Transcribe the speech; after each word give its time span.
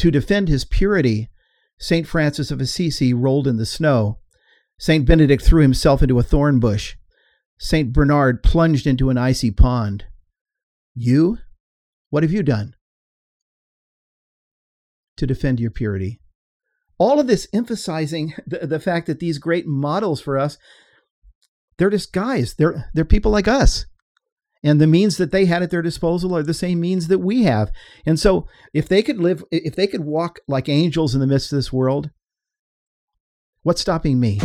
To 0.00 0.10
defend 0.10 0.48
his 0.48 0.64
purity, 0.64 1.28
St. 1.78 2.06
Francis 2.06 2.50
of 2.50 2.58
Assisi 2.58 3.12
rolled 3.12 3.46
in 3.46 3.58
the 3.58 3.66
snow. 3.66 4.16
St. 4.78 5.04
Benedict 5.04 5.42
threw 5.42 5.60
himself 5.60 6.00
into 6.02 6.18
a 6.18 6.22
thorn 6.22 6.58
bush. 6.58 6.96
St. 7.58 7.92
Bernard 7.92 8.42
plunged 8.42 8.86
into 8.86 9.10
an 9.10 9.18
icy 9.18 9.50
pond. 9.50 10.06
You? 10.94 11.36
What 12.08 12.22
have 12.22 12.32
you 12.32 12.42
done? 12.42 12.76
To 15.18 15.26
defend 15.26 15.60
your 15.60 15.70
purity. 15.70 16.22
All 16.96 17.20
of 17.20 17.26
this 17.26 17.46
emphasizing 17.52 18.32
the, 18.46 18.66
the 18.66 18.80
fact 18.80 19.06
that 19.06 19.20
these 19.20 19.36
great 19.36 19.66
models 19.66 20.22
for 20.22 20.38
us, 20.38 20.56
they're 21.76 21.90
guys. 22.10 22.54
They're, 22.54 22.90
they're 22.94 23.04
people 23.04 23.32
like 23.32 23.48
us 23.48 23.84
and 24.62 24.80
the 24.80 24.86
means 24.86 25.16
that 25.16 25.32
they 25.32 25.46
had 25.46 25.62
at 25.62 25.70
their 25.70 25.82
disposal 25.82 26.36
are 26.36 26.42
the 26.42 26.54
same 26.54 26.80
means 26.80 27.08
that 27.08 27.18
we 27.18 27.44
have. 27.44 27.72
And 28.04 28.18
so 28.18 28.46
if 28.74 28.88
they 28.88 29.02
could 29.02 29.18
live 29.18 29.44
if 29.50 29.74
they 29.74 29.86
could 29.86 30.04
walk 30.04 30.40
like 30.46 30.68
angels 30.68 31.14
in 31.14 31.20
the 31.20 31.26
midst 31.26 31.52
of 31.52 31.56
this 31.56 31.72
world, 31.72 32.10
what's 33.62 33.80
stopping 33.80 34.20
me? 34.20 34.40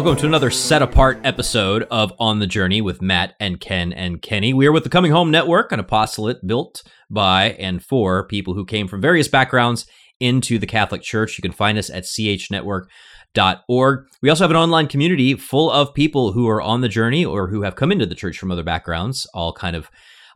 Welcome 0.00 0.16
to 0.16 0.24
another 0.24 0.50
set 0.50 0.80
apart 0.80 1.20
episode 1.24 1.86
of 1.90 2.10
On 2.18 2.38
the 2.38 2.46
Journey 2.46 2.80
with 2.80 3.02
Matt 3.02 3.34
and 3.38 3.60
Ken 3.60 3.92
and 3.92 4.22
Kenny. 4.22 4.54
We 4.54 4.66
are 4.66 4.72
with 4.72 4.82
the 4.82 4.88
Coming 4.88 5.12
Home 5.12 5.30
Network, 5.30 5.72
an 5.72 5.78
apostolate 5.78 6.46
built 6.46 6.82
by 7.10 7.50
and 7.58 7.84
for 7.84 8.26
people 8.26 8.54
who 8.54 8.64
came 8.64 8.88
from 8.88 9.02
various 9.02 9.28
backgrounds 9.28 9.86
into 10.18 10.58
the 10.58 10.66
Catholic 10.66 11.02
Church. 11.02 11.36
You 11.36 11.42
can 11.42 11.52
find 11.52 11.76
us 11.76 11.90
at 11.90 12.04
chnetwork.org. 12.04 14.06
We 14.22 14.30
also 14.30 14.44
have 14.44 14.50
an 14.50 14.56
online 14.56 14.86
community 14.86 15.34
full 15.34 15.70
of 15.70 15.92
people 15.92 16.32
who 16.32 16.48
are 16.48 16.62
on 16.62 16.80
the 16.80 16.88
journey 16.88 17.22
or 17.22 17.48
who 17.48 17.60
have 17.60 17.76
come 17.76 17.92
into 17.92 18.06
the 18.06 18.14
church 18.14 18.38
from 18.38 18.50
other 18.50 18.64
backgrounds, 18.64 19.26
all 19.34 19.52
kind 19.52 19.76
of 19.76 19.90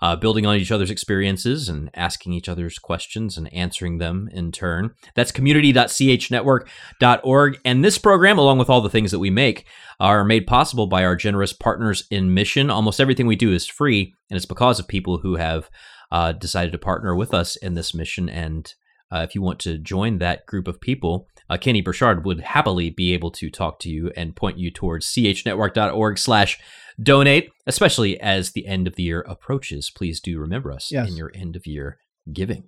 uh, 0.05 0.15
building 0.15 0.45
on 0.45 0.57
each 0.57 0.71
other's 0.71 0.91
experiences 0.91 1.71
and 1.71 1.89
asking 1.95 2.35
each 2.35 2.47
other's 2.47 2.79
questions 2.79 3.39
and 3.39 3.51
answering 3.55 3.97
them 3.97 4.29
in 4.33 4.53
turn. 4.53 4.91
That's 5.15 5.33
community.chnetwork.org. 5.33 7.59
And 7.65 7.83
this 7.83 7.97
program, 7.97 8.37
along 8.37 8.59
with 8.59 8.69
all 8.69 8.83
the 8.83 8.91
things 8.91 9.13
that 9.13 9.19
we 9.19 9.31
make, 9.31 9.65
are 9.99 10.23
made 10.23 10.47
possible 10.47 10.89
by 10.89 11.05
our 11.05 11.17
generous 11.17 11.55
partners 11.55 12.07
in 12.11 12.35
mission. 12.35 12.69
Almost 12.69 13.01
everything 13.01 13.27
we 13.27 13.35
do 13.35 13.51
is 13.51 13.67
free, 13.67 14.15
and 14.29 14.37
it's 14.37 14.45
because 14.45 14.79
of 14.79 14.89
people 14.89 15.17
who 15.17 15.37
have 15.37 15.71
uh, 16.13 16.33
decided 16.33 16.73
to 16.73 16.79
partner 16.79 17.17
with 17.17 17.33
us 17.33 17.57
in 17.57 17.73
this 17.73 17.95
mission. 17.95 18.29
And 18.29 18.71
uh, 19.11 19.25
if 19.27 19.35
you 19.35 19.41
want 19.41 19.59
to 19.61 19.79
join 19.79 20.19
that 20.19 20.45
group 20.45 20.69
of 20.69 20.83
people, 20.83 21.29
uh, 21.51 21.57
Kenny 21.57 21.81
Burchard 21.81 22.25
would 22.25 22.41
happily 22.41 22.91
be 22.91 23.13
able 23.13 23.31
to 23.33 23.51
talk 23.51 23.79
to 23.81 23.91
you 23.91 24.11
and 24.17 24.37
point 24.37 24.59
you 24.59 24.71
towards 24.71 25.07
chnetwork.org 25.07 26.19
slash 26.19 26.59
donate, 27.01 27.51
especially 27.67 28.21
as 28.21 28.53
the 28.53 28.67
end 28.67 28.87
of 28.87 28.97
the 28.97 29.03
year 29.03 29.21
approaches. 29.23 29.91
Please 29.95 30.21
do 30.21 30.39
remember 30.39 30.73
us 30.73 30.91
yes. 30.91 31.09
in 31.09 31.17
your 31.17 31.31
end 31.35 31.57
of 31.57 31.67
year 31.67 31.99
giving. 32.33 32.65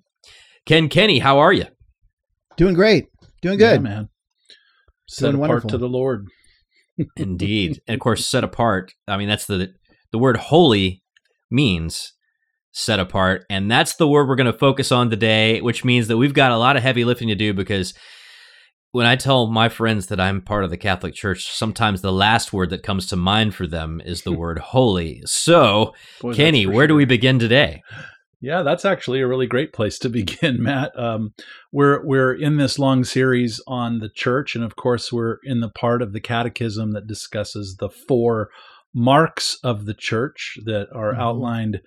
Ken 0.65 0.89
Kenny, 0.89 1.19
how 1.19 1.39
are 1.39 1.53
you? 1.53 1.65
Doing 2.57 2.73
great. 2.73 3.07
Doing 3.41 3.57
good, 3.57 3.81
yeah, 3.81 3.89
man. 3.89 4.09
Set 5.07 5.31
Doing 5.31 5.35
apart 5.35 5.49
wonderful. 5.49 5.69
to 5.69 5.77
the 5.77 5.89
Lord. 5.89 6.27
Indeed. 7.15 7.81
And 7.87 7.95
of 7.95 7.99
course, 7.99 8.27
set 8.27 8.43
apart. 8.43 8.93
I 9.07 9.17
mean, 9.17 9.29
that's 9.29 9.45
the 9.45 9.73
the 10.11 10.17
word 10.17 10.37
holy 10.37 11.03
means 11.49 12.13
set 12.71 12.99
apart. 12.99 13.45
And 13.49 13.69
that's 13.71 13.95
the 13.95 14.07
word 14.07 14.27
we're 14.27 14.35
going 14.35 14.51
to 14.51 14.57
focus 14.57 14.91
on 14.91 15.09
today, 15.09 15.61
which 15.61 15.83
means 15.83 16.07
that 16.07 16.17
we've 16.17 16.33
got 16.33 16.51
a 16.51 16.57
lot 16.57 16.77
of 16.77 16.83
heavy 16.83 17.03
lifting 17.03 17.27
to 17.29 17.35
do 17.35 17.53
because 17.53 17.93
when 18.91 19.05
I 19.05 19.15
tell 19.15 19.47
my 19.47 19.69
friends 19.69 20.07
that 20.07 20.19
I'm 20.19 20.41
part 20.41 20.63
of 20.63 20.69
the 20.69 20.77
Catholic 20.77 21.13
Church, 21.13 21.51
sometimes 21.51 22.01
the 22.01 22.11
last 22.11 22.53
word 22.53 22.69
that 22.69 22.83
comes 22.83 23.07
to 23.07 23.15
mind 23.15 23.53
for 23.53 23.67
them 23.67 24.01
is 24.05 24.21
the 24.21 24.31
word 24.37 24.59
holy. 24.59 25.21
So, 25.25 25.93
Boy, 26.21 26.33
Kenny, 26.33 26.65
where 26.65 26.83
sure. 26.83 26.87
do 26.87 26.95
we 26.95 27.05
begin 27.05 27.39
today? 27.39 27.83
Yeah, 28.39 28.61
that's 28.61 28.85
actually 28.85 29.21
a 29.21 29.27
really 29.27 29.47
great 29.47 29.73
place 29.73 29.97
to 29.99 30.09
begin, 30.11 30.61
Matt. 30.61 30.97
Um, 30.97 31.33
we're 31.71 32.05
we're 32.05 32.33
in 32.33 32.57
this 32.57 32.79
long 32.79 33.03
series 33.03 33.61
on 33.67 33.99
the 33.99 34.09
church, 34.09 34.55
and 34.55 34.63
of 34.63 34.75
course, 34.75 35.11
we're 35.11 35.37
in 35.43 35.59
the 35.59 35.69
part 35.69 36.01
of 36.01 36.13
the 36.13 36.21
Catechism 36.21 36.93
that 36.93 37.07
discusses 37.07 37.77
the 37.79 37.89
four 37.89 38.49
marks 38.93 39.57
of 39.63 39.85
the 39.85 39.93
church 39.93 40.57
that 40.65 40.87
are 40.93 41.11
mm-hmm. 41.11 41.21
outlined 41.21 41.81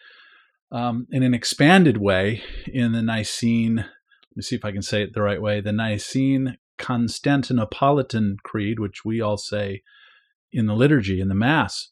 um, 0.73 1.07
in 1.11 1.23
an 1.23 1.35
expanded 1.35 1.97
way 1.97 2.43
in 2.73 2.93
the 2.93 3.03
Nicene. 3.03 3.77
Let 3.77 4.37
me 4.37 4.43
see 4.43 4.57
if 4.57 4.65
I 4.65 4.73
can 4.73 4.83
say 4.83 5.03
it 5.03 5.15
the 5.15 5.23
right 5.23 5.43
way. 5.43 5.61
The 5.61 5.73
Nicene 5.73 6.57
Constantinopolitan 6.81 8.37
Creed, 8.43 8.81
which 8.81 9.05
we 9.05 9.21
all 9.21 9.37
say 9.37 9.83
in 10.53 10.67
the 10.67 10.75
liturgy, 10.75 11.21
in 11.21 11.29
the 11.29 11.35
Mass. 11.35 11.91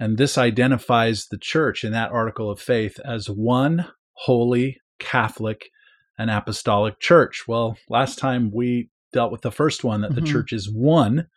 And 0.00 0.18
this 0.18 0.36
identifies 0.36 1.26
the 1.26 1.38
church 1.38 1.84
in 1.84 1.92
that 1.92 2.10
article 2.10 2.50
of 2.50 2.60
faith 2.60 2.98
as 3.04 3.30
one 3.30 3.86
holy, 4.14 4.80
Catholic, 4.98 5.70
and 6.18 6.30
apostolic 6.30 6.98
church. 6.98 7.44
Well, 7.46 7.76
last 7.88 8.18
time 8.18 8.50
we 8.52 8.90
dealt 9.12 9.30
with 9.30 9.42
the 9.42 9.52
first 9.52 9.84
one 9.84 10.00
that 10.00 10.12
mm-hmm. 10.12 10.24
the 10.24 10.30
church 10.30 10.52
is 10.52 10.70
one. 10.70 11.28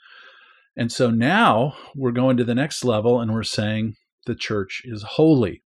And 0.76 0.92
so 0.92 1.10
now 1.10 1.76
we're 1.96 2.12
going 2.12 2.38
to 2.38 2.44
the 2.44 2.56
next 2.56 2.84
level 2.84 3.20
and 3.20 3.34
we're 3.34 3.44
saying 3.44 3.96
the 4.26 4.36
church 4.36 4.82
is 4.86 5.04
holy. 5.04 5.64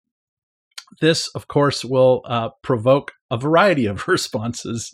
This, 1.00 1.28
of 1.28 1.48
course, 1.48 1.84
will 1.84 2.22
uh, 2.24 2.50
provoke 2.62 3.12
a 3.30 3.36
variety 3.36 3.86
of 3.86 4.08
responses 4.08 4.92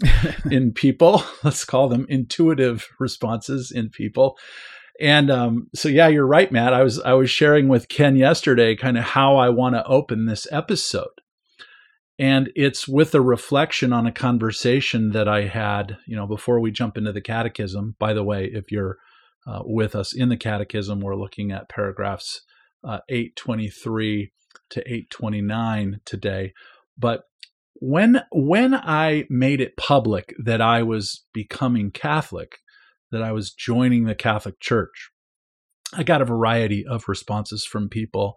in 0.51 0.73
people. 0.73 1.23
Let's 1.43 1.65
call 1.65 1.89
them 1.89 2.07
intuitive 2.09 2.87
responses 2.99 3.73
in 3.75 3.91
people. 3.91 4.37
And 5.01 5.31
um, 5.31 5.69
so, 5.75 5.89
yeah, 5.89 6.09
you're 6.09 6.27
right, 6.27 6.51
Matt. 6.51 6.73
I 6.73 6.83
was 6.83 7.01
I 7.01 7.13
was 7.13 7.31
sharing 7.31 7.69
with 7.69 7.89
Ken 7.89 8.17
yesterday 8.17 8.77
kind 8.77 8.97
of 8.97 9.05
how 9.05 9.37
I 9.37 9.51
want 9.51 9.75
to 9.75 9.85
open 9.87 10.25
this 10.25 10.47
episode, 10.51 11.21
and 12.19 12.51
it's 12.55 12.89
with 12.89 13.15
a 13.15 13.21
reflection 13.21 13.93
on 13.93 14.07
a 14.07 14.13
conversation 14.13 15.11
that 15.11 15.29
I 15.29 15.49
had, 15.49 15.99
you 16.07 16.17
know, 16.17 16.27
before 16.27 16.61
we 16.61 16.71
jump 16.71 16.97
into 16.97 17.13
the 17.13 17.21
catechism. 17.21 17.95
By 17.99 18.15
the 18.15 18.25
way, 18.25 18.47
if 18.47 18.73
you're 18.73 18.97
uh, 19.47 19.61
with 19.65 19.95
us 19.95 20.15
in 20.15 20.31
the 20.31 20.37
catechism, 20.37 21.01
we're 21.01 21.15
looking 21.15 21.53
at 21.53 21.69
paragraphs 21.69 22.41
uh, 22.83 23.01
823 23.09 24.33
to 24.71 24.81
829 24.81 26.01
today. 26.05 26.53
But 26.99 27.23
when 27.75 28.23
when 28.33 28.75
I 28.75 29.25
made 29.29 29.61
it 29.61 29.77
public 29.77 30.35
that 30.43 30.61
I 30.61 30.83
was 30.83 31.25
becoming 31.33 31.91
Catholic, 31.91 32.59
that 33.11 33.23
I 33.23 33.33
was 33.33 33.53
joining 33.53 34.05
the 34.05 34.15
Catholic 34.15 34.61
Church, 34.61 35.11
I 35.93 36.03
got 36.03 36.23
a 36.23 36.27
variety 36.27 36.85
of 36.87 37.09
responses 37.09 37.65
from 37.65 37.89
people. 37.89 38.35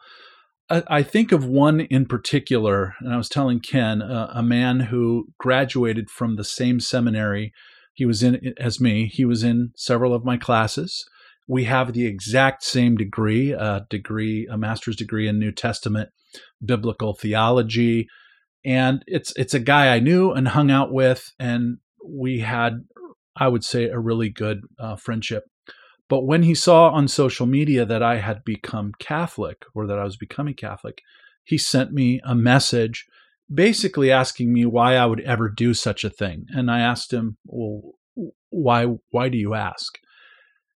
I, 0.71 1.01
think 1.01 1.31
of 1.31 1.43
one 1.43 1.79
in 1.79 2.05
particular, 2.05 2.93
and 2.99 3.11
I 3.11 3.17
was 3.17 3.27
telling 3.27 3.59
Ken, 3.59 4.03
uh, 4.03 4.31
a 4.35 4.43
man 4.43 4.81
who 4.81 5.29
graduated 5.39 6.11
from 6.11 6.35
the 6.35 6.43
same 6.43 6.79
seminary 6.79 7.53
he 7.99 8.05
was 8.05 8.23
in 8.23 8.53
as 8.57 8.79
me. 8.79 9.07
He 9.07 9.25
was 9.25 9.43
in 9.43 9.71
several 9.75 10.13
of 10.13 10.23
my 10.23 10.37
classes. 10.37 11.05
We 11.49 11.65
have 11.65 11.91
the 11.91 12.05
exact 12.05 12.63
same 12.63 12.95
degree, 12.95 13.51
a 13.51 13.87
degree, 13.89 14.47
a 14.49 14.57
master's 14.57 14.95
degree 14.95 15.27
in 15.27 15.37
New 15.37 15.51
Testament 15.51 16.09
biblical 16.63 17.13
theology 17.13 18.07
and 18.65 19.03
it's 19.07 19.33
it's 19.35 19.53
a 19.53 19.59
guy 19.59 19.93
I 19.93 19.99
knew 19.99 20.31
and 20.31 20.47
hung 20.47 20.69
out 20.71 20.91
with, 20.91 21.31
and 21.39 21.77
we 22.05 22.39
had, 22.39 22.85
I 23.35 23.47
would 23.47 23.63
say, 23.63 23.85
a 23.85 23.99
really 23.99 24.29
good 24.29 24.61
uh, 24.77 24.95
friendship. 24.95 25.45
But 26.09 26.25
when 26.25 26.43
he 26.43 26.55
saw 26.55 26.89
on 26.89 27.07
social 27.07 27.45
media 27.45 27.85
that 27.85 28.01
I 28.01 28.17
had 28.17 28.43
become 28.43 28.93
Catholic 28.99 29.63
or 29.75 29.85
that 29.87 29.99
I 29.99 30.03
was 30.03 30.17
becoming 30.17 30.55
Catholic, 30.55 31.01
he 31.43 31.57
sent 31.57 31.93
me 31.93 32.19
a 32.23 32.33
message 32.33 33.05
basically 33.53 34.11
asking 34.11 34.51
me 34.51 34.65
why 34.65 34.95
I 34.95 35.05
would 35.05 35.21
ever 35.21 35.49
do 35.49 35.73
such 35.73 36.03
a 36.03 36.09
thing. 36.09 36.45
And 36.49 36.69
I 36.69 36.79
asked 36.79 37.13
him, 37.13 37.37
"Well, 37.45 37.93
why 38.49 38.85
why 39.11 39.29
do 39.29 39.37
you 39.37 39.53
ask?" 39.53 39.97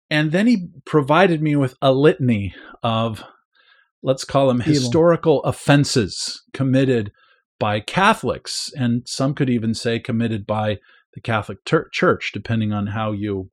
And 0.08 0.30
then 0.30 0.46
he 0.46 0.68
provided 0.84 1.42
me 1.42 1.56
with 1.56 1.74
a 1.82 1.92
litany 1.92 2.54
of 2.82 3.24
let's 4.02 4.24
call 4.24 4.48
them 4.48 4.60
Evil. 4.60 4.72
historical 4.72 5.42
offenses 5.44 6.42
committed 6.52 7.12
by 7.58 7.80
Catholics, 7.80 8.72
and 8.76 9.02
some 9.06 9.34
could 9.34 9.48
even 9.48 9.74
say 9.74 9.98
committed 10.00 10.46
by 10.46 10.78
the 11.14 11.20
Catholic 11.20 11.64
ter- 11.64 11.88
Church, 11.90 12.30
depending 12.32 12.72
on 12.72 12.88
how 12.88 13.12
you 13.12 13.50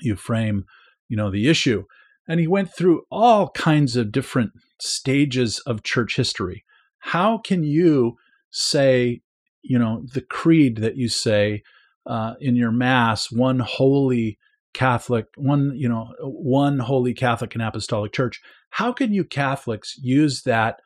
you 0.00 0.16
frame, 0.16 0.64
you 1.08 1.16
know, 1.16 1.30
the 1.30 1.48
issue. 1.48 1.84
And 2.26 2.40
he 2.40 2.46
went 2.46 2.74
through 2.74 3.02
all 3.10 3.50
kinds 3.50 3.96
of 3.96 4.12
different 4.12 4.52
stages 4.80 5.58
of 5.60 5.82
church 5.82 6.16
history. 6.16 6.64
How 7.00 7.38
can 7.38 7.64
you 7.64 8.16
say, 8.50 9.22
you 9.62 9.78
know, 9.78 10.04
the 10.14 10.20
creed 10.20 10.76
that 10.76 10.96
you 10.96 11.08
say 11.08 11.62
uh, 12.06 12.34
in 12.40 12.56
your 12.56 12.72
mass 12.72 13.30
one 13.30 13.58
holy 13.58 14.38
Catholic, 14.72 15.26
one 15.36 15.72
you 15.74 15.88
know, 15.88 16.12
one 16.20 16.78
holy 16.78 17.14
Catholic 17.14 17.54
and 17.54 17.62
Apostolic 17.62 18.12
Church. 18.12 18.40
How 18.70 18.92
can 18.92 19.12
you 19.12 19.24
Catholics 19.24 19.96
use 20.00 20.42
that 20.42 20.80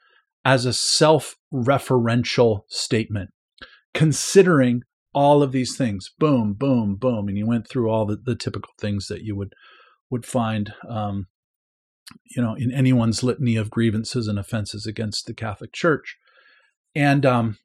as 0.44 0.66
a 0.66 0.72
self-referential 0.72 2.60
statement, 2.68 3.30
considering 3.92 4.82
all 5.14 5.42
of 5.42 5.52
these 5.52 5.76
things? 5.76 6.10
Boom, 6.18 6.54
boom, 6.54 6.96
boom, 6.96 7.28
and 7.28 7.38
you 7.38 7.46
went 7.46 7.68
through 7.68 7.90
all 7.90 8.06
the, 8.06 8.16
the 8.16 8.34
typical 8.34 8.72
things 8.78 9.06
that 9.08 9.22
you 9.22 9.36
would 9.36 9.52
would 10.10 10.26
find, 10.26 10.72
um, 10.88 11.26
you 12.36 12.42
know, 12.42 12.54
in 12.54 12.70
anyone's 12.72 13.22
litany 13.22 13.56
of 13.56 13.70
grievances 13.70 14.28
and 14.28 14.38
offenses 14.38 14.86
against 14.86 15.26
the 15.26 15.34
Catholic 15.34 15.72
Church. 15.72 16.16
And 16.94 17.26
um, 17.26 17.58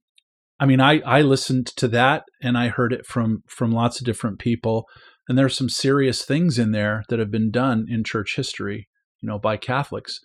I 0.60 0.66
mean, 0.66 0.82
I 0.82 1.00
I 1.02 1.22
listened 1.22 1.68
to 1.78 1.88
that 1.90 2.24
and 2.42 2.58
I 2.58 2.68
heard 2.68 2.92
it 2.92 3.06
from 3.06 3.44
from 3.48 3.72
lots 3.72 4.00
of 4.00 4.06
different 4.06 4.40
people, 4.40 4.86
and 5.28 5.38
there's 5.38 5.56
some 5.56 5.70
serious 5.70 6.26
things 6.26 6.60
in 6.60 6.72
there 6.72 7.04
that 7.10 7.20
have 7.20 7.32
been 7.32 7.52
done 7.52 7.86
in 7.90 8.04
church 8.04 8.36
history, 8.36 8.89
you 9.22 9.28
know, 9.28 9.40
by 9.40 9.58
Catholics. 9.58 10.20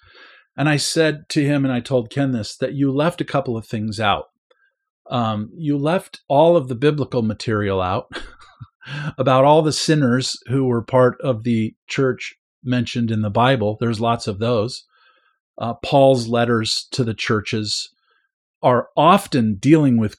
And 0.57 0.69
I 0.69 0.77
said 0.77 1.29
to 1.31 1.45
him, 1.45 1.65
and 1.65 1.73
I 1.73 1.81
told 1.81 2.11
Ken 2.11 2.33
this, 2.33 2.57
that 2.57 2.75
you 2.75 2.93
left 2.93 3.21
a 3.21 3.25
couple 3.25 3.57
of 3.57 3.67
things 3.67 3.99
out. 3.99 4.27
Um, 5.11 5.51
you 5.57 5.77
left 5.77 6.21
all 6.29 6.57
of 6.57 6.69
the 6.69 6.75
biblical 6.75 7.23
material 7.23 7.81
out 7.81 8.11
about 9.19 9.45
all 9.45 9.63
the 9.63 9.73
sinners 9.73 10.39
who 10.47 10.65
were 10.65 10.83
part 10.83 11.21
of 11.21 11.43
the 11.43 11.75
church 11.87 12.37
mentioned 12.63 13.11
in 13.11 13.23
the 13.23 13.31
Bible. 13.31 13.77
There's 13.81 14.01
lots 14.01 14.27
of 14.27 14.39
those. 14.39 14.85
Uh, 15.59 15.75
Paul's 15.75 16.29
letters 16.29 16.89
to 16.93 17.05
the 17.05 17.15
churches 17.15 17.91
are 18.63 18.89
often 18.97 19.57
dealing 19.57 19.99
with 19.99 20.17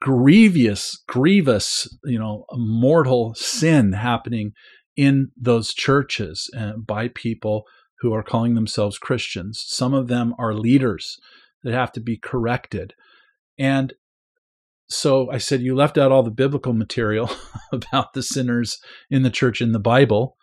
grievous, 0.00 1.02
grievous, 1.08 1.88
you 2.04 2.18
know, 2.18 2.44
mortal 2.52 3.34
sin 3.34 3.92
happening 3.94 4.52
in 4.96 5.30
those 5.36 5.72
churches 5.72 6.50
uh, 6.56 6.72
by 6.72 7.08
people 7.08 7.64
who 8.00 8.12
are 8.12 8.22
calling 8.22 8.54
themselves 8.54 8.98
Christians. 8.98 9.64
Some 9.66 9.94
of 9.94 10.08
them 10.08 10.34
are 10.38 10.54
leaders 10.54 11.18
that 11.62 11.74
have 11.74 11.92
to 11.92 12.00
be 12.00 12.16
corrected. 12.16 12.94
And 13.58 13.92
so 14.88 15.30
I 15.30 15.38
said, 15.38 15.60
You 15.60 15.74
left 15.74 15.98
out 15.98 16.12
all 16.12 16.22
the 16.22 16.30
biblical 16.30 16.72
material 16.72 17.30
about 17.72 18.12
the 18.12 18.22
sinners 18.22 18.78
in 19.10 19.22
the 19.22 19.30
church 19.30 19.60
in 19.60 19.72
the 19.72 19.78
Bible, 19.78 20.36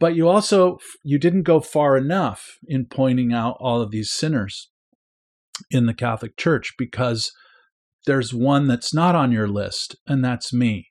but 0.00 0.14
you 0.14 0.28
also 0.28 0.78
you 1.02 1.18
didn't 1.18 1.42
go 1.42 1.60
far 1.60 1.96
enough 1.96 2.58
in 2.66 2.86
pointing 2.86 3.32
out 3.32 3.56
all 3.60 3.80
of 3.80 3.90
these 3.90 4.10
sinners 4.10 4.70
in 5.70 5.86
the 5.86 5.94
Catholic 5.94 6.36
Church 6.36 6.74
because 6.78 7.32
there's 8.06 8.32
one 8.32 8.68
that's 8.68 8.94
not 8.94 9.14
on 9.14 9.32
your 9.32 9.48
list, 9.48 9.96
and 10.06 10.24
that's 10.24 10.52
me. 10.52 10.88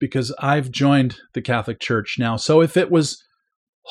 Because 0.00 0.32
I've 0.38 0.70
joined 0.70 1.16
the 1.34 1.42
Catholic 1.42 1.80
Church 1.80 2.16
now. 2.18 2.36
So 2.36 2.60
if 2.60 2.76
it 2.76 2.90
was 2.90 3.20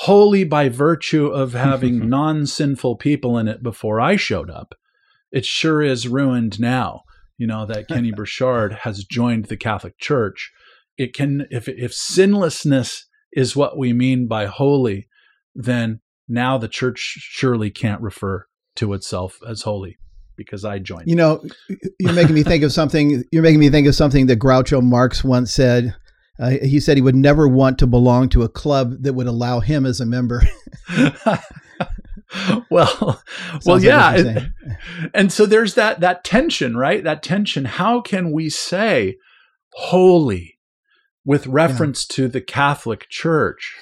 holy 0.01 0.43
by 0.43 0.69
virtue 0.69 1.27
of 1.27 1.53
having 1.53 2.09
non 2.09 2.45
sinful 2.45 2.95
people 2.97 3.37
in 3.37 3.47
it 3.47 3.61
before 3.63 3.99
I 3.99 4.15
showed 4.15 4.49
up, 4.49 4.75
it 5.31 5.45
sure 5.45 5.81
is 5.81 6.07
ruined 6.07 6.59
now 6.59 7.03
you 7.37 7.47
know, 7.47 7.65
that 7.65 7.87
Kenny 7.87 8.11
Burchard 8.15 8.73
has 8.81 9.03
joined 9.03 9.45
the 9.45 9.57
Catholic 9.57 9.97
Church. 9.97 10.51
It 10.97 11.13
can, 11.13 11.47
if, 11.51 11.67
if 11.67 11.93
sinlessness 11.93 13.05
is 13.31 13.55
what 13.55 13.77
we 13.77 13.93
mean 13.93 14.27
by 14.27 14.47
holy, 14.47 15.07
then 15.53 16.01
now 16.27 16.57
the 16.57 16.67
church 16.67 16.99
surely 17.19 17.69
can't 17.69 18.01
refer 18.01 18.47
to 18.75 18.93
itself 18.93 19.39
as 19.47 19.61
holy 19.61 19.97
because 20.35 20.65
I 20.65 20.79
joined. 20.79 21.07
You 21.07 21.15
know, 21.15 21.43
you're 21.99 22.13
making 22.13 22.35
me 22.35 22.43
think 22.43 22.63
of 22.63 22.71
something. 22.71 23.23
You're 23.31 23.43
making 23.43 23.59
me 23.59 23.69
think 23.69 23.87
of 23.87 23.95
something 23.95 24.27
that 24.27 24.39
Groucho 24.39 24.83
Marx 24.83 25.23
once 25.23 25.51
said. 25.51 25.95
Uh, 26.39 26.51
he 26.51 26.79
said 26.79 26.97
he 26.97 27.01
would 27.01 27.15
never 27.15 27.47
want 27.47 27.79
to 27.79 27.87
belong 27.87 28.29
to 28.29 28.43
a 28.43 28.49
club 28.49 29.01
that 29.01 29.13
would 29.13 29.27
allow 29.27 29.59
him 29.59 29.85
as 29.85 29.99
a 29.99 30.05
member. 30.05 30.43
well, 32.69 33.21
well, 33.65 33.81
yeah, 33.81 34.15
and, 34.15 34.53
and 35.13 35.31
so 35.31 35.45
there's 35.45 35.75
that 35.75 35.99
that 36.01 36.23
tension, 36.23 36.75
right? 36.75 37.03
That 37.03 37.23
tension. 37.23 37.65
How 37.65 38.01
can 38.01 38.31
we 38.31 38.49
say 38.49 39.17
holy 39.73 40.59
with 41.25 41.47
reference 41.47 42.05
yeah. 42.09 42.15
to 42.15 42.27
the 42.27 42.41
Catholic 42.41 43.07
Church, 43.09 43.75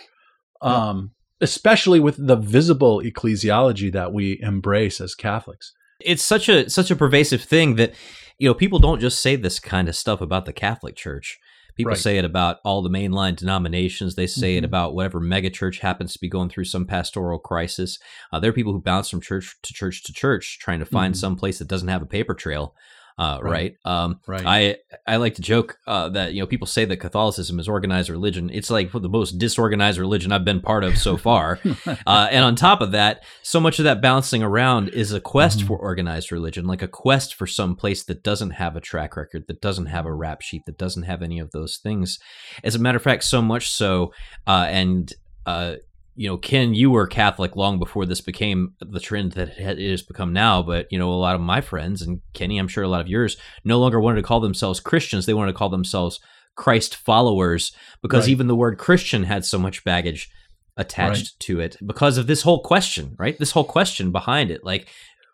um, 0.62 1.12
yeah. 1.42 1.46
especially 1.46 2.00
with 2.00 2.16
the 2.26 2.36
visible 2.36 3.02
ecclesiology 3.02 3.92
that 3.92 4.14
we 4.14 4.40
embrace 4.42 5.02
as 5.02 5.16
Catholics? 5.16 5.74
It's 6.00 6.24
such 6.24 6.48
a 6.48 6.70
such 6.70 6.92
a 6.92 6.96
pervasive 6.96 7.42
thing 7.42 7.76
that 7.76 7.94
you 8.38 8.48
know 8.48 8.54
people 8.54 8.80
don't 8.80 9.02
just 9.02 9.22
say 9.22 9.36
this 9.36 9.60
kind 9.60 9.90
of 9.90 9.96
stuff 9.96 10.22
about 10.22 10.46
the 10.46 10.54
Catholic 10.54 10.96
Church. 10.96 11.40
People 11.76 11.92
right. 11.92 12.00
say 12.00 12.18
it 12.18 12.26
about 12.26 12.60
all 12.64 12.82
the 12.82 12.90
mainline 12.90 13.36
denominations. 13.36 14.16
They 14.16 14.28
say 14.28 14.52
mm-hmm. 14.52 14.60
it 14.60 14.64
about 14.66 14.96
whatever 14.96 15.20
megachurch 15.20 15.80
happens 15.80 16.14
to 16.14 16.20
be 16.20 16.30
going 16.30 16.50
through 16.50 16.66
some 16.66 16.86
pastoral 16.86 17.40
crisis. 17.40 18.00
Uh, 18.32 18.40
there 18.40 18.50
are 18.50 18.54
people 18.54 18.72
who 18.72 18.82
bounce 18.82 19.10
from 19.10 19.22
church 19.22 19.56
to 19.64 19.74
church 19.74 20.04
to 20.04 20.14
church 20.14 20.60
trying 20.60 20.80
to 20.80 20.86
find 20.86 21.14
mm-hmm. 21.14 21.20
some 21.20 21.36
place 21.36 21.60
that 21.60 21.68
doesn't 21.68 21.90
have 21.90 22.02
a 22.02 22.08
paper 22.08 22.34
trail 22.34 22.74
uh, 23.18 23.40
right. 23.42 23.52
Right. 23.52 23.76
Um, 23.86 24.20
right. 24.28 24.46
I 24.46 24.78
I 25.08 25.16
like 25.18 25.36
to 25.36 25.42
joke 25.42 25.78
uh, 25.88 26.10
that 26.10 26.34
you 26.34 26.42
know 26.42 26.48
people 26.48 26.68
say 26.68 26.84
that 26.84 26.98
Catholicism 26.98 27.60
is 27.60 27.70
organized 27.70 28.10
religion. 28.10 28.50
It's 28.50 28.70
like 28.70 28.92
the 28.92 29.08
most 29.08 29.38
disorganized 29.38 29.98
religion 29.98 30.34
I've 30.34 30.44
been 30.44 30.60
part 30.60 30.84
of 30.84 30.98
so 30.98 31.16
far. 31.26 31.60
uh, 31.88 32.28
and 32.30 32.44
on 32.44 32.56
top 32.56 32.82
of 32.82 32.92
that, 32.92 33.24
so 33.42 33.62
much 33.62 33.80
of 33.80 33.86
that 33.86 34.02
bouncing 34.02 34.44
around 34.44 34.90
is 34.90 35.14
a 35.14 35.22
quest 35.22 35.60
mm-hmm. 35.60 35.68
for 35.68 35.78
organized 35.78 36.32
religion, 36.32 36.66
like 36.66 36.82
a 36.82 36.90
quest 36.90 37.36
for 37.36 37.48
some 37.48 37.76
place 37.78 38.04
that 38.04 38.22
doesn't 38.22 38.52
have 38.52 38.76
a 38.76 38.82
track 38.82 39.16
record, 39.16 39.46
that 39.48 39.62
doesn't 39.62 39.88
have 39.88 40.06
a 40.06 40.14
rap 40.14 40.42
sheet, 40.42 40.66
that 40.66 40.78
doesn't 40.78 41.04
have 41.04 41.22
any 41.22 41.40
of 41.40 41.52
those 41.52 41.78
things. 41.78 42.20
As 42.66 42.76
a 42.76 42.80
matter 42.80 42.98
of 42.98 43.04
fact, 43.04 43.24
so 43.24 43.42
much 43.42 43.72
so, 43.72 44.12
uh, 44.46 44.68
and 44.70 45.14
uh, 45.46 45.76
you 46.16 46.30
know, 46.30 46.38
Ken, 46.38 46.74
you 46.74 46.90
were 46.90 47.08
Catholic 47.08 47.56
long 47.56 47.78
before 47.78 48.06
this 48.06 48.22
became 48.22 48.74
the 48.80 49.00
trend 49.00 49.34
that 49.34 49.60
it 49.60 49.92
has 49.92 50.02
become 50.02 50.32
now. 50.32 50.64
But, 50.64 50.88
you 50.90 50.98
know, 50.98 51.12
a 51.12 51.14
lot 51.14 51.36
of 51.36 51.42
my 51.42 51.62
friends, 51.62 52.02
and 52.02 52.22
Kenny, 52.34 52.58
I'm 52.58 52.70
sure 52.70 52.84
a 52.84 52.88
lot 52.88 53.02
of 53.02 53.10
yours, 53.10 53.36
no 53.64 53.80
longer 53.80 54.00
wanted 54.00 54.22
to 54.22 54.28
call 54.28 54.40
themselves 54.40 54.80
Christians. 54.80 55.26
They 55.26 55.34
wanted 55.34 55.52
to 55.52 55.58
call 55.58 55.70
themselves 55.70 56.20
Christ 56.56 56.96
followers 56.96 57.74
because 58.02 58.26
right. 58.26 58.32
even 58.32 58.48
the 58.48 58.56
word 58.56 58.78
Christian 58.78 59.24
had 59.24 59.44
so 59.44 59.60
much 59.60 59.84
baggage 59.84 60.30
attached 60.78 61.34
right. 61.34 61.40
to 61.40 61.60
it 61.60 61.78
because 61.86 62.18
of 62.18 62.28
this 62.28 62.44
whole 62.44 62.62
question, 62.62 63.16
right? 63.20 63.38
This 63.38 63.52
whole 63.52 63.66
question 63.66 64.12
behind 64.12 64.52
it. 64.52 64.64
Like, 64.64 64.88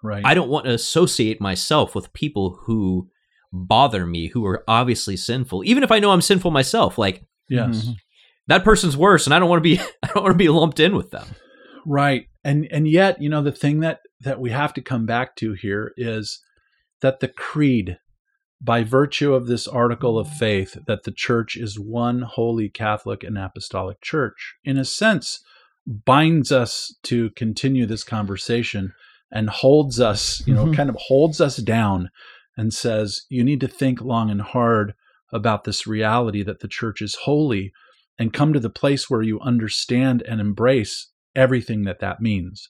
right. 0.04 0.26
I 0.26 0.34
don't 0.34 0.50
want 0.50 0.66
to 0.66 0.74
associate 0.74 1.40
myself 1.40 1.94
with 1.94 2.14
people 2.14 2.60
who 2.64 3.08
bother 3.54 4.08
me, 4.08 4.28
who 4.28 4.46
are 4.48 4.64
obviously 4.68 5.16
sinful, 5.16 5.64
even 5.64 5.84
if 5.84 5.92
I 5.92 6.00
know 6.00 6.12
I'm 6.12 6.22
sinful 6.22 6.50
myself. 6.50 6.98
Like, 6.98 7.24
yes. 7.50 7.84
Mm-hmm 7.84 7.92
that 8.48 8.64
person's 8.64 8.98
worse 8.98 9.26
and 9.26 9.34
I 9.34 9.40
don't 9.40 9.50
want 9.50 9.64
to 9.64 9.70
be 9.70 9.80
I 10.04 10.08
don't 10.08 10.24
want 10.24 10.34
to 10.34 10.38
be 10.38 10.50
lumped 10.50 10.80
in 10.80 10.96
with 10.96 11.12
them. 11.12 11.28
Right. 11.86 12.28
And 12.44 12.68
and 12.72 12.88
yet, 12.88 13.22
you 13.22 13.30
know, 13.30 13.42
the 13.42 13.52
thing 13.52 13.80
that 13.82 14.00
that 14.22 14.40
we 14.40 14.52
have 14.52 14.74
to 14.76 14.82
come 14.82 15.06
back 15.06 15.36
to 15.38 15.54
here 15.54 15.94
is 15.98 16.42
that 17.02 17.20
the 17.20 17.28
creed 17.28 17.98
by 18.64 18.84
virtue 18.84 19.34
of 19.34 19.48
this 19.48 19.68
article 19.68 20.20
of 20.20 20.30
faith 20.30 20.78
that 20.86 21.04
the 21.04 21.12
church 21.12 21.58
is 21.58 21.80
one 21.80 22.22
holy 22.22 22.70
Catholic 22.70 23.24
and 23.24 23.38
apostolic 23.38 24.00
church 24.02 24.56
in 24.64 24.78
a 24.78 24.86
sense 24.86 25.44
binds 25.88 26.52
us 26.52 26.96
to 27.04 27.32
continue 27.32 27.88
this 27.88 28.04
conversation 28.04 28.94
and 29.32 29.50
holds 29.50 30.00
us, 30.00 30.46
you 30.46 30.54
know, 30.54 30.66
mm-hmm. 30.66 30.74
kind 30.74 30.90
of 30.90 30.96
holds 31.08 31.42
us 31.42 31.58
down 31.58 32.12
and 32.56 32.74
says 32.74 33.24
you 33.30 33.44
need 33.44 33.62
to 33.62 33.68
think 33.68 34.02
long 34.02 34.30
and 34.30 34.42
hard 34.42 34.94
about 35.34 35.64
this 35.64 35.88
reality 35.88 36.44
that 36.44 36.60
the 36.60 36.68
church 36.68 37.02
is 37.02 37.16
holy 37.24 37.72
and 38.22 38.32
come 38.32 38.54
to 38.54 38.60
the 38.60 38.70
place 38.70 39.10
where 39.10 39.24
you 39.24 39.40
understand 39.40 40.22
and 40.28 40.40
embrace 40.40 41.10
everything 41.36 41.86
that 41.86 42.00
that 42.02 42.22
means. 42.22 42.68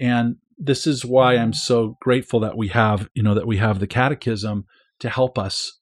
And 0.00 0.36
this 0.56 0.86
is 0.86 1.04
why 1.04 1.34
I'm 1.34 1.52
so 1.52 1.98
grateful 2.00 2.40
that 2.40 2.56
we 2.56 2.68
have, 2.68 3.10
you 3.12 3.22
know, 3.22 3.34
that 3.34 3.46
we 3.46 3.58
have 3.58 3.80
the 3.80 3.86
catechism 3.86 4.64
to 5.00 5.10
help 5.10 5.38
us 5.38 5.78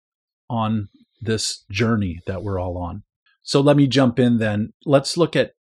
on 0.51 0.89
this 1.21 1.65
journey 1.71 2.19
that 2.27 2.43
we're 2.43 2.59
all 2.59 2.77
on. 2.77 3.05
So 3.45 3.61
let 3.61 3.77
me 3.77 3.87
jump 3.87 4.19
in 4.19 4.39
then. 4.39 4.73
Let's 4.85 5.17
look 5.17 5.37
at, 5.37 5.53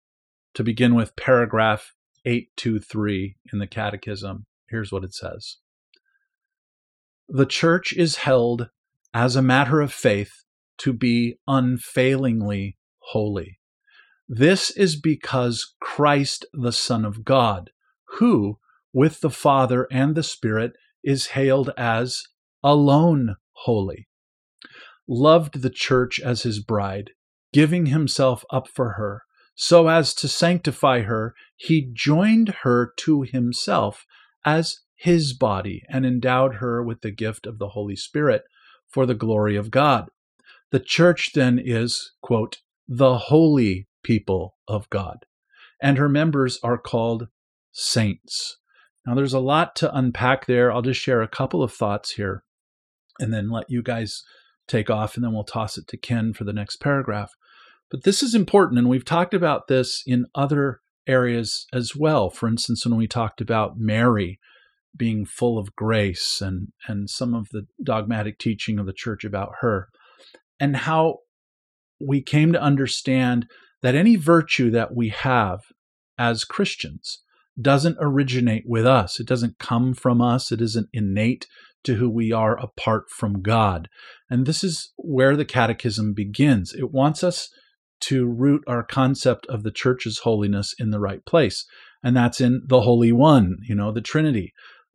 to 0.54 0.64
begin 0.64 0.94
with, 0.94 1.14
paragraph 1.14 1.92
823 2.24 3.36
in 3.52 3.58
the 3.58 3.66
catechism. 3.66 4.46
Here's 4.70 4.90
what 4.90 5.04
it 5.04 5.12
says 5.12 5.58
The 7.28 7.44
church 7.44 7.92
is 7.92 8.16
held 8.16 8.70
as 9.12 9.36
a 9.36 9.42
matter 9.42 9.82
of 9.82 9.92
faith 9.92 10.32
to 10.78 10.94
be 10.94 11.36
unfailingly 11.46 12.78
holy. 13.10 13.58
This 14.28 14.70
is 14.70 14.96
because 14.96 15.74
Christ, 15.80 16.46
the 16.52 16.72
Son 16.72 17.04
of 17.04 17.24
God, 17.24 17.70
who, 18.18 18.58
with 18.92 19.20
the 19.20 19.30
Father 19.30 19.86
and 19.90 20.14
the 20.14 20.22
Spirit, 20.22 20.72
is 21.02 21.28
hailed 21.28 21.70
as 21.76 22.24
alone 22.62 23.36
holy, 23.52 24.08
loved 25.06 25.60
the 25.60 25.70
church 25.70 26.18
as 26.20 26.42
his 26.42 26.60
bride, 26.60 27.10
giving 27.52 27.86
himself 27.86 28.44
up 28.50 28.68
for 28.68 28.92
her, 28.92 29.22
so 29.54 29.88
as 29.88 30.14
to 30.14 30.28
sanctify 30.28 31.02
her, 31.02 31.34
he 31.56 31.90
joined 31.92 32.48
her 32.62 32.92
to 32.96 33.22
himself 33.22 34.06
as 34.44 34.80
his 34.96 35.32
body 35.32 35.82
and 35.88 36.06
endowed 36.06 36.56
her 36.56 36.82
with 36.82 37.02
the 37.02 37.10
gift 37.10 37.46
of 37.46 37.58
the 37.58 37.68
Holy 37.68 37.96
Spirit 37.96 38.42
for 38.88 39.06
the 39.06 39.14
glory 39.14 39.56
of 39.56 39.70
God. 39.70 40.08
The 40.70 40.80
church 40.80 41.32
then 41.34 41.60
is, 41.62 42.12
quote, 42.22 42.58
the 42.88 43.18
holy 43.18 43.88
people 44.02 44.56
of 44.68 44.88
God, 44.90 45.26
and 45.80 45.98
her 45.98 46.08
members 46.08 46.58
are 46.62 46.78
called 46.78 47.28
saints. 47.72 48.58
Now, 49.06 49.14
there's 49.14 49.34
a 49.34 49.40
lot 49.40 49.76
to 49.76 49.94
unpack 49.94 50.46
there. 50.46 50.72
I'll 50.72 50.82
just 50.82 51.00
share 51.00 51.22
a 51.22 51.28
couple 51.28 51.62
of 51.62 51.72
thoughts 51.72 52.12
here 52.12 52.42
and 53.18 53.32
then 53.32 53.50
let 53.50 53.70
you 53.70 53.82
guys 53.82 54.22
take 54.66 54.88
off, 54.88 55.14
and 55.14 55.24
then 55.24 55.32
we'll 55.32 55.44
toss 55.44 55.76
it 55.76 55.86
to 55.88 55.96
Ken 55.96 56.32
for 56.32 56.44
the 56.44 56.52
next 56.52 56.76
paragraph. 56.76 57.32
But 57.90 58.04
this 58.04 58.22
is 58.22 58.34
important, 58.34 58.78
and 58.78 58.88
we've 58.88 59.04
talked 59.04 59.34
about 59.34 59.68
this 59.68 60.02
in 60.06 60.26
other 60.34 60.80
areas 61.06 61.66
as 61.72 61.94
well. 61.94 62.30
For 62.30 62.48
instance, 62.48 62.86
when 62.86 62.96
we 62.96 63.06
talked 63.06 63.40
about 63.40 63.78
Mary 63.78 64.40
being 64.96 65.26
full 65.26 65.58
of 65.58 65.76
grace 65.76 66.40
and, 66.40 66.68
and 66.88 67.10
some 67.10 67.34
of 67.34 67.48
the 67.50 67.66
dogmatic 67.82 68.38
teaching 68.38 68.78
of 68.78 68.86
the 68.86 68.92
church 68.92 69.24
about 69.24 69.56
her, 69.60 69.88
and 70.58 70.76
how 70.76 71.18
we 72.00 72.22
came 72.22 72.52
to 72.52 72.62
understand 72.62 73.46
that 73.82 73.94
any 73.94 74.16
virtue 74.16 74.70
that 74.70 74.94
we 74.94 75.10
have 75.10 75.60
as 76.18 76.44
Christians 76.44 77.20
doesn't 77.60 77.98
originate 78.00 78.64
with 78.66 78.86
us. 78.86 79.20
It 79.20 79.26
doesn't 79.26 79.58
come 79.58 79.94
from 79.94 80.20
us. 80.20 80.50
It 80.50 80.60
isn't 80.60 80.88
innate 80.92 81.46
to 81.84 81.96
who 81.96 82.08
we 82.08 82.32
are 82.32 82.58
apart 82.58 83.04
from 83.10 83.42
God. 83.42 83.88
And 84.30 84.46
this 84.46 84.64
is 84.64 84.92
where 84.96 85.36
the 85.36 85.44
catechism 85.44 86.14
begins. 86.14 86.72
It 86.72 86.90
wants 86.90 87.22
us 87.22 87.50
to 88.00 88.26
root 88.26 88.62
our 88.66 88.82
concept 88.82 89.46
of 89.46 89.62
the 89.62 89.70
church's 89.70 90.20
holiness 90.20 90.74
in 90.78 90.90
the 90.90 91.00
right 91.00 91.24
place. 91.24 91.66
And 92.02 92.16
that's 92.16 92.40
in 92.40 92.62
the 92.66 92.82
Holy 92.82 93.12
One, 93.12 93.58
you 93.62 93.74
know, 93.74 93.92
the 93.92 94.00
Trinity, 94.00 94.52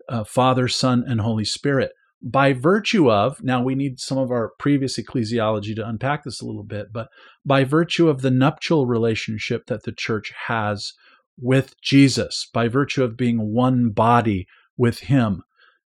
uh, 0.10 0.24
Father, 0.24 0.68
Son, 0.68 1.04
and 1.08 1.22
Holy 1.22 1.46
Spirit. 1.46 1.92
By 2.22 2.52
virtue 2.52 3.10
of, 3.10 3.42
now 3.44 3.64
we 3.64 3.76
need 3.76 4.00
some 4.00 4.18
of 4.18 4.30
our 4.30 4.52
previous 4.60 5.00
ecclesiology 5.00 5.74
to 5.76 5.88
unpack 5.88 6.24
this 6.26 6.42
a 6.42 6.46
little 6.46 6.64
bit, 6.64 6.92
but 6.92 7.08
by 7.46 7.64
virtue 7.64 8.10
of 8.10 8.22
the 8.22 8.32
nuptial 8.32 8.86
relationship 8.86 9.68
that 9.68 9.84
the 9.84 9.94
church 9.94 10.34
has 10.48 10.94
with 11.40 11.80
Jesus, 11.82 12.50
by 12.54 12.68
virtue 12.68 13.04
of 13.04 13.16
being 13.16 13.54
one 13.54 13.92
body 13.92 14.48
with 14.78 15.00
Him, 15.00 15.44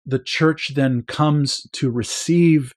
the 0.05 0.19
church 0.19 0.73
then 0.75 1.03
comes 1.03 1.65
to 1.73 1.89
receive 1.89 2.73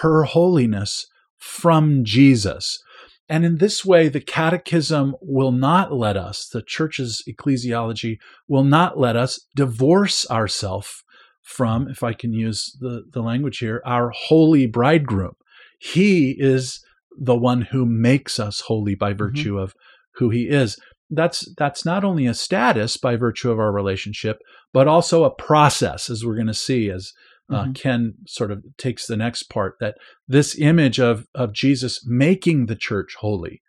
her 0.00 0.24
holiness 0.24 1.06
from 1.38 2.04
Jesus. 2.04 2.82
And 3.28 3.44
in 3.44 3.56
this 3.56 3.84
way, 3.84 4.08
the 4.08 4.20
catechism 4.20 5.16
will 5.22 5.52
not 5.52 5.94
let 5.94 6.18
us, 6.18 6.46
the 6.46 6.62
church's 6.62 7.22
ecclesiology 7.26 8.18
will 8.48 8.64
not 8.64 8.98
let 8.98 9.16
us 9.16 9.46
divorce 9.56 10.30
ourselves 10.30 11.02
from, 11.42 11.88
if 11.88 12.02
I 12.02 12.12
can 12.12 12.32
use 12.32 12.76
the, 12.80 13.04
the 13.12 13.22
language 13.22 13.58
here, 13.58 13.82
our 13.84 14.10
holy 14.10 14.66
bridegroom. 14.66 15.34
He 15.78 16.36
is 16.38 16.84
the 17.18 17.36
one 17.36 17.62
who 17.62 17.84
makes 17.84 18.38
us 18.38 18.60
holy 18.60 18.94
by 18.94 19.10
mm-hmm. 19.10 19.18
virtue 19.18 19.54
mm-hmm. 19.54 19.64
of 19.64 19.74
who 20.14 20.30
he 20.30 20.48
is. 20.48 20.78
That's 21.10 21.52
that's 21.58 21.84
not 21.84 22.04
only 22.04 22.26
a 22.26 22.32
status 22.32 22.96
by 22.96 23.16
virtue 23.16 23.50
of 23.50 23.58
our 23.58 23.72
relationship, 23.72 24.38
but 24.72 24.88
also 24.88 25.24
a 25.24 25.34
process, 25.34 26.08
as 26.08 26.24
we're 26.24 26.36
going 26.36 26.46
to 26.46 26.54
see 26.54 26.88
as 26.88 27.12
uh, 27.50 27.64
mm-hmm. 27.64 27.72
Ken 27.72 28.14
sort 28.26 28.50
of 28.50 28.64
takes 28.78 29.06
the 29.06 29.16
next 29.16 29.44
part 29.44 29.74
that 29.80 29.96
this 30.26 30.58
image 30.58 30.98
of 30.98 31.26
of 31.34 31.52
Jesus 31.52 32.00
making 32.06 32.66
the 32.66 32.76
church 32.76 33.16
holy 33.18 33.60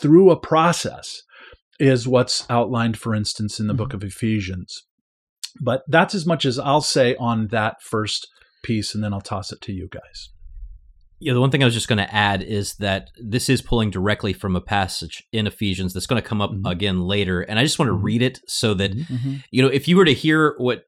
through 0.00 0.30
a 0.30 0.38
process 0.38 1.22
is 1.78 2.06
what's 2.06 2.44
outlined, 2.50 2.98
for 2.98 3.14
instance, 3.14 3.58
in 3.58 3.66
the 3.66 3.72
mm-hmm. 3.72 3.78
book 3.78 3.94
of 3.94 4.04
Ephesians. 4.04 4.84
But 5.60 5.82
that's 5.88 6.14
as 6.14 6.26
much 6.26 6.44
as 6.44 6.58
I'll 6.58 6.80
say 6.80 7.16
on 7.16 7.48
that 7.48 7.82
first 7.82 8.28
piece, 8.62 8.94
and 8.94 9.02
then 9.02 9.12
I'll 9.12 9.20
toss 9.20 9.52
it 9.52 9.60
to 9.62 9.72
you 9.72 9.88
guys. 9.90 10.30
Yeah, 11.22 11.34
the 11.34 11.40
one 11.40 11.50
thing 11.50 11.62
I 11.62 11.66
was 11.66 11.74
just 11.74 11.88
going 11.88 11.98
to 11.98 12.14
add 12.14 12.42
is 12.42 12.74
that 12.76 13.10
this 13.22 13.50
is 13.50 13.60
pulling 13.60 13.90
directly 13.90 14.32
from 14.32 14.56
a 14.56 14.60
passage 14.60 15.22
in 15.32 15.46
Ephesians 15.46 15.92
that's 15.92 16.06
going 16.06 16.20
to 16.20 16.26
come 16.26 16.40
up 16.40 16.50
mm-hmm. 16.50 16.64
again 16.64 17.02
later, 17.02 17.42
and 17.42 17.58
I 17.58 17.62
just 17.62 17.78
want 17.78 17.90
to 17.90 17.94
mm-hmm. 17.94 18.04
read 18.04 18.22
it 18.22 18.40
so 18.46 18.72
that 18.74 18.92
mm-hmm. 18.92 19.14
mm-hmm. 19.14 19.34
you 19.50 19.62
know 19.62 19.68
if 19.68 19.86
you 19.86 19.98
were 19.98 20.06
to 20.06 20.14
hear 20.14 20.54
what 20.56 20.84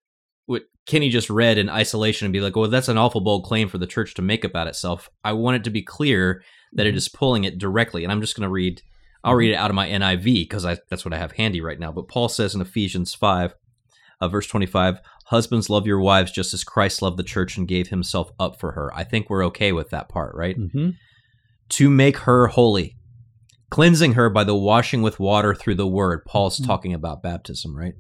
what 0.46 0.62
Kenny 0.86 1.10
just 1.10 1.28
read 1.28 1.58
in 1.58 1.68
isolation 1.68 2.24
and 2.24 2.32
be 2.32 2.40
like, 2.40 2.56
"Well, 2.56 2.70
that's 2.70 2.88
an 2.88 2.96
awful 2.96 3.20
bold 3.20 3.44
claim 3.44 3.68
for 3.68 3.76
the 3.76 3.86
church 3.86 4.14
to 4.14 4.22
make 4.22 4.42
about 4.42 4.68
itself," 4.68 5.10
I 5.22 5.34
want 5.34 5.56
it 5.56 5.64
to 5.64 5.70
be 5.70 5.82
clear 5.82 6.42
that 6.72 6.86
it 6.86 6.90
mm-hmm. 6.90 6.96
is 6.98 7.08
pulling 7.10 7.44
it 7.44 7.58
directly, 7.58 8.02
and 8.02 8.10
I'm 8.10 8.22
just 8.22 8.34
going 8.34 8.48
to 8.48 8.52
read. 8.52 8.80
I'll 9.24 9.34
read 9.34 9.52
it 9.52 9.56
out 9.56 9.70
of 9.70 9.76
my 9.76 9.86
NIV 9.86 10.24
because 10.24 10.64
that's 10.64 11.04
what 11.04 11.14
I 11.14 11.18
have 11.18 11.32
handy 11.32 11.60
right 11.60 11.78
now. 11.78 11.92
But 11.92 12.08
Paul 12.08 12.28
says 12.28 12.56
in 12.56 12.60
Ephesians 12.60 13.14
five, 13.14 13.54
uh, 14.22 14.28
verse 14.28 14.46
25 14.46 15.00
husbands 15.26 15.68
love 15.68 15.86
your 15.86 16.00
wives 16.00 16.30
just 16.30 16.54
as 16.54 16.62
christ 16.62 17.02
loved 17.02 17.16
the 17.16 17.24
church 17.24 17.56
and 17.56 17.66
gave 17.66 17.88
himself 17.88 18.30
up 18.38 18.58
for 18.58 18.72
her. 18.72 18.94
I 18.94 19.02
think 19.02 19.28
we're 19.28 19.44
okay 19.46 19.72
with 19.72 19.90
that 19.90 20.08
part 20.08 20.34
right? 20.36 20.56
Mm-hmm. 20.56 20.90
to 21.70 21.90
make 21.90 22.18
her 22.18 22.46
holy 22.46 22.96
cleansing 23.70 24.12
her 24.12 24.30
by 24.30 24.44
the 24.44 24.54
washing 24.54 25.02
with 25.02 25.18
water 25.18 25.54
through 25.54 25.74
the 25.74 25.86
word. 25.86 26.24
Paul's 26.24 26.56
mm-hmm. 26.56 26.66
talking 26.66 26.94
about 26.94 27.22
baptism 27.22 27.76
right? 27.76 27.94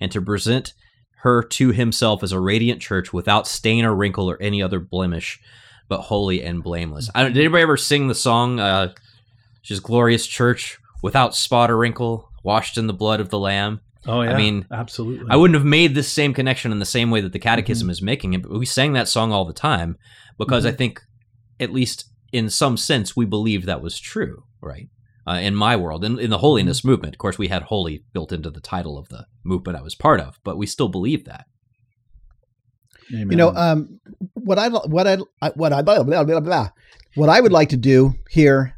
And 0.00 0.10
to 0.12 0.22
present 0.22 0.72
her 1.20 1.42
to 1.42 1.72
himself 1.72 2.22
as 2.22 2.32
a 2.32 2.40
radiant 2.40 2.80
church 2.80 3.12
without 3.12 3.46
stain 3.46 3.84
or 3.84 3.94
wrinkle 3.94 4.30
or 4.30 4.40
any 4.40 4.62
other 4.62 4.80
blemish 4.80 5.38
but 5.88 6.02
holy 6.02 6.42
and 6.42 6.62
blameless. 6.62 7.10
I 7.14 7.22
don't, 7.22 7.32
did 7.32 7.40
anybody 7.40 7.62
ever 7.62 7.76
sing 7.76 8.08
the 8.08 8.14
song 8.14 8.60
uh 8.60 8.94
she's 9.60 9.80
glorious 9.80 10.26
church 10.26 10.78
without 11.02 11.36
spot 11.36 11.70
or 11.70 11.76
wrinkle 11.76 12.30
washed 12.42 12.78
in 12.78 12.86
the 12.86 12.94
blood 12.94 13.20
of 13.20 13.28
the 13.28 13.38
lamb 13.38 13.80
Oh 14.06 14.22
yeah, 14.22 14.32
I 14.32 14.36
mean, 14.36 14.66
absolutely. 14.70 15.26
I 15.28 15.36
wouldn't 15.36 15.56
have 15.56 15.64
made 15.64 15.94
this 15.94 16.10
same 16.10 16.32
connection 16.32 16.72
in 16.72 16.78
the 16.78 16.86
same 16.86 17.10
way 17.10 17.20
that 17.20 17.32
the 17.32 17.38
Catechism 17.38 17.86
mm-hmm. 17.86 17.92
is 17.92 18.02
making 18.02 18.34
it. 18.34 18.42
But 18.42 18.58
we 18.58 18.66
sang 18.66 18.92
that 18.92 19.08
song 19.08 19.32
all 19.32 19.44
the 19.44 19.52
time 19.52 19.96
because 20.38 20.64
mm-hmm. 20.64 20.74
I 20.74 20.76
think, 20.76 21.02
at 21.58 21.72
least 21.72 22.10
in 22.32 22.48
some 22.50 22.76
sense, 22.76 23.16
we 23.16 23.24
believe 23.24 23.66
that 23.66 23.82
was 23.82 23.98
true, 23.98 24.44
right? 24.60 24.88
Uh, 25.26 25.40
in 25.40 25.56
my 25.56 25.74
world, 25.74 26.04
in, 26.04 26.20
in 26.20 26.30
the 26.30 26.38
holiness 26.38 26.80
mm-hmm. 26.80 26.90
movement, 26.90 27.14
of 27.14 27.18
course, 27.18 27.36
we 27.36 27.48
had 27.48 27.64
holy 27.64 28.04
built 28.12 28.32
into 28.32 28.50
the 28.50 28.60
title 28.60 28.96
of 28.96 29.08
the 29.08 29.26
movement 29.42 29.78
I 29.78 29.82
was 29.82 29.96
part 29.96 30.20
of, 30.20 30.38
but 30.44 30.56
we 30.56 30.66
still 30.66 30.88
believe 30.88 31.24
that. 31.24 31.46
Amen. 33.12 33.30
You 33.30 33.36
know, 33.36 33.54
um, 33.54 34.00
what 34.34 34.58
I 34.58 34.68
what 34.68 35.06
I 35.06 35.16
what 35.54 35.72
I 35.72 35.82
blah, 35.82 36.02
blah, 36.02 36.24
blah, 36.24 36.40
blah, 36.40 36.70
what 37.14 37.28
I 37.28 37.40
would 37.40 37.52
like 37.52 37.68
to 37.70 37.76
do 37.76 38.14
here 38.30 38.75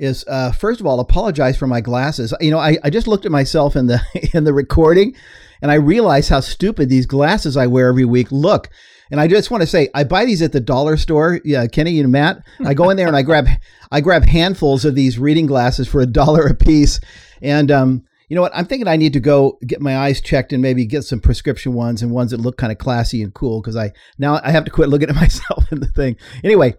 is 0.00 0.24
uh, 0.26 0.50
first 0.50 0.80
of 0.80 0.86
all 0.86 0.98
apologize 0.98 1.56
for 1.56 1.66
my 1.66 1.80
glasses. 1.80 2.34
You 2.40 2.50
know, 2.50 2.58
I, 2.58 2.78
I 2.82 2.90
just 2.90 3.06
looked 3.06 3.26
at 3.26 3.32
myself 3.32 3.76
in 3.76 3.86
the 3.86 4.00
in 4.34 4.44
the 4.44 4.54
recording, 4.54 5.14
and 5.62 5.70
I 5.70 5.74
realized 5.74 6.30
how 6.30 6.40
stupid 6.40 6.88
these 6.88 7.06
glasses 7.06 7.56
I 7.56 7.66
wear 7.66 7.88
every 7.88 8.06
week 8.06 8.32
look. 8.32 8.70
And 9.12 9.20
I 9.20 9.26
just 9.26 9.50
want 9.50 9.62
to 9.62 9.66
say, 9.66 9.88
I 9.92 10.04
buy 10.04 10.24
these 10.24 10.40
at 10.40 10.52
the 10.52 10.60
dollar 10.60 10.96
store. 10.96 11.40
Yeah, 11.44 11.66
Kenny 11.66 11.98
and 11.98 12.12
Matt. 12.12 12.44
I 12.64 12.74
go 12.74 12.90
in 12.90 12.96
there 12.96 13.08
and 13.08 13.16
I 13.16 13.22
grab 13.22 13.46
I 13.92 14.00
grab 14.00 14.24
handfuls 14.24 14.84
of 14.84 14.94
these 14.94 15.18
reading 15.18 15.46
glasses 15.46 15.86
for 15.86 16.00
a 16.00 16.06
dollar 16.06 16.46
a 16.46 16.54
piece. 16.54 17.00
And 17.42 17.70
um, 17.70 18.04
you 18.28 18.36
know 18.36 18.42
what? 18.42 18.52
I'm 18.54 18.66
thinking 18.66 18.88
I 18.88 18.96
need 18.96 19.12
to 19.14 19.20
go 19.20 19.58
get 19.66 19.80
my 19.80 19.98
eyes 19.98 20.20
checked 20.20 20.52
and 20.52 20.62
maybe 20.62 20.86
get 20.86 21.02
some 21.02 21.20
prescription 21.20 21.74
ones 21.74 22.00
and 22.00 22.12
ones 22.12 22.30
that 22.30 22.40
look 22.40 22.56
kind 22.56 22.72
of 22.72 22.78
classy 22.78 23.22
and 23.22 23.34
cool 23.34 23.60
because 23.60 23.76
I 23.76 23.92
now 24.18 24.40
I 24.42 24.50
have 24.50 24.64
to 24.64 24.70
quit 24.70 24.88
looking 24.88 25.10
at 25.10 25.14
myself 25.26 25.70
in 25.70 25.80
the 25.80 25.88
thing. 25.88 26.16
Anyway, 26.42 26.74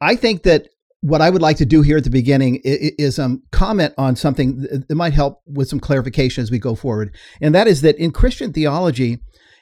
I 0.00 0.16
think 0.16 0.42
that 0.42 0.68
what 1.02 1.20
I 1.20 1.30
would 1.30 1.42
like 1.42 1.56
to 1.56 1.66
do 1.66 1.82
here 1.82 1.96
at 1.96 2.04
the 2.04 2.10
beginning 2.10 2.60
is, 2.64 3.18
um, 3.18 3.42
comment 3.50 3.92
on 3.98 4.14
something 4.14 4.60
that 4.60 4.94
might 4.94 5.12
help 5.12 5.42
with 5.46 5.68
some 5.68 5.80
clarification 5.80 6.42
as 6.42 6.50
we 6.50 6.60
go 6.60 6.76
forward. 6.76 7.14
And 7.40 7.54
that 7.54 7.66
is 7.66 7.80
that 7.82 7.96
in 7.96 8.12
Christian 8.12 8.52
theology 8.52 9.18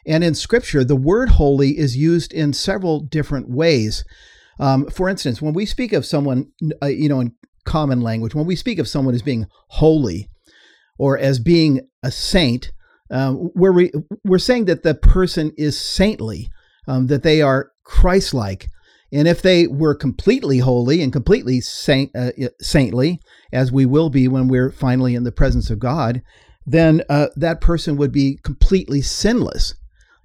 and 0.06 0.22
in 0.22 0.34
Scripture, 0.34 0.84
the 0.84 0.96
word 0.96 1.30
holy 1.30 1.78
is 1.78 1.96
used 1.96 2.32
in 2.34 2.52
several 2.52 3.00
different 3.00 3.48
ways. 3.48 4.04
Um, 4.58 4.86
for 4.90 5.08
instance, 5.08 5.40
when 5.40 5.54
we 5.54 5.64
speak 5.64 5.94
of 5.94 6.04
someone, 6.04 6.52
uh, 6.82 6.86
you 6.86 7.08
know, 7.08 7.20
in 7.20 7.32
common 7.64 8.02
language, 8.02 8.34
when 8.34 8.46
we 8.46 8.56
speak 8.56 8.78
of 8.78 8.88
someone 8.88 9.14
as 9.14 9.22
being 9.22 9.46
holy 9.68 10.28
or 10.98 11.16
as 11.16 11.38
being 11.38 11.80
a 12.02 12.10
saint, 12.10 12.70
um, 13.10 13.50
we're, 13.54 13.72
re- 13.72 13.92
we're 14.24 14.38
saying 14.38 14.66
that 14.66 14.82
the 14.82 14.94
person 14.94 15.52
is 15.56 15.80
saintly, 15.80 16.50
um, 16.86 17.06
that 17.06 17.22
they 17.22 17.40
are 17.40 17.72
Christ 17.84 18.34
like. 18.34 18.68
And 19.12 19.26
if 19.26 19.42
they 19.42 19.66
were 19.66 19.94
completely 19.94 20.58
holy 20.58 21.02
and 21.02 21.12
completely 21.12 21.60
saint, 21.60 22.14
uh, 22.14 22.30
saintly, 22.60 23.20
as 23.52 23.72
we 23.72 23.86
will 23.86 24.08
be 24.10 24.28
when 24.28 24.46
we're 24.48 24.70
finally 24.70 25.14
in 25.14 25.24
the 25.24 25.32
presence 25.32 25.70
of 25.70 25.80
God, 25.80 26.22
then 26.64 27.02
uh, 27.08 27.28
that 27.36 27.60
person 27.60 27.96
would 27.96 28.12
be 28.12 28.38
completely 28.44 29.02
sinless. 29.02 29.74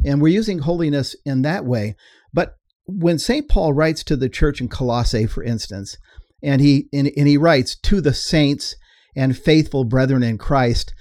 And 0.06 0.22
we're 0.22 0.28
using 0.28 0.60
holiness 0.60 1.16
in 1.26 1.42
that 1.42 1.66
way. 1.66 1.96
But 2.34 2.58
when 2.86 3.18
St. 3.18 3.50
Paul 3.50 3.74
writes 3.74 4.04
to 4.04 4.16
the 4.16 4.30
church 4.30 4.62
in 4.62 4.68
Colossae, 4.68 5.26
for 5.26 5.44
instance, 5.44 5.98
and 6.44 6.62
he, 6.62 6.88
and, 6.94 7.12
and 7.18 7.28
he 7.28 7.38
writes 7.38 7.76
to 7.76 8.02
the 8.02 8.14
saints 8.14 8.76
and 9.16 9.36
faithful 9.36 9.84
brethren 9.84 10.22
in 10.22 10.38
Christ, 10.38 10.94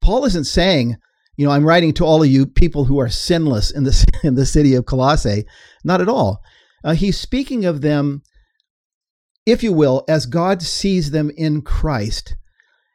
Paul 0.00 0.24
isn't 0.26 0.44
saying, 0.44 0.96
you 1.36 1.46
know, 1.46 1.52
I'm 1.52 1.66
writing 1.66 1.92
to 1.94 2.04
all 2.04 2.22
of 2.22 2.28
you 2.28 2.46
people 2.46 2.84
who 2.84 3.00
are 3.00 3.08
sinless 3.08 3.70
in 3.72 3.82
the, 3.82 4.06
in 4.22 4.36
the 4.36 4.46
city 4.46 4.74
of 4.74 4.86
Colossae. 4.86 5.44
Not 5.82 6.00
at 6.00 6.08
all. 6.08 6.42
Uh, 6.84 6.94
he's 6.94 7.18
speaking 7.18 7.64
of 7.64 7.80
them, 7.80 8.22
if 9.46 9.62
you 9.62 9.72
will, 9.72 10.04
as 10.08 10.26
God 10.26 10.62
sees 10.62 11.10
them 11.10 11.30
in 11.36 11.62
Christ, 11.62 12.36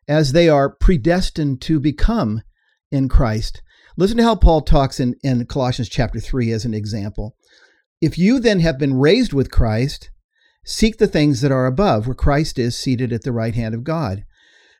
as 0.07 0.31
they 0.31 0.49
are 0.49 0.69
predestined 0.69 1.61
to 1.61 1.79
become 1.79 2.41
in 2.91 3.09
Christ. 3.09 3.61
Listen 3.97 4.17
to 4.17 4.23
how 4.23 4.35
Paul 4.35 4.61
talks 4.61 4.99
in, 4.99 5.15
in 5.23 5.45
Colossians 5.45 5.89
chapter 5.89 6.19
3 6.19 6.51
as 6.51 6.65
an 6.65 6.73
example. 6.73 7.35
If 8.01 8.17
you 8.17 8.39
then 8.39 8.59
have 8.59 8.77
been 8.77 8.93
raised 8.93 9.33
with 9.33 9.51
Christ, 9.51 10.11
Seek 10.69 10.97
the 10.97 11.07
things 11.07 11.39
that 11.39 11.51
are 11.51 11.65
above, 11.65 12.07
where 12.07 12.13
Christ 12.13 12.59
is 12.59 12.77
seated 12.77 13.13
at 13.13 13.21
the 13.23 13.31
right 13.31 13.55
hand 13.55 13.73
of 13.73 13.85
God. 13.85 14.25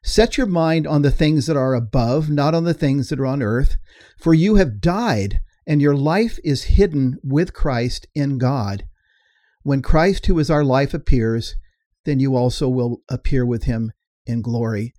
Set 0.04 0.38
your 0.38 0.46
mind 0.46 0.86
on 0.86 1.02
the 1.02 1.12
things 1.12 1.46
that 1.46 1.56
are 1.56 1.74
above, 1.74 2.30
not 2.30 2.54
on 2.54 2.66
the 2.66 2.74
things 2.74 3.08
that 3.08 3.22
are 3.22 3.26
on 3.26 3.42
earth, 3.42 3.78
for 4.20 4.34
you 4.34 4.56
have 4.56 4.82
died, 4.82 5.40
and 5.66 5.82
your 5.82 5.96
life 5.96 6.40
is 6.44 6.76
hidden 6.76 7.18
with 7.24 7.54
Christ 7.54 8.06
in 8.14 8.38
God. 8.38 8.84
When 9.68 9.82
Christ, 9.82 10.28
who 10.28 10.40
is 10.40 10.50
our 10.50 10.64
life, 10.64 10.94
appears, 10.94 11.58
then 12.06 12.22
you 12.22 12.38
also 12.38 12.70
will 12.70 13.02
appear 13.10 13.46
with 13.46 13.64
him 13.64 13.92
in 14.26 14.42
glory. 14.42 14.94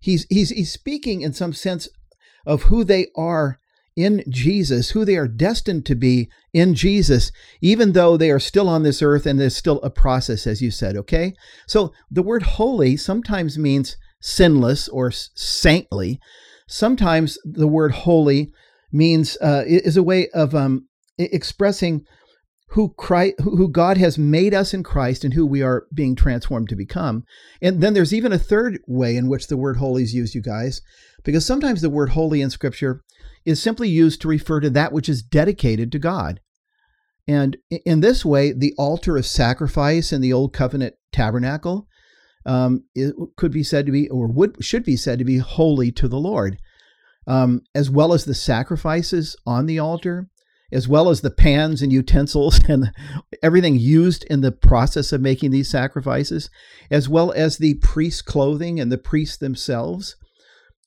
He's, 0.00 0.28
he's, 0.30 0.50
he's 0.50 0.70
speaking 0.70 1.22
in 1.22 1.32
some 1.32 1.52
sense 1.52 1.88
of 2.46 2.62
who 2.64 2.84
they 2.84 3.08
are 3.16 3.58
in 3.96 4.22
Jesus, 4.28 4.90
who 4.90 5.04
they 5.04 5.16
are 5.16 5.26
destined 5.26 5.86
to 5.86 5.96
be 5.96 6.30
in 6.54 6.76
Jesus, 6.76 7.32
even 7.60 7.94
though 7.94 8.16
they 8.16 8.30
are 8.30 8.38
still 8.38 8.68
on 8.68 8.84
this 8.84 9.02
earth 9.02 9.26
and 9.26 9.40
there's 9.40 9.56
still 9.56 9.80
a 9.82 9.90
process, 9.90 10.46
as 10.46 10.62
you 10.62 10.70
said, 10.70 10.96
okay? 10.96 11.34
So 11.66 11.92
the 12.08 12.22
word 12.22 12.44
holy 12.44 12.96
sometimes 12.96 13.58
means 13.58 13.96
sinless 14.20 14.86
or 14.86 15.10
saintly. 15.10 16.20
Sometimes 16.68 17.38
the 17.42 17.66
word 17.66 17.90
holy 17.90 18.52
means 18.92 19.36
uh, 19.42 19.64
is 19.66 19.96
a 19.96 20.02
way 20.04 20.28
of 20.28 20.54
um, 20.54 20.86
expressing 21.18 22.06
who 22.72 22.94
Christ, 22.96 23.34
who 23.40 23.68
God 23.68 23.96
has 23.98 24.18
made 24.18 24.54
us 24.54 24.72
in 24.72 24.82
Christ 24.82 25.24
and 25.24 25.34
who 25.34 25.46
we 25.46 25.62
are 25.62 25.86
being 25.92 26.14
transformed 26.16 26.68
to 26.70 26.76
become. 26.76 27.24
And 27.60 27.82
then 27.82 27.94
there's 27.94 28.14
even 28.14 28.32
a 28.32 28.38
third 28.38 28.78
way 28.86 29.16
in 29.16 29.28
which 29.28 29.48
the 29.48 29.56
word 29.56 29.76
holy 29.76 30.02
is 30.02 30.14
used, 30.14 30.34
you 30.34 30.42
guys, 30.42 30.80
because 31.24 31.44
sometimes 31.44 31.82
the 31.82 31.90
word 31.90 32.10
holy 32.10 32.40
in 32.40 32.50
Scripture 32.50 33.02
is 33.44 33.60
simply 33.60 33.88
used 33.88 34.20
to 34.22 34.28
refer 34.28 34.60
to 34.60 34.70
that 34.70 34.92
which 34.92 35.08
is 35.08 35.22
dedicated 35.22 35.92
to 35.92 35.98
God. 35.98 36.40
And 37.28 37.56
in 37.70 38.00
this 38.00 38.24
way, 38.24 38.52
the 38.52 38.74
altar 38.76 39.16
of 39.16 39.26
sacrifice 39.26 40.12
in 40.12 40.20
the 40.20 40.32
Old 40.32 40.52
Covenant 40.52 40.94
tabernacle 41.12 41.86
um, 42.44 42.84
it 42.94 43.14
could 43.36 43.52
be 43.52 43.62
said 43.62 43.86
to 43.86 43.92
be, 43.92 44.08
or 44.08 44.26
would 44.26 44.64
should 44.64 44.84
be 44.84 44.96
said 44.96 45.18
to 45.18 45.24
be, 45.24 45.38
holy 45.38 45.92
to 45.92 46.08
the 46.08 46.18
Lord, 46.18 46.58
um, 47.26 47.62
as 47.74 47.90
well 47.90 48.12
as 48.12 48.24
the 48.24 48.34
sacrifices 48.34 49.36
on 49.46 49.66
the 49.66 49.78
altar, 49.78 50.28
as 50.72 50.88
well 50.88 51.10
as 51.10 51.20
the 51.20 51.30
pans 51.30 51.82
and 51.82 51.92
utensils 51.92 52.60
and 52.68 52.92
everything 53.42 53.76
used 53.76 54.24
in 54.24 54.40
the 54.40 54.52
process 54.52 55.12
of 55.12 55.20
making 55.20 55.50
these 55.50 55.70
sacrifices, 55.70 56.50
as 56.90 57.08
well 57.08 57.32
as 57.32 57.58
the 57.58 57.74
priest's 57.74 58.22
clothing 58.22 58.80
and 58.80 58.90
the 58.90 58.98
priests 58.98 59.36
themselves. 59.36 60.16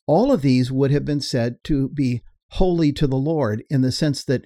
All 0.07 0.31
of 0.31 0.41
these 0.41 0.71
would 0.71 0.91
have 0.91 1.05
been 1.05 1.21
said 1.21 1.63
to 1.65 1.89
be 1.89 2.21
holy 2.49 2.91
to 2.93 3.07
the 3.07 3.15
Lord 3.15 3.63
in 3.69 3.81
the 3.81 3.91
sense 3.91 4.23
that 4.25 4.45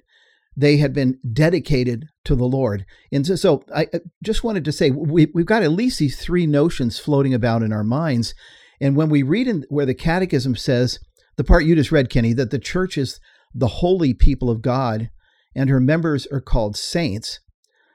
they 0.56 0.78
had 0.78 0.92
been 0.92 1.18
dedicated 1.32 2.08
to 2.24 2.34
the 2.34 2.44
Lord. 2.44 2.84
And 3.12 3.26
so, 3.26 3.36
so 3.36 3.64
I 3.74 3.88
just 4.22 4.42
wanted 4.42 4.64
to 4.64 4.72
say 4.72 4.90
we, 4.90 5.28
we've 5.32 5.46
got 5.46 5.62
at 5.62 5.72
least 5.72 5.98
these 5.98 6.20
three 6.20 6.46
notions 6.46 6.98
floating 6.98 7.32
about 7.32 7.62
in 7.62 7.72
our 7.72 7.84
minds. 7.84 8.34
And 8.80 8.96
when 8.96 9.08
we 9.08 9.22
read 9.22 9.46
in 9.46 9.64
where 9.68 9.86
the 9.86 9.94
Catechism 9.94 10.56
says, 10.56 10.98
the 11.36 11.44
part 11.44 11.64
you 11.64 11.74
just 11.74 11.92
read, 11.92 12.10
Kenny, 12.10 12.32
that 12.34 12.50
the 12.50 12.58
church 12.58 12.98
is 12.98 13.20
the 13.54 13.68
holy 13.68 14.12
people 14.12 14.50
of 14.50 14.62
God 14.62 15.10
and 15.54 15.70
her 15.70 15.80
members 15.80 16.26
are 16.28 16.40
called 16.40 16.76
saints, 16.76 17.40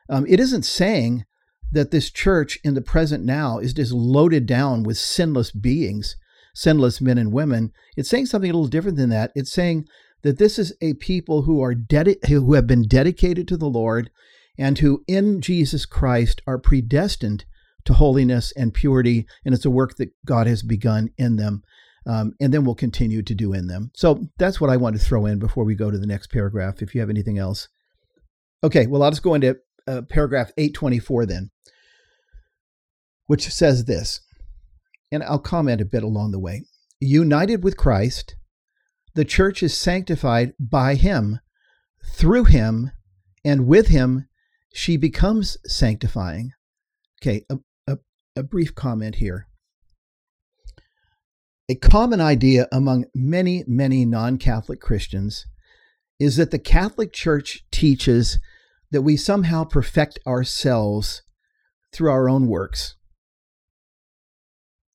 um, 0.09 0.25
it 0.27 0.39
isn't 0.39 0.63
saying 0.63 1.25
that 1.71 1.91
this 1.91 2.11
church 2.11 2.59
in 2.63 2.73
the 2.73 2.81
present 2.81 3.23
now 3.23 3.57
is 3.57 3.73
just 3.73 3.91
loaded 3.91 4.45
down 4.45 4.83
with 4.83 4.97
sinless 4.97 5.51
beings, 5.51 6.15
sinless 6.53 7.01
men 7.01 7.17
and 7.17 7.31
women. 7.31 7.71
It's 7.97 8.09
saying 8.09 8.27
something 8.27 8.49
a 8.49 8.53
little 8.53 8.67
different 8.67 8.97
than 8.97 9.09
that. 9.09 9.31
It's 9.35 9.51
saying 9.51 9.87
that 10.21 10.37
this 10.37 10.57
is 10.57 10.73
a 10.81 10.93
people 10.95 11.43
who 11.43 11.61
are 11.61 11.75
dedi- 11.75 12.25
who 12.27 12.53
have 12.53 12.67
been 12.67 12.87
dedicated 12.87 13.47
to 13.47 13.57
the 13.57 13.69
Lord 13.69 14.09
and 14.57 14.79
who 14.79 15.03
in 15.07 15.41
Jesus 15.41 15.85
Christ 15.85 16.41
are 16.47 16.57
predestined 16.57 17.45
to 17.85 17.93
holiness 17.93 18.51
and 18.55 18.73
purity 18.73 19.27
and 19.43 19.53
it's 19.53 19.65
a 19.65 19.69
work 19.69 19.97
that 19.97 20.11
God 20.25 20.47
has 20.47 20.63
begun 20.63 21.11
in 21.17 21.35
them 21.35 21.63
um, 22.07 22.33
and 22.39 22.53
then 22.53 22.65
we'll 22.65 22.75
continue 22.75 23.21
to 23.23 23.35
do 23.35 23.53
in 23.53 23.67
them. 23.67 23.91
So 23.95 24.27
that's 24.37 24.61
what 24.61 24.69
I 24.69 24.77
want 24.77 24.95
to 24.95 25.01
throw 25.01 25.25
in 25.25 25.39
before 25.39 25.63
we 25.63 25.75
go 25.75 25.89
to 25.89 25.97
the 25.97 26.07
next 26.07 26.31
paragraph 26.31 26.81
if 26.81 26.93
you 26.93 27.01
have 27.01 27.09
anything 27.09 27.37
else. 27.37 27.67
Okay, 28.63 28.87
well 28.87 29.03
I'll 29.03 29.11
just 29.11 29.23
go 29.23 29.33
into 29.33 29.57
uh, 29.87 30.01
paragraph 30.09 30.51
824 30.57 31.25
then 31.25 31.51
which 33.27 33.49
says 33.49 33.85
this 33.85 34.21
and 35.11 35.23
I'll 35.23 35.39
comment 35.39 35.81
a 35.81 35.85
bit 35.85 36.03
along 36.03 36.31
the 36.31 36.39
way. 36.39 36.63
United 36.99 37.63
with 37.63 37.77
Christ, 37.77 38.35
the 39.13 39.25
church 39.25 39.61
is 39.61 39.77
sanctified 39.77 40.53
by 40.59 40.95
him. 40.95 41.39
Through 42.05 42.45
him 42.45 42.91
and 43.43 43.67
with 43.67 43.87
him, 43.87 44.27
she 44.73 44.97
becomes 44.97 45.57
sanctifying. 45.65 46.51
Okay, 47.21 47.45
a, 47.49 47.59
a, 47.87 47.97
a 48.35 48.43
brief 48.43 48.75
comment 48.75 49.15
here. 49.15 49.47
A 51.67 51.75
common 51.75 52.21
idea 52.21 52.67
among 52.71 53.05
many, 53.15 53.63
many 53.67 54.05
non 54.05 54.37
Catholic 54.37 54.79
Christians 54.79 55.47
is 56.19 56.35
that 56.37 56.51
the 56.51 56.59
Catholic 56.59 57.11
Church 57.11 57.65
teaches 57.71 58.39
that 58.91 59.01
we 59.01 59.17
somehow 59.17 59.63
perfect 59.63 60.19
ourselves 60.27 61.23
through 61.91 62.11
our 62.11 62.29
own 62.29 62.47
works. 62.47 62.95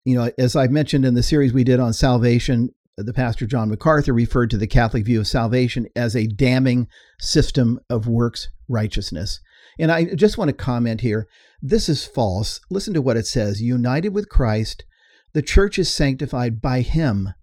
You 0.04 0.14
know, 0.14 0.30
as 0.38 0.54
I 0.54 0.68
mentioned 0.68 1.04
in 1.04 1.14
the 1.14 1.22
series 1.22 1.52
we 1.52 1.64
did 1.64 1.80
on 1.80 1.92
salvation, 1.92 2.70
uh, 2.98 3.02
the 3.02 3.12
pastor 3.12 3.46
John 3.46 3.68
MacArthur 3.68 4.12
referred 4.12 4.50
to 4.50 4.56
the 4.56 4.66
Catholic 4.66 5.04
view 5.04 5.20
of 5.20 5.26
salvation 5.26 5.88
as 5.96 6.14
a 6.14 6.26
damning 6.26 6.86
system 7.18 7.80
of 7.90 8.06
works 8.06 8.48
righteousness. 8.68 9.40
And 9.78 9.90
I 9.90 10.14
just 10.14 10.38
want 10.38 10.48
to 10.48 10.54
comment 10.54 11.00
here 11.00 11.26
this 11.60 11.88
is 11.88 12.06
false. 12.06 12.60
Listen 12.70 12.94
to 12.94 13.02
what 13.02 13.16
it 13.16 13.26
says 13.26 13.60
United 13.60 14.10
with 14.10 14.28
Christ, 14.28 14.84
the 15.32 15.42
church 15.42 15.78
is 15.78 15.90
sanctified 15.90 16.60
by 16.60 16.80
him. 16.80 17.34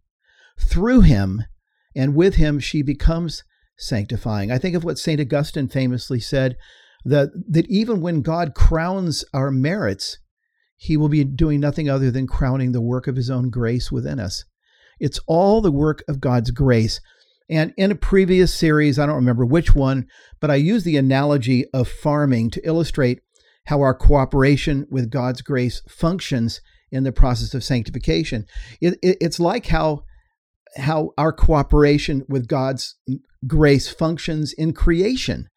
Through 0.60 1.02
him 1.02 1.43
and 1.95 2.15
with 2.15 2.36
him, 2.36 2.60
she 2.60 2.82
becomes 2.82 3.43
sanctifying. 3.78 4.52
I 4.52 4.58
think 4.58 4.76
of 4.76 4.84
what 4.84 4.97
St. 4.97 5.21
Augustine 5.21 5.67
famously 5.67 6.19
said 6.19 6.58
that, 7.06 7.30
that 7.50 7.67
even 7.69 8.02
when 8.02 8.21
God 8.21 8.54
crowns 8.56 9.23
our 9.34 9.52
merits, 9.52 10.17
he 10.76 10.97
will 10.97 11.10
be 11.10 11.23
doing 11.23 11.60
nothing 11.60 11.89
other 11.89 12.12
than 12.12 12.28
crowning 12.28 12.71
the 12.71 12.82
work 12.82 13.08
of 13.08 13.15
his 13.15 13.30
own 13.30 13.50
grace 13.50 13.91
within 13.91 14.19
us. 14.19 14.45
It's 15.00 15.19
all 15.28 15.62
the 15.62 15.71
work 15.71 16.04
of 16.08 16.19
God's 16.19 16.52
grace. 16.52 17.00
And 17.50 17.73
in 17.78 17.91
a 17.91 17.95
previous 17.95 18.54
series, 18.54 19.00
I 19.00 19.06
don't 19.06 19.15
remember 19.15 19.45
which 19.45 19.73
one, 19.73 20.08
but 20.39 20.52
I 20.52 20.56
used 20.56 20.86
the 20.86 20.97
analogy 20.97 21.65
of 21.73 21.88
farming 21.88 22.52
to 22.52 22.67
illustrate 22.67 23.21
how 23.65 23.82
our 23.82 23.93
cooperation 23.93 24.86
with 24.89 25.10
God's 25.10 25.41
grace 25.41 25.82
functions 25.88 26.62
in 26.91 27.04
the 27.04 27.12
process 27.12 27.54
of 27.54 27.63
sanctification. 27.63 28.45
It, 28.82 28.97
it, 29.02 29.17
it's 29.21 29.39
like 29.39 29.67
how 29.67 30.04
how 30.76 31.12
our 31.17 31.32
cooperation 31.32 32.23
with 32.28 32.47
God's 32.47 32.95
grace 33.47 33.89
functions 33.89 34.54
in 34.54 34.73
creation. 34.73 35.50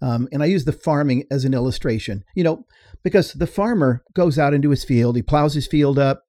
Um, 0.00 0.28
and 0.30 0.42
I 0.42 0.46
use 0.46 0.64
the 0.64 0.72
farming 0.72 1.24
as 1.30 1.44
an 1.44 1.54
illustration, 1.54 2.22
you 2.36 2.44
know, 2.44 2.64
because 3.02 3.32
the 3.32 3.48
farmer 3.48 4.04
goes 4.14 4.38
out 4.38 4.54
into 4.54 4.70
his 4.70 4.84
field, 4.84 5.16
he 5.16 5.22
plows 5.22 5.54
his 5.54 5.66
field 5.66 5.98
up, 5.98 6.22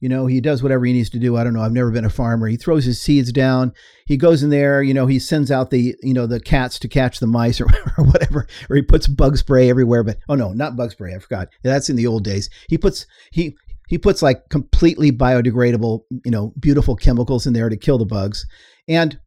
you 0.00 0.08
know, 0.08 0.26
he 0.26 0.40
does 0.40 0.62
whatever 0.62 0.86
he 0.86 0.94
needs 0.94 1.10
to 1.10 1.18
do. 1.18 1.36
I 1.36 1.44
don't 1.44 1.52
know. 1.52 1.60
I've 1.60 1.72
never 1.72 1.90
been 1.90 2.06
a 2.06 2.10
farmer. 2.10 2.46
He 2.46 2.56
throws 2.56 2.86
his 2.86 3.00
seeds 3.00 3.32
down. 3.32 3.72
He 4.06 4.16
goes 4.16 4.42
in 4.42 4.48
there. 4.48 4.82
You 4.82 4.94
know, 4.94 5.06
he 5.06 5.18
sends 5.18 5.50
out 5.50 5.70
the 5.70 5.94
you 6.02 6.14
know 6.14 6.26
the 6.26 6.40
cats 6.40 6.78
to 6.80 6.88
catch 6.88 7.20
the 7.20 7.26
mice 7.26 7.60
or, 7.60 7.66
or 7.98 8.04
whatever, 8.04 8.46
or 8.70 8.76
he 8.76 8.82
puts 8.82 9.06
bug 9.06 9.36
spray 9.36 9.68
everywhere. 9.68 10.02
But 10.02 10.16
oh 10.28 10.34
no, 10.34 10.52
not 10.52 10.74
bug 10.74 10.92
spray. 10.92 11.14
I 11.14 11.18
forgot. 11.18 11.48
That's 11.62 11.90
in 11.90 11.96
the 11.96 12.06
old 12.06 12.24
days. 12.24 12.48
He 12.68 12.78
puts 12.78 13.06
he 13.30 13.56
he 13.90 13.98
puts 13.98 14.22
like 14.22 14.48
completely 14.50 15.10
biodegradable, 15.10 16.04
you 16.24 16.30
know, 16.30 16.54
beautiful 16.60 16.94
chemicals 16.94 17.44
in 17.44 17.52
there 17.52 17.68
to 17.68 17.76
kill 17.76 17.98
the 17.98 18.06
bugs, 18.06 18.46
and 18.88 19.18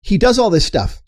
he 0.00 0.16
does 0.16 0.38
all 0.38 0.48
this 0.48 0.64
stuff. 0.64 1.02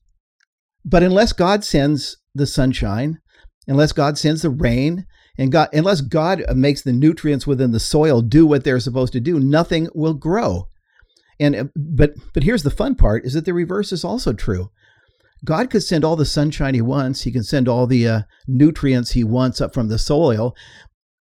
But 0.85 1.03
unless 1.03 1.33
God 1.33 1.65
sends 1.65 2.19
the 2.35 2.47
sunshine, 2.47 3.19
unless 3.67 3.93
God 3.93 4.19
sends 4.19 4.43
the 4.43 4.51
rain, 4.51 5.07
and 5.39 5.51
God, 5.51 5.71
unless 5.73 6.03
God 6.03 6.45
makes 6.55 6.83
the 6.83 6.93
nutrients 6.93 7.47
within 7.47 7.73
the 7.73 7.81
soil 7.81 8.21
do 8.21 8.47
what 8.47 8.63
they're 8.63 8.79
supposed 8.79 9.15
to 9.15 9.21
do, 9.21 9.41
nothing 9.41 9.89
will 9.95 10.15
grow. 10.15 10.69
And 11.41 11.57
uh, 11.57 11.65
but 11.75 12.13
but 12.35 12.43
here's 12.43 12.63
the 12.63 12.71
fun 12.71 12.95
part: 12.95 13.25
is 13.25 13.33
that 13.33 13.47
the 13.47 13.55
reverse 13.55 13.91
is 13.91 14.05
also 14.05 14.35
true. 14.35 14.71
God 15.47 15.71
could 15.71 15.83
send 15.83 16.05
all 16.05 16.17
the 16.17 16.27
sunshine 16.27 16.75
He 16.75 16.83
wants. 16.83 17.23
He 17.23 17.33
can 17.33 17.43
send 17.43 17.69
all 17.69 17.87
the 17.87 18.07
uh, 18.07 18.21
nutrients 18.47 19.13
He 19.13 19.25
wants 19.25 19.63
up 19.63 19.73
from 19.73 19.89
the 19.89 19.99
soil. 19.99 20.55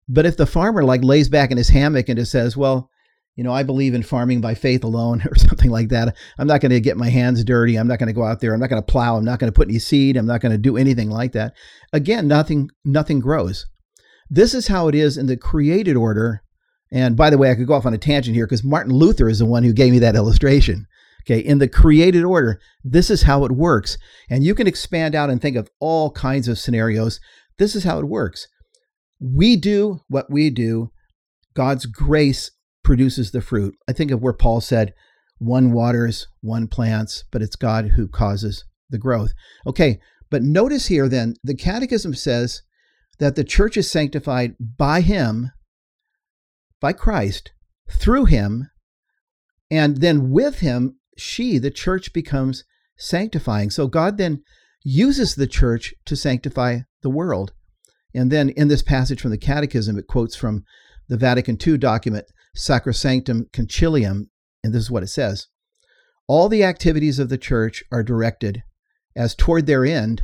But 0.09 0.25
if 0.25 0.37
the 0.37 0.45
farmer 0.45 0.83
like 0.83 1.03
lays 1.03 1.29
back 1.29 1.51
in 1.51 1.57
his 1.57 1.69
hammock 1.69 2.09
and 2.09 2.17
just 2.17 2.31
says, 2.31 2.55
"Well, 2.55 2.89
you 3.35 3.43
know, 3.43 3.51
I 3.51 3.63
believe 3.63 3.93
in 3.93 4.03
farming 4.03 4.41
by 4.41 4.53
faith 4.53 4.83
alone," 4.83 5.21
or 5.29 5.35
something 5.35 5.69
like 5.69 5.89
that, 5.89 6.15
I'm 6.37 6.47
not 6.47 6.61
going 6.61 6.71
to 6.71 6.79
get 6.79 6.97
my 6.97 7.09
hands 7.09 7.43
dirty. 7.43 7.75
I'm 7.75 7.87
not 7.87 7.99
going 7.99 8.07
to 8.07 8.13
go 8.13 8.23
out 8.23 8.39
there. 8.39 8.53
I'm 8.53 8.59
not 8.59 8.69
going 8.69 8.81
to 8.81 8.91
plow. 8.91 9.17
I'm 9.17 9.25
not 9.25 9.39
going 9.39 9.51
to 9.51 9.55
put 9.55 9.67
any 9.67 9.79
seed. 9.79 10.17
I'm 10.17 10.25
not 10.25 10.41
going 10.41 10.51
to 10.51 10.57
do 10.57 10.77
anything 10.77 11.09
like 11.09 11.33
that. 11.33 11.53
Again, 11.93 12.27
nothing 12.27 12.69
nothing 12.85 13.19
grows. 13.19 13.65
This 14.29 14.53
is 14.53 14.67
how 14.67 14.87
it 14.87 14.95
is 14.95 15.17
in 15.17 15.27
the 15.27 15.37
created 15.37 15.95
order. 15.95 16.43
And 16.91 17.17
by 17.17 17.29
the 17.29 17.37
way, 17.37 17.51
I 17.51 17.55
could 17.55 17.67
go 17.67 17.73
off 17.73 17.85
on 17.85 17.93
a 17.93 17.97
tangent 17.97 18.35
here 18.35 18.45
because 18.45 18.63
Martin 18.63 18.93
Luther 18.93 19.27
is 19.27 19.39
the 19.39 19.45
one 19.45 19.63
who 19.63 19.73
gave 19.73 19.91
me 19.91 19.99
that 19.99 20.15
illustration. 20.15 20.87
Okay, 21.23 21.39
in 21.39 21.57
the 21.57 21.67
created 21.67 22.23
order, 22.23 22.61
this 22.85 23.09
is 23.09 23.23
how 23.23 23.43
it 23.43 23.51
works. 23.51 23.97
And 24.29 24.45
you 24.45 24.55
can 24.55 24.65
expand 24.65 25.13
out 25.13 25.29
and 25.29 25.41
think 25.41 25.57
of 25.57 25.69
all 25.81 26.11
kinds 26.11 26.47
of 26.47 26.57
scenarios. 26.57 27.19
This 27.57 27.75
is 27.75 27.83
how 27.83 27.99
it 27.99 28.07
works. 28.07 28.47
We 29.19 29.55
do 29.55 30.01
what 30.07 30.29
we 30.29 30.49
do, 30.49 30.91
God's 31.53 31.85
grace 31.85 32.51
produces 32.83 33.31
the 33.31 33.41
fruit. 33.41 33.75
I 33.87 33.93
think 33.93 34.11
of 34.11 34.21
where 34.21 34.33
Paul 34.33 34.61
said, 34.61 34.93
one 35.39 35.71
waters, 35.71 36.27
one 36.41 36.67
plants, 36.67 37.23
but 37.31 37.41
it's 37.41 37.55
God 37.55 37.91
who 37.95 38.07
causes 38.07 38.65
the 38.89 38.97
growth. 38.97 39.33
Okay, 39.65 39.99
but 40.29 40.43
notice 40.43 40.87
here 40.87 41.07
then, 41.07 41.35
the 41.43 41.55
Catechism 41.55 42.13
says 42.13 42.63
that 43.19 43.35
the 43.35 43.43
church 43.43 43.77
is 43.77 43.89
sanctified 43.89 44.55
by 44.59 45.01
Him, 45.01 45.51
by 46.79 46.93
Christ, 46.93 47.51
through 47.89 48.25
Him, 48.25 48.69
and 49.69 49.97
then 49.97 50.31
with 50.31 50.59
Him, 50.59 50.97
she, 51.17 51.57
the 51.57 51.71
church, 51.71 52.13
becomes 52.13 52.63
sanctifying. 52.97 53.69
So 53.69 53.87
God 53.87 54.17
then 54.17 54.43
uses 54.83 55.35
the 55.35 55.47
church 55.47 55.93
to 56.05 56.15
sanctify 56.15 56.79
the 57.01 57.09
world. 57.09 57.53
And 58.17 58.31
then 58.31 58.49
in 58.49 58.67
this 58.67 58.81
passage 58.81 59.21
from 59.21 59.29
the 59.29 59.37
Catechism, 59.37 59.99
it 59.99 60.07
quotes 60.07 60.35
from 60.35 60.65
the 61.07 61.17
Vatican 61.17 61.55
II 61.65 61.77
document, 61.77 62.25
Sacrosanctum 62.55 63.51
Concilium, 63.51 64.29
and 64.63 64.73
this 64.73 64.81
is 64.81 64.91
what 64.91 65.03
it 65.03 65.09
says 65.09 65.49
All 66.27 66.49
the 66.49 66.63
activities 66.63 67.19
of 67.19 67.29
the 67.29 67.37
church 67.37 67.83
are 67.91 68.01
directed, 68.01 68.63
as 69.15 69.35
toward 69.35 69.67
their 69.67 69.85
end, 69.85 70.23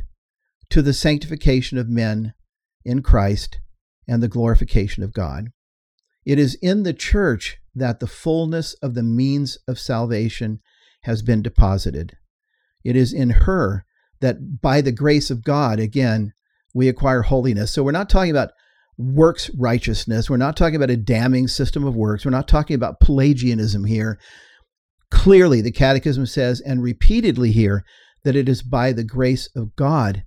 to 0.70 0.82
the 0.82 0.92
sanctification 0.92 1.78
of 1.78 1.88
men 1.88 2.34
in 2.84 3.00
Christ 3.00 3.60
and 4.08 4.20
the 4.20 4.28
glorification 4.28 5.04
of 5.04 5.12
God. 5.12 5.50
It 6.26 6.40
is 6.40 6.56
in 6.56 6.82
the 6.82 6.94
church 6.94 7.58
that 7.76 8.00
the 8.00 8.08
fullness 8.08 8.74
of 8.82 8.94
the 8.94 9.04
means 9.04 9.56
of 9.68 9.78
salvation 9.78 10.58
has 11.02 11.22
been 11.22 11.42
deposited. 11.42 12.16
It 12.82 12.96
is 12.96 13.12
in 13.12 13.30
her 13.30 13.86
that 14.20 14.60
by 14.60 14.80
the 14.80 14.90
grace 14.90 15.30
of 15.30 15.44
God, 15.44 15.78
again, 15.78 16.32
we 16.74 16.88
acquire 16.88 17.22
holiness. 17.22 17.72
So 17.72 17.82
we're 17.82 17.92
not 17.92 18.10
talking 18.10 18.30
about 18.30 18.50
works 18.98 19.50
righteousness. 19.56 20.28
We're 20.28 20.36
not 20.36 20.56
talking 20.56 20.76
about 20.76 20.90
a 20.90 20.96
damning 20.96 21.48
system 21.48 21.84
of 21.84 21.96
works. 21.96 22.24
We're 22.24 22.30
not 22.30 22.48
talking 22.48 22.74
about 22.74 23.00
Pelagianism 23.00 23.84
here. 23.84 24.18
Clearly, 25.10 25.60
the 25.60 25.72
Catechism 25.72 26.26
says, 26.26 26.60
and 26.60 26.82
repeatedly 26.82 27.52
here, 27.52 27.84
that 28.24 28.36
it 28.36 28.48
is 28.48 28.62
by 28.62 28.92
the 28.92 29.04
grace 29.04 29.48
of 29.54 29.76
God 29.76 30.24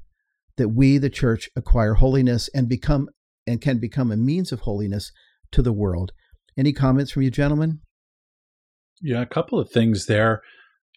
that 0.58 0.70
we, 0.70 0.98
the 0.98 1.10
church, 1.10 1.50
acquire 1.56 1.96
holiness 1.96 2.50
and 2.54 2.68
become 2.68 3.10
and 3.46 3.62
can 3.62 3.80
become 3.80 4.12
a 4.12 4.18
means 4.18 4.52
of 4.52 4.62
holiness 4.62 5.12
to 5.52 5.62
the 5.62 5.72
world. 5.72 6.12
Any 6.58 6.74
comments 6.74 7.12
from 7.12 7.24
you, 7.24 7.32
gentlemen? 7.32 7.80
Yeah, 9.02 9.22
a 9.22 9.26
couple 9.26 9.60
of 9.60 9.70
things 9.70 10.08
there. 10.08 10.42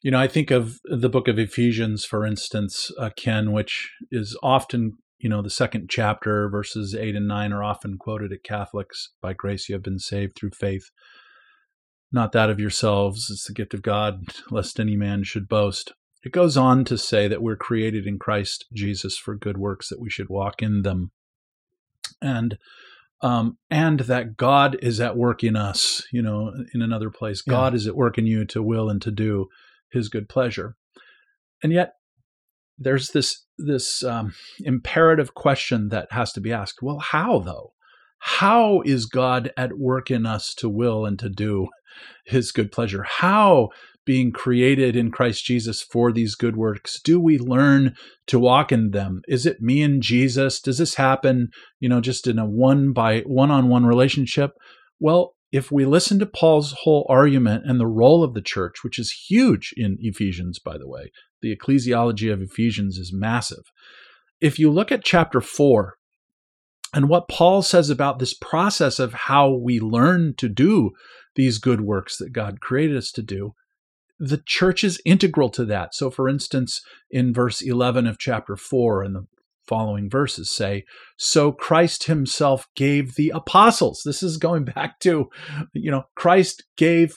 You 0.03 0.11
know, 0.11 0.19
I 0.19 0.27
think 0.27 0.51
of 0.51 0.79
the 0.85 1.11
book 1.11 1.29
of 1.29 1.39
Ephesians, 1.39 2.05
for 2.05 2.27
instance, 2.27 2.91
uh, 2.99 3.11
Ken, 3.17 3.53
which 3.53 3.91
is 4.11 4.37
often, 4.43 4.95
you 5.21 5.29
know, 5.29 5.43
the 5.43 5.51
second 5.51 5.89
chapter, 5.91 6.49
verses 6.49 6.95
eight 6.95 7.15
and 7.15 7.29
nine 7.29 7.53
are 7.53 7.63
often 7.63 7.99
quoted 7.99 8.33
at 8.33 8.43
Catholics. 8.43 9.11
By 9.21 9.35
grace 9.35 9.69
you 9.69 9.75
have 9.75 9.83
been 9.83 9.99
saved 9.99 10.35
through 10.35 10.51
faith, 10.51 10.91
not 12.11 12.33
that 12.33 12.51
of 12.51 12.59
yourselves. 12.59 13.31
It's 13.31 13.45
the 13.45 13.53
gift 13.53 13.75
of 13.75 13.83
God, 13.83 14.25
lest 14.51 14.81
any 14.81 14.97
man 14.97 15.23
should 15.25 15.49
boast. 15.49 15.93
It 16.25 16.33
goes 16.33 16.57
on 16.57 16.85
to 16.87 16.99
say 16.99 17.29
that 17.29 17.43
we're 17.43 17.57
created 17.57 18.07
in 18.07 18.19
Christ 18.19 18.67
Jesus 18.73 19.17
for 19.17 19.35
good 19.35 19.59
works, 19.59 19.89
that 19.89 20.01
we 20.01 20.11
should 20.11 20.29
walk 20.29 20.63
in 20.63 20.83
them. 20.83 21.13
And 22.21 22.59
um, 23.23 23.59
and 23.71 24.01
that 24.01 24.39
God 24.39 24.79
is 24.81 25.01
at 25.01 25.17
work 25.17 25.45
in 25.45 25.55
us, 25.55 26.03
you 26.11 26.23
know, 26.23 26.53
in 26.73 26.81
another 26.81 27.11
place. 27.11 27.43
Yeah. 27.47 27.53
God 27.53 27.75
is 27.75 27.87
at 27.87 27.97
work 27.97 28.17
in 28.17 28.27
you 28.27 28.47
to 28.47 28.63
will 28.63 28.89
and 28.89 29.03
to 29.03 29.11
do 29.11 29.49
his 29.91 30.09
good 30.09 30.29
pleasure. 30.29 30.77
And 31.63 31.73
yet 31.73 31.95
there's 32.79 33.09
this 33.11 33.45
this 33.65 34.03
um, 34.03 34.35
imperative 34.61 35.35
question 35.35 35.89
that 35.89 36.09
has 36.13 36.33
to 36.33 36.41
be 36.41 36.53
asked. 36.53 36.83
Well, 36.83 36.99
how 36.99 37.41
though? 37.41 37.73
How 38.19 38.83
is 38.83 39.07
God 39.07 39.51
at 39.57 39.79
work 39.79 40.11
in 40.11 40.27
us 40.27 40.55
to 40.57 40.69
will 40.69 41.07
and 41.07 41.19
to 41.19 41.31
do 41.31 41.69
his 42.27 42.53
good 42.53 42.71
pleasure? 42.71 43.03
How 43.03 43.71
being 44.05 44.33
created 44.33 44.97
in 44.97 45.11
Christ 45.11 45.45
Jesus 45.45 45.81
for 45.81 46.13
these 46.13 46.35
good 46.35 46.57
works, 46.57 47.01
do 47.01 47.21
we 47.21 47.39
learn 47.39 47.95
to 48.27 48.39
walk 48.39 48.73
in 48.73 48.91
them? 48.91 49.23
Is 49.29 49.47
it 49.47 49.61
me 49.61 49.83
and 49.83 50.03
Jesus? 50.03 50.61
Does 50.61 50.79
this 50.79 50.97
happen, 50.97 51.49
you 51.79 51.89
know, 51.89 52.01
just 52.01 52.27
in 52.27 52.39
a 52.39 52.47
one 52.47 52.93
by 52.93 53.21
one 53.21 53.51
on 53.51 53.69
one 53.69 53.87
relationship? 53.87 54.53
Well, 54.99 55.35
if 55.53 55.73
we 55.73 55.85
listen 55.85 56.19
to 56.21 56.27
Paul's 56.27 56.75
whole 56.83 57.07
argument 57.09 57.65
and 57.67 57.81
the 57.81 57.87
role 57.87 58.23
of 58.23 58.35
the 58.35 58.43
church, 58.43 58.85
which 58.85 58.99
is 58.99 59.25
huge 59.29 59.75
in 59.77 59.99
Ephesians, 60.01 60.59
by 60.59 60.79
the 60.79 60.89
way, 60.89 61.11
the 61.43 61.55
ecclesiology 61.55 62.33
of 62.33 62.41
Ephesians 62.41 62.99
is 62.99 63.13
massive. 63.13 63.65
If 64.41 64.59
you 64.59 64.71
look 64.71 64.93
at 64.93 65.05
chapter 65.05 65.41
four 65.41 65.97
and 66.95 67.09
what 67.09 67.29
Paul 67.29 67.63
says 67.63 67.91
about 67.91 68.19
this 68.19 68.35
process 68.35 68.99
of 68.99 69.13
how 69.13 69.51
we 69.51 69.81
learn 69.81 70.35
to 70.39 70.49
do 70.49 70.91
these 71.35 71.59
good 71.59 71.81
works 71.81 72.17
that 72.19 72.33
God 72.33 72.61
created 72.61 72.97
us 72.97 73.11
to 73.13 73.23
do, 73.23 73.55
the 74.19 74.43
church 74.45 74.85
is 74.85 75.01
integral 75.05 75.49
to 75.51 75.65
that. 75.65 75.95
So, 75.95 76.11
for 76.11 76.29
instance, 76.29 76.83
in 77.11 77.33
verse 77.33 77.63
11 77.63 78.07
of 78.07 78.19
chapter 78.19 78.57
4 78.57 79.03
and 79.03 79.17
the 79.17 79.27
following 79.71 80.11
verses 80.11 80.51
say, 80.51 80.85
So 81.17 81.53
Christ 81.53 82.05
himself 82.05 82.67
gave 82.75 83.15
the 83.15 83.31
apostles. 83.31 84.03
This 84.05 84.23
is 84.23 84.37
going 84.37 84.65
back 84.77 84.99
to, 85.01 85.31
you 85.73 85.91
know, 85.91 86.03
Christ 86.17 86.65
gave 86.77 87.17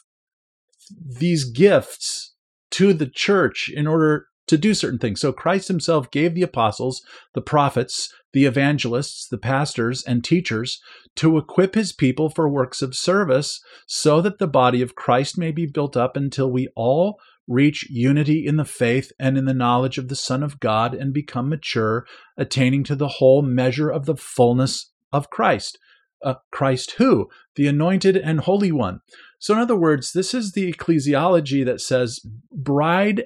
these 1.20 1.44
gifts 1.44 2.36
to 2.72 2.94
the 2.94 3.08
church 3.08 3.70
in 3.74 3.88
order 3.88 4.28
to 4.48 4.58
do 4.58 4.74
certain 4.74 5.00
things. 5.00 5.22
So 5.22 5.32
Christ 5.32 5.68
himself 5.68 6.12
gave 6.12 6.36
the 6.36 6.42
apostles, 6.44 7.02
the 7.34 7.42
prophets, 7.42 8.14
the 8.34 8.46
evangelists, 8.46 9.28
the 9.28 9.38
pastors, 9.38 10.04
and 10.04 10.24
teachers 10.24 10.82
to 11.16 11.38
equip 11.38 11.76
his 11.76 11.94
people 11.94 12.30
for 12.30 12.50
works 12.50 12.82
of 12.82 12.96
service 12.96 13.62
so 13.88 14.22
that 14.22 14.40
the 14.40 14.48
body 14.48 14.82
of 14.82 14.96
Christ 14.96 15.38
may 15.38 15.52
be 15.52 15.66
built 15.66 15.96
up 15.96 16.18
until 16.18 16.52
we 16.52 16.68
all 16.76 17.20
reach 17.48 17.90
unity 17.90 18.46
in 18.46 18.58
the 18.58 18.66
faith 18.66 19.12
and 19.20 19.38
in 19.38 19.46
the 19.46 19.54
knowledge 19.54 19.98
of 19.98 20.08
the 20.08 20.16
Son 20.16 20.44
of 20.44 20.60
God 20.60 20.94
and 20.94 21.14
become 21.14 21.50
mature, 21.50 22.06
attaining 22.38 22.84
to 22.86 22.96
the 22.96 23.08
whole 23.08 23.42
measure 23.42 23.90
of 23.90 24.06
the 24.06 24.16
fullness 24.16 24.92
of 25.12 25.30
Christ. 25.30 25.78
Uh, 26.24 26.36
Christ 26.52 26.92
who? 26.98 27.30
The 27.56 27.68
anointed 27.68 28.16
and 28.16 28.40
holy 28.42 28.72
one. 28.72 29.02
So, 29.40 29.54
in 29.54 29.60
other 29.60 29.76
words, 29.76 30.14
this 30.14 30.34
is 30.34 30.54
the 30.54 30.72
ecclesiology 30.72 31.66
that 31.66 31.82
says 31.82 32.22
bride, 32.50 33.26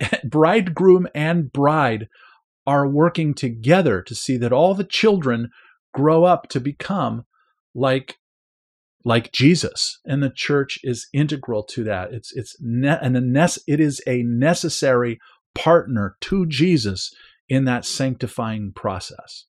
bridegroom 0.24 1.08
and 1.14 1.52
bride 1.52 2.08
are 2.66 2.88
working 2.88 3.34
together 3.34 4.00
to 4.02 4.14
see 4.14 4.36
that 4.36 4.52
all 4.52 4.74
the 4.74 4.84
children 4.84 5.50
grow 5.92 6.24
up 6.24 6.48
to 6.50 6.60
become 6.60 7.24
like 7.74 8.18
like 9.04 9.32
Jesus, 9.32 10.00
and 10.04 10.22
the 10.22 10.32
church 10.34 10.78
is 10.82 11.08
integral 11.12 11.62
to 11.64 11.84
that. 11.84 12.12
It's 12.12 12.32
it's 12.34 12.56
ne- 12.60 12.98
and 13.00 13.16
a 13.16 13.48
it 13.66 13.80
is 13.80 14.00
a 14.06 14.22
necessary 14.22 15.20
partner 15.54 16.16
to 16.22 16.46
Jesus 16.46 17.14
in 17.48 17.64
that 17.66 17.84
sanctifying 17.84 18.72
process. 18.74 19.44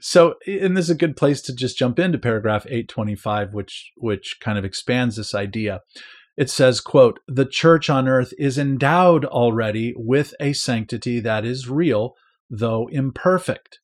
So, 0.00 0.34
and 0.46 0.76
this 0.76 0.86
is 0.86 0.90
a 0.90 0.94
good 0.94 1.16
place 1.16 1.42
to 1.42 1.54
just 1.54 1.78
jump 1.78 1.98
into 1.98 2.18
paragraph 2.18 2.66
825, 2.66 3.54
which 3.54 3.90
which 3.96 4.36
kind 4.40 4.58
of 4.58 4.64
expands 4.64 5.16
this 5.16 5.34
idea. 5.34 5.80
It 6.36 6.48
says, 6.48 6.80
quote, 6.80 7.20
the 7.28 7.44
church 7.44 7.90
on 7.90 8.08
earth 8.08 8.32
is 8.38 8.56
endowed 8.56 9.26
already 9.26 9.92
with 9.96 10.32
a 10.40 10.54
sanctity 10.54 11.20
that 11.20 11.44
is 11.44 11.68
real, 11.68 12.14
though 12.48 12.88
imperfect. 12.90 13.78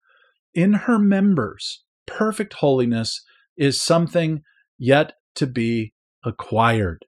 In 0.55 0.73
her 0.73 0.99
members, 0.99 1.85
perfect 2.07 2.55
holiness 2.55 3.23
is 3.59 3.81
something 3.81 4.43
yet 4.79 5.15
to 5.37 5.47
be 5.47 5.93
acquired. 6.25 7.05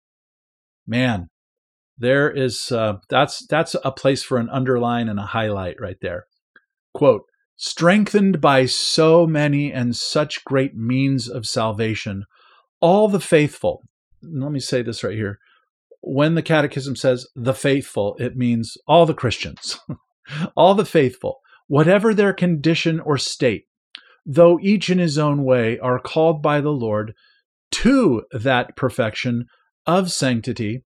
Man, 0.86 1.28
there 1.96 2.30
is 2.30 2.72
uh, 2.72 2.98
that's 3.08 3.46
that's 3.46 3.74
a 3.84 3.92
place 3.92 4.22
for 4.22 4.38
an 4.38 4.48
underline 4.50 5.08
and 5.08 5.18
a 5.18 5.26
highlight 5.26 5.76
right 5.80 5.98
there. 6.00 6.26
Quote: 6.94 7.24
strengthened 7.58 8.40
by 8.40 8.64
so 8.64 9.26
many 9.26 9.72
and 9.72 9.94
such 9.94 10.44
great 10.44 10.76
means 10.76 11.28
of 11.28 11.46
salvation, 11.46 12.24
all 12.80 13.08
the 13.08 13.20
faithful. 13.20 13.82
Let 14.22 14.52
me 14.52 14.60
say 14.60 14.80
this 14.80 15.04
right 15.04 15.14
here. 15.14 15.38
When 16.00 16.36
the 16.36 16.42
Catechism 16.42 16.96
says 16.96 17.26
the 17.34 17.52
faithful, 17.52 18.16
it 18.18 18.36
means 18.36 18.78
all 18.86 19.04
the 19.04 19.14
Christians, 19.14 19.78
all 20.56 20.74
the 20.74 20.86
faithful, 20.86 21.40
whatever 21.66 22.14
their 22.14 22.32
condition 22.32 23.00
or 23.00 23.18
state, 23.18 23.64
though 24.24 24.58
each 24.62 24.88
in 24.88 24.98
his 24.98 25.18
own 25.18 25.44
way 25.44 25.78
are 25.80 25.98
called 25.98 26.40
by 26.40 26.60
the 26.60 26.72
Lord 26.72 27.14
to 27.70 28.22
that 28.32 28.76
perfection 28.76 29.46
of 29.86 30.10
sanctity 30.12 30.84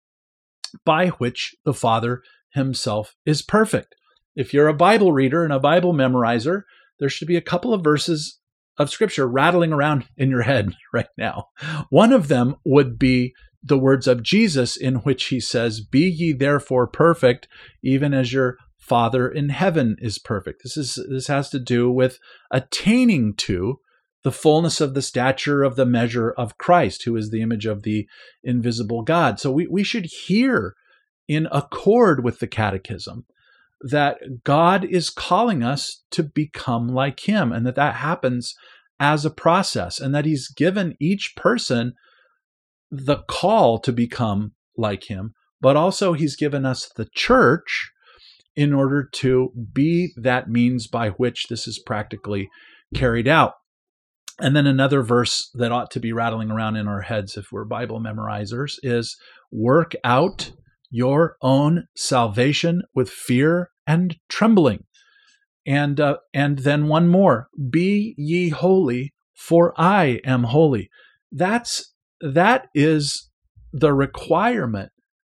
by 0.86 1.08
which 1.08 1.56
the 1.66 1.74
Father 1.74 2.22
himself 2.54 3.16
is 3.26 3.42
perfect. 3.42 3.96
If 4.36 4.54
you're 4.54 4.68
a 4.68 4.74
Bible 4.74 5.12
reader 5.12 5.44
and 5.44 5.52
a 5.52 5.60
Bible 5.60 5.94
memorizer, 5.94 6.64
there 7.00 7.10
should 7.10 7.28
be 7.28 7.36
a 7.36 7.42
couple 7.42 7.74
of 7.74 7.84
verses 7.84 8.40
of 8.78 8.90
scripture 8.90 9.28
rattling 9.28 9.74
around 9.74 10.06
in 10.18 10.30
your 10.30 10.44
head 10.44 10.74
right 10.94 11.10
now. 11.18 11.48
One 11.90 12.14
of 12.14 12.28
them 12.28 12.56
would 12.66 12.98
be 12.98 13.34
the 13.64 13.78
words 13.78 14.08
of 14.08 14.24
Jesus, 14.24 14.76
in 14.76 14.96
which 14.96 15.26
he 15.26 15.40
says, 15.40 15.82
Be 15.82 16.10
ye 16.10 16.34
therefore 16.34 16.88
perfect, 16.88 17.48
even 17.84 18.14
as 18.14 18.34
your 18.34 18.58
Father 18.78 19.30
in 19.30 19.50
heaven 19.50 19.96
is 20.00 20.18
perfect. 20.18 20.64
This 20.64 20.76
is 20.76 21.00
this 21.10 21.28
has 21.28 21.50
to 21.52 21.60
do 21.60 21.92
with 21.92 22.18
attaining 22.50 23.36
to 23.36 23.80
the 24.24 24.32
fullness 24.32 24.80
of 24.82 24.94
the 24.94 25.02
stature 25.02 25.64
of 25.64 25.76
the 25.76 25.86
measure 25.86 26.32
of 26.32 26.58
Christ, 26.58 27.04
who 27.04 27.16
is 27.16 27.30
the 27.30 27.42
image 27.42 27.66
of 27.66 27.84
the 27.84 28.08
invisible 28.44 29.02
God. 29.02 29.40
So 29.40 29.52
we, 29.52 29.68
we 29.68 29.84
should 29.84 30.06
hear 30.26 30.76
in 31.28 31.48
accord 31.52 32.24
with 32.24 32.40
the 32.40 32.48
catechism 32.48 33.26
that 33.82 34.44
God 34.44 34.86
is 34.86 35.10
calling 35.10 35.64
us 35.64 36.04
to 36.12 36.24
become 36.24 36.88
like 36.88 37.28
him 37.28 37.52
and 37.52 37.66
that 37.66 37.76
that 37.76 37.96
happens 37.96 38.54
as 39.00 39.26
a 39.26 39.32
process 39.32 40.00
and 40.00 40.14
that 40.14 40.26
he's 40.26 40.48
given 40.50 40.96
each 41.00 41.34
person 41.36 41.94
the 42.92 43.18
call 43.28 43.80
to 43.80 43.92
become 43.92 44.52
like 44.78 45.06
him, 45.06 45.34
but 45.60 45.76
also 45.76 46.14
he's 46.14 46.36
given 46.36 46.66
us 46.66 46.90
the 46.96 47.08
church 47.16 47.92
in 48.56 48.74
order 48.74 49.08
to 49.14 49.52
be 49.74 50.12
that 50.18 50.50
means 50.50 50.88
by 50.88 51.10
which 51.10 51.48
this 51.50 51.68
is 51.68 51.80
practically 51.80 52.50
carried 52.94 53.28
out. 53.28 53.54
And 54.40 54.56
then 54.56 54.66
another 54.66 55.04
verse 55.04 55.50
that 55.54 55.72
ought 55.72 55.92
to 55.92 56.00
be 56.00 56.14
rattling 56.14 56.50
around 56.52 56.76
in 56.76 56.88
our 56.88 57.02
heads 57.02 57.38
if 57.38 57.52
we're 57.52 57.66
Bible 57.66 58.00
memorizers 58.00 58.78
is 58.82 59.18
work 59.52 59.94
out 60.04 60.52
your 60.90 61.38
own 61.42 61.88
salvation 61.96 62.82
with 62.94 63.10
fear 63.10 63.70
and 63.88 64.18
trembling. 64.30 64.86
And 65.66 66.00
uh, 66.00 66.18
and 66.34 66.60
then 66.60 66.88
one 66.88 67.08
more, 67.08 67.48
be 67.70 68.16
ye 68.18 68.50
holy, 68.50 69.14
for 69.36 69.74
I 69.80 70.20
am 70.26 70.46
holy. 70.46 70.90
That's 71.32 71.94
that 72.20 72.68
is 72.74 73.30
the 73.72 73.94
requirement 73.94 74.92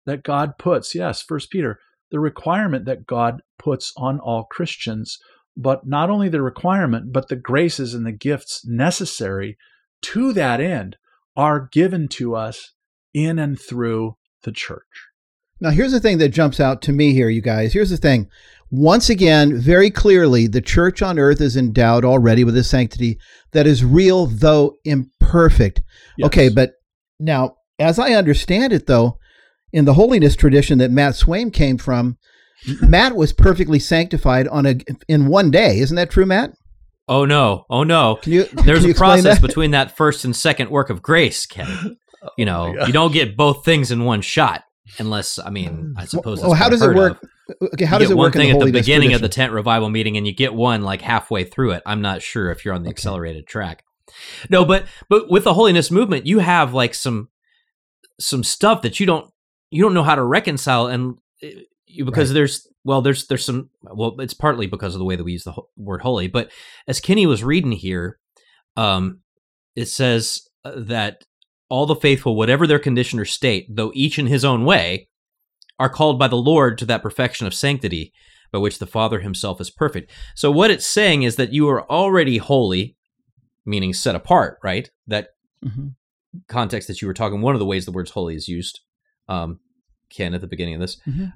that 0.05 0.23
God 0.23 0.57
puts. 0.57 0.95
Yes, 0.95 1.21
First 1.21 1.51
Peter, 1.51 1.79
the 2.11 2.19
requirement 2.19 2.85
that 2.85 3.05
God 3.05 3.41
puts 3.59 3.93
on 3.97 4.19
all 4.19 4.45
Christians, 4.45 5.17
but 5.57 5.85
not 5.85 6.09
only 6.09 6.29
the 6.29 6.41
requirement, 6.41 7.13
but 7.13 7.29
the 7.29 7.35
graces 7.35 7.93
and 7.93 8.05
the 8.05 8.11
gifts 8.11 8.65
necessary 8.65 9.57
to 10.01 10.33
that 10.33 10.59
end 10.59 10.97
are 11.35 11.69
given 11.71 12.07
to 12.07 12.35
us 12.35 12.73
in 13.13 13.39
and 13.39 13.59
through 13.59 14.17
the 14.43 14.51
church. 14.51 15.07
Now, 15.61 15.69
here's 15.69 15.93
the 15.93 15.99
thing 15.99 16.17
that 16.17 16.29
jumps 16.29 16.59
out 16.59 16.81
to 16.83 16.91
me 16.91 17.13
here, 17.13 17.29
you 17.29 17.41
guys. 17.41 17.73
Here's 17.73 17.89
the 17.89 17.97
thing. 17.97 18.29
Once 18.71 19.09
again, 19.09 19.57
very 19.57 19.89
clearly, 19.89 20.47
the 20.47 20.61
church 20.61 21.01
on 21.01 21.17
earth 21.17 21.39
is 21.39 21.55
endowed 21.55 22.03
already 22.03 22.43
with 22.43 22.57
a 22.57 22.63
sanctity 22.63 23.17
that 23.51 23.65
is 23.65 23.85
real, 23.85 24.25
though 24.25 24.75
imperfect. 24.83 25.81
Yes. 26.17 26.27
Okay, 26.27 26.49
but 26.49 26.73
now, 27.19 27.55
as 27.79 27.99
I 27.99 28.11
understand 28.11 28.73
it, 28.73 28.87
though, 28.87 29.19
in 29.71 29.85
the 29.85 29.93
holiness 29.93 30.35
tradition 30.35 30.77
that 30.79 30.91
Matt 30.91 31.13
Swaim 31.13 31.53
came 31.53 31.77
from, 31.77 32.17
Matt 32.81 33.15
was 33.15 33.33
perfectly 33.33 33.79
sanctified 33.79 34.47
on 34.47 34.65
a 34.65 34.75
in 35.07 35.27
one 35.27 35.51
day. 35.51 35.79
Isn't 35.79 35.95
that 35.95 36.09
true, 36.09 36.25
Matt? 36.25 36.51
Oh 37.07 37.25
no! 37.25 37.65
Oh 37.69 37.83
no! 37.83 38.15
Can 38.15 38.33
you? 38.33 38.43
There's 38.45 38.79
can 38.79 38.87
you 38.87 38.93
a 38.93 38.97
process 38.97 39.39
that? 39.39 39.41
between 39.47 39.71
that 39.71 39.95
first 39.95 40.25
and 40.25 40.35
second 40.35 40.69
work 40.71 40.89
of 40.89 41.01
grace, 41.01 41.45
Ken. 41.45 41.97
Oh, 42.23 42.29
you 42.39 42.45
know, 42.45 42.73
my 42.73 42.87
you 42.87 42.91
don't 42.93 43.13
get 43.13 43.37
both 43.37 43.63
things 43.63 43.91
in 43.91 44.03
one 44.03 44.21
shot, 44.21 44.63
unless 44.97 45.37
I 45.37 45.51
mean, 45.51 45.93
I 45.95 46.05
suppose. 46.05 46.39
Well, 46.41 46.49
that's 46.49 46.59
how 46.63 46.69
does 46.69 46.81
it 46.81 46.95
work? 46.95 47.21
of. 47.21 47.29
Okay, 47.75 47.85
how 47.85 47.97
You 47.97 47.99
does 47.99 48.07
get 48.07 48.13
it 48.13 48.17
one 48.17 48.25
work 48.25 48.35
in 48.35 48.39
thing 48.39 48.47
the 48.47 48.53
at 48.53 48.53
the 48.53 48.59
holiness 48.61 48.81
beginning 48.81 49.13
of 49.13 49.21
the 49.21 49.29
tent 49.29 49.51
revival 49.53 49.89
meeting, 49.91 50.17
and 50.17 50.25
you 50.25 50.33
get 50.33 50.51
one 50.55 50.81
like 50.81 51.01
halfway 51.01 51.43
through 51.43 51.73
it. 51.73 51.83
I'm 51.85 52.01
not 52.01 52.23
sure 52.23 52.49
if 52.49 52.65
you're 52.65 52.73
on 52.73 52.81
the 52.81 52.87
Okay. 52.89 52.93
accelerated 52.95 53.45
track. 53.45 53.83
No, 54.49 54.65
but 54.65 54.87
but 55.07 55.29
with 55.29 55.43
the 55.43 55.53
holiness 55.53 55.91
movement, 55.91 56.25
you 56.25 56.39
have 56.39 56.73
like 56.73 56.95
some 56.95 57.29
some 58.19 58.43
stuff 58.43 58.81
that 58.81 58.99
you 58.99 59.05
don't 59.05 59.29
you 59.69 59.83
don't 59.83 59.93
know 59.93 60.01
how 60.01 60.15
to 60.15 60.23
reconcile, 60.23 60.87
and 60.87 61.17
eh, 61.43 61.51
because 62.03 62.33
there's 62.33 62.67
well 62.83 63.01
there's 63.01 63.27
there's 63.27 63.45
some 63.45 63.69
well 63.83 64.15
it's 64.19 64.33
partly 64.33 64.67
because 64.67 64.95
of 64.95 64.99
the 64.99 65.05
way 65.05 65.15
that 65.15 65.23
we 65.23 65.33
use 65.33 65.43
the 65.43 65.51
ho- 65.53 65.69
word 65.77 66.01
holy, 66.01 66.27
but 66.27 66.51
as 66.87 66.99
Kenny 66.99 67.25
was 67.25 67.43
reading 67.43 67.71
here, 67.71 68.19
um, 68.77 69.19
it 69.75 69.85
says 69.87 70.41
uh, 70.63 70.73
that 70.75 71.23
all 71.69 71.85
the 71.85 71.95
faithful, 71.95 72.35
whatever 72.35 72.67
their 72.67 72.79
condition 72.79 73.19
or 73.19 73.25
state, 73.25 73.67
though 73.69 73.91
each 73.95 74.19
in 74.19 74.27
his 74.27 74.45
own 74.45 74.65
way, 74.65 75.07
are 75.79 75.89
called 75.89 76.19
by 76.19 76.27
the 76.27 76.35
Lord 76.35 76.77
to 76.77 76.85
that 76.85 77.01
perfection 77.01 77.47
of 77.47 77.53
sanctity 77.53 78.13
by 78.51 78.59
which 78.59 78.79
the 78.79 78.85
Father 78.87 79.19
himself 79.19 79.59
is 79.59 79.69
perfect. 79.71 80.11
So 80.35 80.51
what 80.51 80.71
it's 80.71 80.85
saying 80.87 81.23
is 81.23 81.35
that 81.37 81.51
you 81.51 81.67
are 81.69 81.89
already 81.91 82.37
holy, 82.37 82.95
meaning 83.65 83.93
set 83.93 84.15
apart, 84.15 84.59
right? 84.63 84.89
That 85.07 85.29
Mhm. 85.65 85.95
context 86.47 86.87
that 86.87 87.01
you 87.01 87.07
were 87.07 87.13
talking, 87.13 87.41
one 87.41 87.55
of 87.55 87.59
the 87.59 87.65
ways 87.65 87.85
the 87.85 87.91
word 87.91 88.09
holy 88.09 88.35
is 88.35 88.47
used, 88.47 88.81
um, 89.27 89.59
Ken, 90.15 90.33
at 90.33 90.41
the 90.41 90.47
beginning 90.47 90.75
of 90.75 90.79
this. 90.81 90.97
Mhm. 91.07 91.33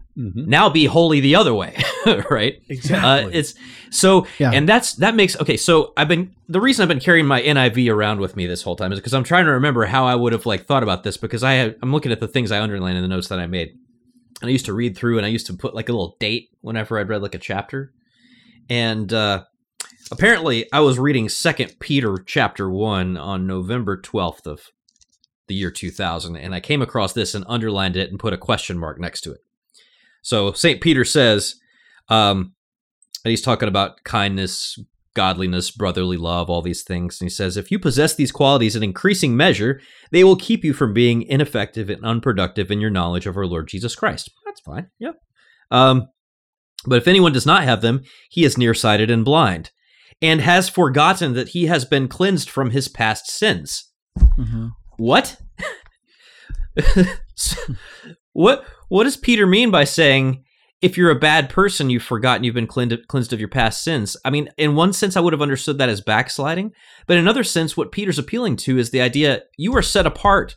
Now 0.48 0.70
be 0.70 0.86
holy 0.86 1.20
the 1.20 1.36
other 1.36 1.54
way, 1.54 1.76
right? 2.30 2.56
Uh, 2.56 2.63
Exactly. 2.70 3.34
it's 3.34 3.54
so, 3.89 4.26
Yeah. 4.38 4.52
and 4.54 4.68
that's 4.70 4.94
that 4.96 5.15
makes 5.15 5.39
okay. 5.39 5.58
So 5.58 5.94
I've 5.98 6.08
been 6.08 6.34
the 6.48 6.62
reason 6.62 6.84
I've 6.84 6.89
been 6.89 7.00
carrying 7.00 7.26
my 7.26 7.42
NIV 7.42 7.92
around 7.94 8.20
with 8.20 8.36
me 8.36 8.46
this 8.48 8.63
whole 8.63 8.76
time 8.76 8.92
is 8.92 9.00
because 9.00 9.13
I'm 9.13 9.24
trying 9.24 9.46
to 9.46 9.52
remember 9.52 9.86
how 9.86 10.06
I 10.06 10.15
would 10.15 10.34
have 10.34 10.46
like 10.46 10.65
thought 10.65 10.84
about 10.84 11.04
this 11.04 11.18
because 11.18 11.44
I 11.44 11.54
have, 11.54 11.76
I'm 11.82 11.92
looking 11.92 12.12
at 12.12 12.20
the 12.20 12.28
things 12.28 12.52
I 12.52 12.62
underlined 12.62 12.98
in 12.98 13.02
the 13.04 13.08
notes 13.10 13.28
that 13.30 13.39
I 13.39 13.48
made, 13.48 13.70
and 14.42 14.50
I 14.50 14.52
used 14.52 14.65
to 14.65 14.74
read 14.74 14.96
through 14.98 15.18
and 15.18 15.26
I 15.26 15.30
used 15.30 15.48
to 15.48 15.54
put 15.54 15.74
like 15.76 15.89
a 15.89 15.92
little 15.92 16.15
date 16.20 16.50
whenever 16.62 16.98
I'd 17.00 17.10
read 17.10 17.22
like 17.22 17.36
a 17.36 17.39
chapter, 17.39 17.92
and 18.70 19.12
uh, 19.13 19.44
apparently 20.12 20.72
I 20.72 20.80
was 20.80 20.98
reading 21.00 21.30
Second 21.30 21.76
Peter 21.80 22.18
chapter 22.26 22.70
one 22.70 23.18
on 23.18 23.46
November 23.48 24.00
12th 24.00 24.46
of 24.48 24.62
the 25.49 25.55
year 25.55 25.71
2000, 25.71 26.38
and 26.38 26.55
I 26.55 26.62
came 26.62 26.81
across 26.81 27.12
this 27.12 27.35
and 27.35 27.43
underlined 27.49 27.97
it 27.97 28.09
and 28.09 28.19
put 28.19 28.33
a 28.33 28.38
question 28.38 28.77
mark 28.77 28.99
next 28.99 29.21
to 29.21 29.33
it. 29.33 29.41
So 30.21 30.53
St. 30.53 30.79
Peter 30.79 31.03
says, 31.03 31.55
um, 32.07 32.53
and 33.23 33.31
he's 33.31 33.41
talking 33.41 33.67
about 33.67 34.03
kindness, 34.03 34.79
godliness, 35.13 35.71
brotherly 35.71 36.17
love, 36.17 36.49
all 36.49 36.62
these 36.62 36.83
things. 36.83 37.19
And 37.19 37.25
he 37.25 37.29
says, 37.29 37.57
if 37.57 37.71
you 37.71 37.79
possess 37.79 38.15
these 38.15 38.31
qualities 38.31 38.75
in 38.75 38.83
increasing 38.83 39.35
measure, 39.35 39.81
they 40.12 40.23
will 40.23 40.38
keep 40.38 40.63
you 40.63 40.73
from 40.73 40.93
being 40.93 41.23
ineffective 41.23 41.89
and 41.89 42.03
unproductive 42.05 42.71
in 42.71 42.79
your 42.79 42.89
knowledge 42.89 43.25
of 43.25 43.35
our 43.35 43.45
Lord 43.45 43.67
Jesus 43.67 43.95
Christ. 43.95 44.31
That's 44.45 44.62
fine. 44.62 44.88
Yeah. 44.99 45.12
Um, 45.71 46.07
but 46.85 46.97
if 46.97 47.07
anyone 47.07 47.33
does 47.33 47.45
not 47.45 47.63
have 47.63 47.81
them, 47.81 48.03
he 48.29 48.45
is 48.45 48.57
nearsighted 48.57 49.12
and 49.12 49.25
blind, 49.25 49.71
and 50.21 50.41
has 50.41 50.69
forgotten 50.69 51.33
that 51.33 51.49
he 51.49 51.65
has 51.65 51.83
been 51.83 52.07
cleansed 52.07 52.49
from 52.49 52.71
his 52.71 52.88
past 52.88 53.29
sins. 53.29 53.89
Mhm. 54.17 54.71
What? 54.99 55.38
what 58.33 58.63
what 58.89 59.03
does 59.03 59.17
Peter 59.17 59.45
mean 59.47 59.71
by 59.71 59.83
saying 59.83 60.43
if 60.81 60.97
you're 60.97 61.09
a 61.12 61.19
bad 61.19 61.49
person 61.49 61.89
you've 61.89 62.03
forgotten 62.03 62.43
you've 62.43 62.55
been 62.55 62.67
cleansed, 62.67 63.33
of 63.33 63.39
your 63.39 63.49
past 63.49 63.83
sins? 63.83 64.15
I 64.23 64.29
mean, 64.29 64.49
in 64.57 64.75
one 64.75 64.93
sense 64.93 65.17
I 65.17 65.19
would 65.19 65.33
have 65.33 65.41
understood 65.41 65.77
that 65.77 65.89
as 65.89 66.01
backsliding, 66.01 66.71
but 67.07 67.15
in 67.15 67.21
another 67.21 67.43
sense 67.43 67.75
what 67.75 67.91
Peter's 67.91 68.19
appealing 68.19 68.55
to 68.57 68.77
is 68.77 68.91
the 68.91 69.01
idea 69.01 69.43
you 69.57 69.75
are 69.75 69.81
set 69.81 70.05
apart. 70.05 70.55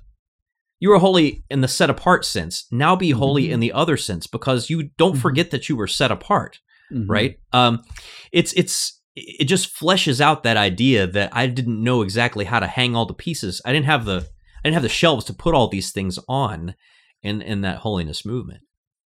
You 0.80 0.92
are 0.92 0.98
holy 0.98 1.44
in 1.48 1.60
the 1.60 1.68
set 1.68 1.90
apart 1.90 2.24
sense. 2.24 2.66
Now 2.72 2.96
be 2.96 3.12
holy 3.12 3.44
Mhm. 3.48 3.50
in 3.52 3.60
the 3.60 3.72
other 3.72 3.96
sense 3.96 4.26
because 4.26 4.68
you 4.70 4.90
don't 4.98 5.16
Mhm. 5.16 5.20
forget 5.22 5.50
that 5.52 5.68
you 5.68 5.76
were 5.76 5.86
set 5.86 6.10
apart 6.10 6.58
Mhm. 6.92 7.04
right 7.08 7.36
um 7.52 7.82
it's 8.32 8.52
it's 8.54 9.00
it 9.14 9.44
just 9.44 9.74
fleshes 9.74 10.20
out 10.20 10.42
that 10.42 10.56
idea 10.56 11.06
that 11.06 11.28
i 11.32 11.46
didn't 11.46 11.82
know 11.82 12.02
exactly 12.02 12.44
how 12.46 12.60
to 12.60 12.66
hang 12.66 12.96
all 12.96 13.06
the 13.06 13.14
pieces 13.14 13.60
i 13.64 13.72
didn't 13.72 13.86
have 13.86 14.04
the 14.04 14.16
i 14.16 14.60
didn't 14.64 14.74
have 14.74 14.82
the 14.82 14.88
shelves 14.88 15.24
to 15.24 15.34
put 15.34 15.54
all 15.54 15.68
these 15.68 15.92
things 15.92 16.18
on 16.28 16.74
in 17.22 17.42
in 17.42 17.60
that 17.60 17.78
holiness 17.78 18.24
movement 18.24 18.62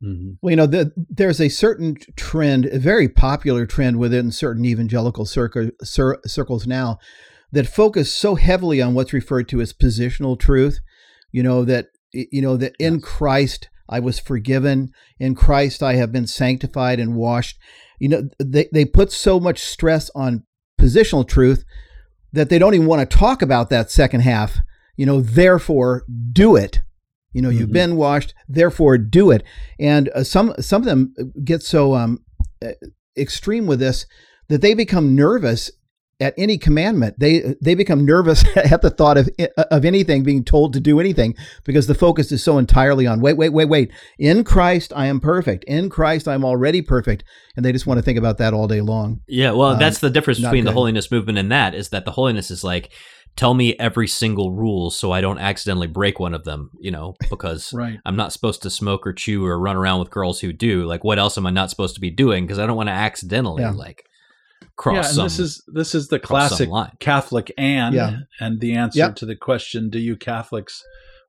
Mhm. 0.02 0.38
Well, 0.40 0.50
you 0.50 0.56
know, 0.56 0.66
the, 0.66 0.92
there's 0.96 1.40
a 1.40 1.48
certain 1.48 1.96
trend, 2.16 2.66
a 2.66 2.78
very 2.78 3.08
popular 3.08 3.66
trend 3.66 3.98
within 3.98 4.32
certain 4.32 4.64
evangelical 4.64 5.26
cir- 5.26 5.72
circles 5.82 6.66
now 6.66 6.98
that 7.52 7.66
focus 7.66 8.14
so 8.14 8.36
heavily 8.36 8.80
on 8.80 8.94
what's 8.94 9.12
referred 9.12 9.48
to 9.50 9.60
as 9.60 9.72
positional 9.72 10.38
truth. 10.38 10.80
You 11.32 11.42
know, 11.42 11.64
that, 11.64 11.88
you 12.12 12.40
know, 12.40 12.56
that 12.56 12.74
in 12.78 13.00
Christ 13.00 13.68
I 13.88 14.00
was 14.00 14.18
forgiven, 14.18 14.92
in 15.18 15.34
Christ 15.34 15.82
I 15.82 15.94
have 15.94 16.12
been 16.12 16.26
sanctified 16.26 16.98
and 16.98 17.14
washed. 17.14 17.58
You 18.00 18.08
know, 18.08 18.28
they, 18.42 18.68
they 18.72 18.84
put 18.84 19.12
so 19.12 19.38
much 19.38 19.60
stress 19.60 20.10
on 20.16 20.42
positional 20.80 21.26
truth 21.28 21.64
that 22.32 22.48
they 22.48 22.58
don't 22.58 22.74
even 22.74 22.86
want 22.88 23.08
to 23.08 23.16
talk 23.16 23.42
about 23.42 23.70
that 23.70 23.90
second 23.90 24.20
half. 24.22 24.58
You 24.96 25.06
know, 25.06 25.20
therefore, 25.20 26.04
do 26.32 26.56
it. 26.56 26.80
You 27.32 27.42
know, 27.42 27.48
you've 27.50 27.68
Mhm. 27.70 27.74
been 27.74 27.96
washed, 27.96 28.34
therefore 28.48 28.98
do 28.98 29.30
it. 29.30 29.44
And 29.78 30.08
uh, 30.16 30.24
some 30.24 30.52
some 30.58 30.82
of 30.82 30.86
them 30.86 31.14
get 31.44 31.62
so 31.62 31.94
um, 31.94 32.24
extreme 33.16 33.66
with 33.66 33.78
this 33.78 34.06
that 34.48 34.62
they 34.62 34.74
become 34.74 35.14
nervous 35.14 35.70
at 36.20 36.34
any 36.36 36.58
commandment. 36.58 37.18
They 37.18 37.54
they 37.60 37.74
become 37.74 38.04
nervous 38.04 38.44
at 38.56 38.82
the 38.82 38.90
thought 38.90 39.16
of 39.18 39.28
of 39.70 39.84
anything 39.84 40.22
being 40.22 40.44
told 40.44 40.72
to 40.74 40.80
do 40.80 41.00
anything 41.00 41.34
because 41.64 41.86
the 41.86 41.94
focus 41.94 42.30
is 42.32 42.42
so 42.42 42.58
entirely 42.58 43.06
on 43.06 43.20
wait 43.20 43.36
wait 43.36 43.50
wait 43.50 43.68
wait. 43.68 43.90
In 44.18 44.44
Christ 44.44 44.92
I 44.94 45.06
am 45.06 45.20
perfect. 45.20 45.64
In 45.64 45.88
Christ 45.90 46.28
I'm 46.28 46.44
already 46.44 46.82
perfect, 46.82 47.24
and 47.56 47.64
they 47.64 47.72
just 47.72 47.86
want 47.86 47.98
to 47.98 48.02
think 48.02 48.18
about 48.18 48.38
that 48.38 48.54
all 48.54 48.68
day 48.68 48.80
long. 48.80 49.20
yeah 49.28 49.52
well 49.52 49.70
Um, 49.70 49.78
that's 49.78 49.98
the 49.98 50.10
difference 50.10 50.40
between 50.40 50.64
the 50.64 50.72
holiness 50.72 51.10
movement 51.10 51.38
and 51.38 51.50
that 51.52 51.74
is 51.74 51.88
that 51.90 52.04
the 52.04 52.12
holiness 52.12 52.50
is 52.50 52.62
like 52.64 52.90
tell 53.36 53.54
me 53.54 53.76
every 53.78 54.08
single 54.08 54.52
rule 54.52 54.90
so 54.90 55.12
i 55.12 55.20
don't 55.20 55.38
accidentally 55.38 55.86
break 55.86 56.18
one 56.18 56.34
of 56.34 56.42
them 56.44 56.68
you 56.80 56.90
know 56.90 57.14
because 57.30 57.72
Right. 57.72 57.98
i'm 58.04 58.16
not 58.16 58.32
supposed 58.32 58.60
to 58.62 58.70
smoke 58.70 59.06
or 59.06 59.12
chew 59.12 59.46
or 59.46 59.58
run 59.58 59.76
around 59.76 60.00
with 60.00 60.10
girls 60.10 60.40
who 60.40 60.52
do 60.52 60.84
like 60.84 61.04
what 61.04 61.18
else 61.18 61.38
am 61.38 61.46
i 61.46 61.50
not 61.50 61.70
supposed 61.70 61.94
to 61.94 62.00
be 62.00 62.10
doing 62.10 62.44
because 62.44 62.58
i 62.58 62.66
don't 62.66 62.76
want 62.76 62.88
to 62.88 62.92
accidentally 62.92 63.62
Yeah. 63.62 63.70
like 63.70 64.04
cross 64.80 64.94
yeah, 64.94 65.00
and 65.08 65.14
some. 65.14 65.24
this 65.24 65.38
is 65.38 65.62
this 65.68 65.94
is 65.94 66.08
the 66.08 66.18
classic. 66.18 66.68
Catholic 67.00 67.52
and 67.58 67.94
Yeah. 67.94 68.16
and 68.40 68.60
the 68.60 68.72
answer 68.74 68.98
Yep. 69.00 69.16
to 69.16 69.26
the 69.26 69.36
question: 69.36 69.90
Do 69.90 69.98
you 69.98 70.16
Catholics 70.16 70.82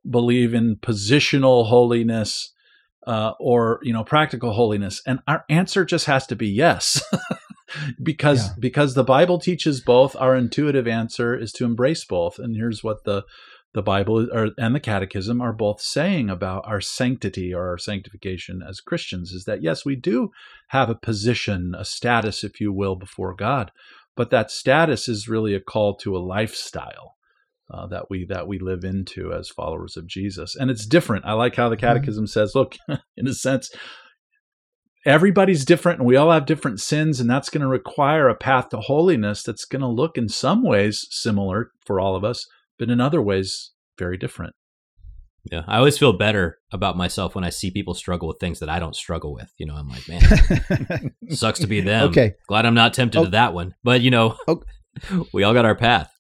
believe 0.10 0.54
in 0.54 0.78
positional 0.78 1.68
holiness 1.68 2.54
uh, 3.06 3.32
or 3.40 3.80
you 3.84 3.92
know 3.94 4.04
practical 4.06 4.54
holiness? 4.54 5.02
And 5.06 5.20
our 5.28 5.44
answer 5.50 5.84
just 5.86 6.06
has 6.06 6.26
to 6.28 6.36
be 6.36 6.48
yes, 6.48 7.02
because 8.04 8.48
Yeah. 8.48 8.54
because 8.60 8.94
the 8.94 9.04
Bible 9.04 9.38
teaches 9.40 9.82
both. 9.82 10.16
Our 10.16 10.36
intuitive 10.36 10.88
answer 10.88 11.36
is 11.38 11.52
to 11.54 11.66
embrace 11.66 12.06
both, 12.06 12.40
and 12.40 12.56
here's 12.56 12.84
what 12.84 13.04
the 13.04 13.24
the 13.74 13.82
Bible 13.82 14.28
or, 14.34 14.50
and 14.58 14.76
the 14.76 14.80
Catechism 14.80 15.40
are 15.42 15.54
both 15.54 15.82
saying 15.82 16.30
about 16.30 16.64
our 16.68 16.82
sanctity 16.82 17.54
or 17.54 17.70
our 17.70 17.78
sanctification 17.78 18.62
as 18.68 18.82
Christians 18.82 19.32
is 19.32 19.46
that 19.46 19.64
yes, 19.64 19.86
we 19.86 19.96
do 19.96 20.32
have 20.70 20.90
a 20.90 20.96
position, 20.96 21.74
a 21.78 21.86
status, 21.86 22.44
if 22.44 22.60
you 22.60 22.74
will, 22.74 22.96
before 22.96 23.34
God, 23.34 23.72
but 24.16 24.30
that 24.30 24.52
status 24.52 25.08
is 25.08 25.30
really 25.30 25.54
a 25.54 25.62
call 25.62 25.96
to 25.98 26.16
a 26.16 26.20
lifestyle 26.20 27.16
uh, 27.74 27.88
that 27.88 28.10
we 28.10 28.26
that 28.26 28.48
we 28.48 28.60
live 28.60 28.84
into 28.84 29.32
as 29.34 29.50
followers 29.50 29.96
of 29.96 30.08
Jesus, 30.08 30.56
and 30.56 30.70
it's 30.70 30.86
different. 30.86 31.26
I 31.26 31.34
like 31.34 31.56
how 31.56 31.70
the 31.70 31.78
Catechism 31.78 32.28
says, 32.28 32.56
look, 32.56 32.76
in 33.18 33.28
a 33.28 33.34
sense. 33.34 33.72
Everybody's 35.04 35.66
different 35.66 35.98
and 35.98 36.08
we 36.08 36.16
all 36.16 36.30
have 36.30 36.46
different 36.46 36.80
sins, 36.80 37.20
and 37.20 37.28
that's 37.28 37.50
going 37.50 37.62
to 37.62 37.68
require 37.68 38.30
a 38.30 38.36
path 38.36 38.70
to 38.70 38.78
holiness 38.78 39.42
that's 39.42 39.66
going 39.66 39.82
to 39.82 39.88
look 39.88 40.16
in 40.16 40.30
some 40.30 40.62
ways 40.64 41.08
similar 41.10 41.72
for 41.88 42.00
all 42.00 42.16
of 42.16 42.24
us, 42.24 42.46
but 42.82 42.90
in 42.90 43.00
other 43.00 43.22
ways 43.22 43.72
very 44.00 44.18
different. 44.18 44.54
Yeah, 45.52 45.64
I 45.68 45.78
always 45.78 45.98
feel 45.98 46.14
better 46.14 46.58
about 46.72 46.98
myself 46.98 47.36
when 47.36 47.44
I 47.44 47.50
see 47.52 47.70
people 47.72 47.94
struggle 47.94 48.28
with 48.28 48.38
things 48.40 48.60
that 48.60 48.70
I 48.70 48.80
don't 48.80 48.96
struggle 48.96 49.34
with. 49.34 49.52
You 49.58 49.68
know, 49.68 49.76
I'm 49.76 49.88
like, 49.88 50.08
man, 50.10 51.12
sucks 51.30 51.60
to 51.60 51.68
be 51.68 51.82
them. 51.82 52.10
Okay. 52.10 52.34
glad 52.48 52.66
I'm 52.66 52.74
not 52.76 52.94
tempted 52.96 53.20
Oh. 53.20 53.24
to 53.26 53.30
that 53.32 53.54
one. 53.54 53.74
But 53.84 54.02
you 54.02 54.10
know, 54.12 54.36
Oh. 54.48 54.62
we 55.34 55.44
all 55.44 55.54
got 55.54 55.66
our 55.66 55.76
path. 55.76 56.12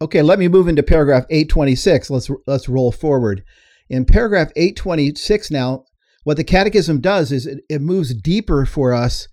Okay, 0.00 0.22
let 0.22 0.38
me 0.38 0.46
move 0.46 0.68
into 0.68 0.82
paragraph 0.84 1.24
826. 1.30 2.10
Let's 2.10 2.30
let's 2.46 2.68
roll 2.68 2.92
forward. 2.92 3.42
In 3.90 4.04
paragraph 4.04 4.50
826 4.54 5.50
now, 5.50 5.84
what 6.24 6.36
the 6.36 6.44
catechism 6.44 7.00
does 7.00 7.32
is 7.32 7.46
it, 7.46 7.58
it 7.68 7.80
moves 7.80 8.14
deeper 8.14 8.64
for 8.66 8.92
us 8.94 9.26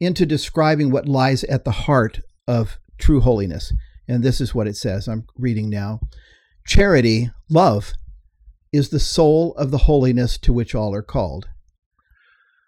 into 0.00 0.24
describing 0.24 0.90
what 0.90 1.06
lies 1.08 1.44
at 1.44 1.64
the 1.64 1.70
heart 1.72 2.20
of 2.48 2.78
true 2.98 3.20
holiness. 3.20 3.72
And 4.10 4.24
this 4.24 4.40
is 4.40 4.54
what 4.54 4.66
it 4.66 4.76
says. 4.76 5.06
I'm 5.06 5.24
reading 5.36 5.70
now. 5.70 6.00
Charity, 6.66 7.30
love, 7.48 7.92
is 8.72 8.88
the 8.88 8.98
soul 8.98 9.54
of 9.54 9.70
the 9.70 9.78
holiness 9.78 10.36
to 10.38 10.52
which 10.52 10.74
all 10.74 10.92
are 10.92 11.02
called. 11.02 11.48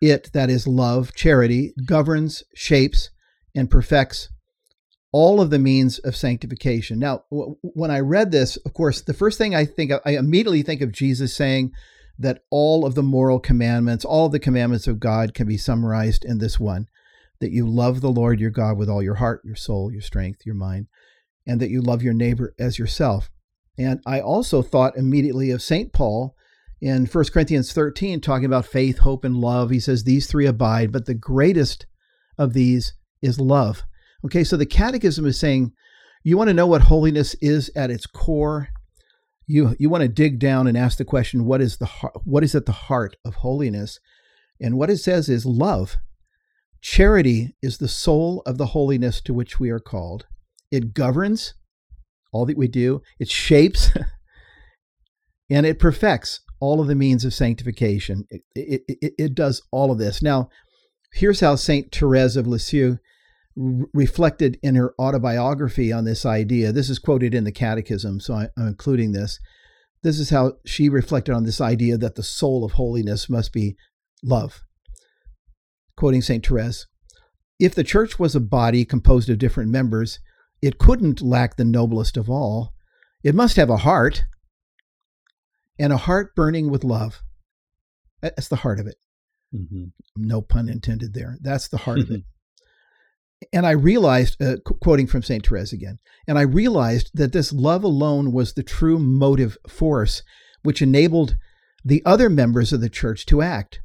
It, 0.01 0.31
that 0.35 0.51
is 0.51 0.69
love, 0.69 1.15
charity, 1.15 1.75
governs, 1.85 2.45
shapes, 2.55 3.11
and 3.57 3.69
perfects 3.69 4.29
all 5.13 5.41
of 5.41 5.51
the 5.51 5.59
means 5.59 5.99
of 5.99 6.15
sanctification. 6.15 7.01
Now, 7.01 7.25
w- 7.31 7.57
when 7.63 7.91
I 7.91 7.99
read 7.99 8.31
this, 8.31 8.57
of 8.59 8.73
course, 8.73 9.01
the 9.03 9.13
first 9.13 9.37
thing 9.37 9.53
I 9.53 9.65
think 9.65 9.93
I 10.07 10.13
immediately 10.13 10.63
think 10.63 10.81
of 10.81 10.93
Jesus 10.93 11.35
saying 11.35 11.73
that 12.19 12.45
all 12.51 12.87
of 12.87 12.95
the 12.95 13.03
moral 13.03 13.41
commandments, 13.41 14.05
all 14.05 14.29
the 14.29 14.39
commandments 14.39 14.87
of 14.87 15.01
God 15.01 15.35
can 15.35 15.49
be 15.49 15.59
summarized 15.59 16.25
in 16.25 16.39
this 16.39 16.61
one 16.61 16.87
that 17.41 17.51
you 17.51 17.69
love 17.69 18.01
the 18.01 18.11
Lord 18.11 18.39
your 18.39 18.51
God 18.51 18.79
with 18.79 18.89
all 18.89 19.03
your 19.03 19.17
heart, 19.17 19.43
your 19.45 19.57
soul, 19.57 19.91
your 19.91 20.01
strength, 20.01 20.47
your 20.47 20.55
mind, 20.55 20.87
and 21.47 21.61
that 21.61 21.71
you 21.71 21.81
love 21.81 22.03
your 22.03 22.15
neighbor 22.15 22.55
as 22.59 22.79
yourself. 22.79 23.31
And 23.79 24.01
I 24.07 24.21
also 24.21 24.63
thought 24.63 24.97
immediately 24.97 25.51
of 25.51 25.63
St. 25.63 25.93
Paul 25.93 26.37
in 26.81 27.07
1 27.07 27.25
Corinthians 27.33 27.73
13, 27.73 28.21
talking 28.21 28.45
about 28.45 28.67
faith, 28.67 28.99
hope, 28.99 29.25
and 29.25 29.37
love. 29.37 29.71
He 29.71 29.81
says, 29.81 30.05
These 30.05 30.27
three 30.27 30.47
abide, 30.47 30.93
but 30.93 31.07
the 31.07 31.15
greatest 31.15 31.87
of 32.39 32.53
these 32.53 32.95
is 33.23 33.41
love. 33.41 33.85
Okay, 34.25 34.45
so 34.45 34.57
the 34.57 34.67
Catechism 34.67 35.27
is 35.27 35.39
saying 35.39 35.73
you 36.25 36.37
want 36.37 36.49
to 36.49 36.55
know 36.55 36.67
what 36.67 36.83
holiness 36.83 37.35
is 37.41 37.71
at 37.75 37.91
its 37.91 38.07
core. 38.07 38.69
You 39.47 39.75
you 39.79 39.91
want 39.91 40.03
to 40.03 40.09
dig 40.09 40.39
down 40.39 40.67
and 40.67 40.77
ask 40.77 40.99
the 40.99 41.05
question, 41.05 41.45
what 41.45 41.61
is 41.61 41.79
the 41.79 41.87
what 42.25 42.45
is 42.45 42.55
at 42.55 42.67
the 42.67 42.73
heart 42.73 43.17
of 43.25 43.37
holiness? 43.37 43.99
And 44.61 44.79
what 44.79 44.91
it 44.91 44.99
says 44.99 45.29
is 45.29 45.45
love. 45.45 45.97
Charity 46.81 47.55
is 47.63 47.79
the 47.79 47.89
soul 47.89 48.43
of 48.47 48.59
the 48.59 48.67
holiness 48.67 49.21
to 49.23 49.35
which 49.35 49.59
we 49.59 49.71
are 49.71 49.81
called. 49.81 50.27
It 50.73 50.95
governs 50.95 51.55
all 52.33 52.47
that 52.47 52.57
we 52.57 52.67
do. 52.67 53.03
It 53.21 53.29
shapes 53.29 53.91
and 55.51 55.67
it 55.67 55.79
perfects 55.79 56.41
all 56.59 56.81
of 56.81 56.87
the 56.89 56.95
means 56.95 57.25
of 57.25 57.35
sanctification. 57.35 58.27
It, 58.31 58.43
it, 58.55 58.83
it, 58.89 59.15
it 59.19 59.35
does 59.35 59.63
all 59.71 59.93
of 59.93 59.99
this. 59.99 60.23
Now, 60.23 60.49
here's 61.13 61.41
how 61.41 61.57
Saint 61.57 61.95
Therese 61.95 62.37
of 62.37 62.47
Lisieux 62.47 62.99
r- 63.61 63.87
reflected 63.93 64.59
in 64.63 64.77
her 64.77 64.95
autobiography 64.99 65.93
on 65.93 66.05
this 66.05 66.25
idea. 66.25 66.73
This 66.73 66.89
is 66.89 66.99
quoted 66.99 67.35
in 67.35 67.45
the 67.45 67.53
Catechism, 67.53 68.21
so 68.21 68.35
I, 68.35 68.49
I'm 68.57 68.69
including 68.69 69.13
this. 69.13 69.39
This 70.03 70.19
is 70.19 70.31
how 70.31 70.55
she 70.65 70.89
reflected 70.89 71.35
on 71.35 71.45
this 71.45 71.61
idea 71.61 71.99
that 71.99 72.15
the 72.15 72.23
soul 72.23 72.65
of 72.65 72.73
holiness 72.73 73.29
must 73.29 73.53
be 73.53 73.77
love. 74.23 74.63
Quoting 75.97 76.23
St. 76.23 76.45
Therese 76.45 76.87
If 77.59 77.75
the 77.75 77.85
church 77.85 78.19
was 78.19 78.35
a 78.35 78.41
body 78.41 78.85
composed 78.85 79.29
of 79.29 79.39
different 79.39 79.71
members, 79.71 80.19
it 80.63 80.79
couldn't 80.79 81.21
lack 81.21 81.57
the 81.57 81.65
noblest 81.65 82.17
of 82.17 82.31
all. 82.31 82.73
It 83.23 83.35
must 83.35 83.57
have 83.57 83.69
a 83.69 83.79
heart, 83.79 84.25
and 85.79 85.93
a 85.93 85.99
heart 85.99 86.35
burning 86.35 86.71
with 86.71 86.85
love. 86.85 87.21
That's 88.21 88.49
the 88.49 88.57
heart 88.57 88.79
of 88.79 88.87
it. 88.87 88.97
Mm-hmm. 89.55 89.87
No 90.17 90.41
pun 90.41 90.69
intended 90.69 91.13
there. 91.13 91.37
That's 91.41 91.69
the 91.69 91.79
heart 91.79 91.99
of 91.99 92.11
it. 92.11 92.23
And 93.53 93.67
I 93.67 93.73
realized, 93.73 94.41
uh, 94.41 94.59
qu- 94.65 94.79
quoting 94.81 95.09
from 95.09 95.25
St. 95.25 95.45
Therese 95.45 95.73
again, 95.73 95.99
and 96.29 96.39
I 96.39 96.43
realized 96.43 97.11
that 97.15 97.33
this 97.33 97.53
love 97.53 97.83
alone 97.83 98.31
was 98.31 98.53
the 98.53 98.63
true 98.63 99.01
motive 99.01 99.59
force 99.69 100.23
which 100.63 100.81
enabled 100.81 101.37
the 101.85 102.05
other 102.07 102.31
members 102.31 102.73
of 102.73 102.81
the 102.81 102.89
church 102.89 103.27
to 103.27 103.43
act. 103.43 103.81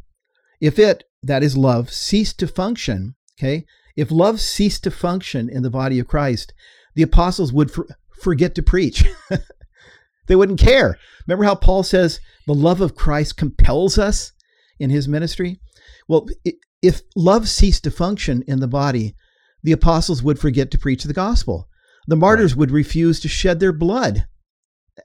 If 0.62 0.78
it, 0.78 1.06
that 1.24 1.42
is 1.42 1.58
love, 1.58 1.92
ceased 1.92 2.38
to 2.38 2.48
function, 2.48 3.16
okay, 3.40 3.66
if 3.98 4.12
love 4.12 4.40
ceased 4.40 4.84
to 4.84 4.92
function 4.92 5.50
in 5.50 5.64
the 5.64 5.70
body 5.70 6.00
of 6.00 6.08
Christ, 6.08 6.54
the 6.96 7.02
apostles 7.04 7.52
would 7.52 7.72
for, 7.72 7.86
forget 8.22 8.56
to 8.56 8.64
preach. 8.64 9.04
they 10.28 10.36
wouldn't 10.36 10.60
care. 10.60 10.98
Remember 11.28 11.44
how 11.44 11.56
Paul 11.56 11.84
says 11.84 12.22
the 12.46 12.54
love 12.54 12.80
of 12.80 12.96
Christ 12.96 13.36
compels 13.36 13.98
us 13.98 14.32
in 14.80 14.90
his 14.90 15.08
ministry? 15.08 15.60
Well, 16.08 16.28
if 16.82 17.02
love 17.16 17.50
ceased 17.50 17.84
to 17.84 17.92
function 17.92 18.44
in 18.48 18.60
the 18.60 18.68
body, 18.68 19.16
the 19.64 19.72
apostles 19.72 20.24
would 20.24 20.40
forget 20.40 20.72
to 20.72 20.78
preach 20.78 21.04
the 21.04 21.14
gospel. 21.14 21.68
The 22.08 22.16
martyrs 22.16 22.56
would 22.56 22.72
refuse 22.72 23.20
to 23.20 23.28
shed 23.28 23.60
their 23.60 23.74
blood. 23.74 24.28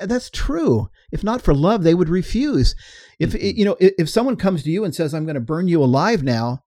That's 0.01 0.31
true. 0.31 0.89
If 1.11 1.25
not 1.25 1.43
for 1.43 1.53
love, 1.53 1.83
they 1.83 1.95
would 1.95 2.09
refuse. 2.09 2.75
If 3.19 3.33
Mhm. 3.33 3.57
you 3.57 3.65
know, 3.65 3.77
if 3.81 4.09
someone 4.09 4.37
comes 4.37 4.63
to 4.63 4.71
you 4.71 4.85
and 4.85 4.95
says, 4.95 5.13
"I'm 5.13 5.25
going 5.25 5.35
to 5.35 5.41
burn 5.41 5.69
you 5.69 5.83
alive 5.83 6.23
now," 6.23 6.63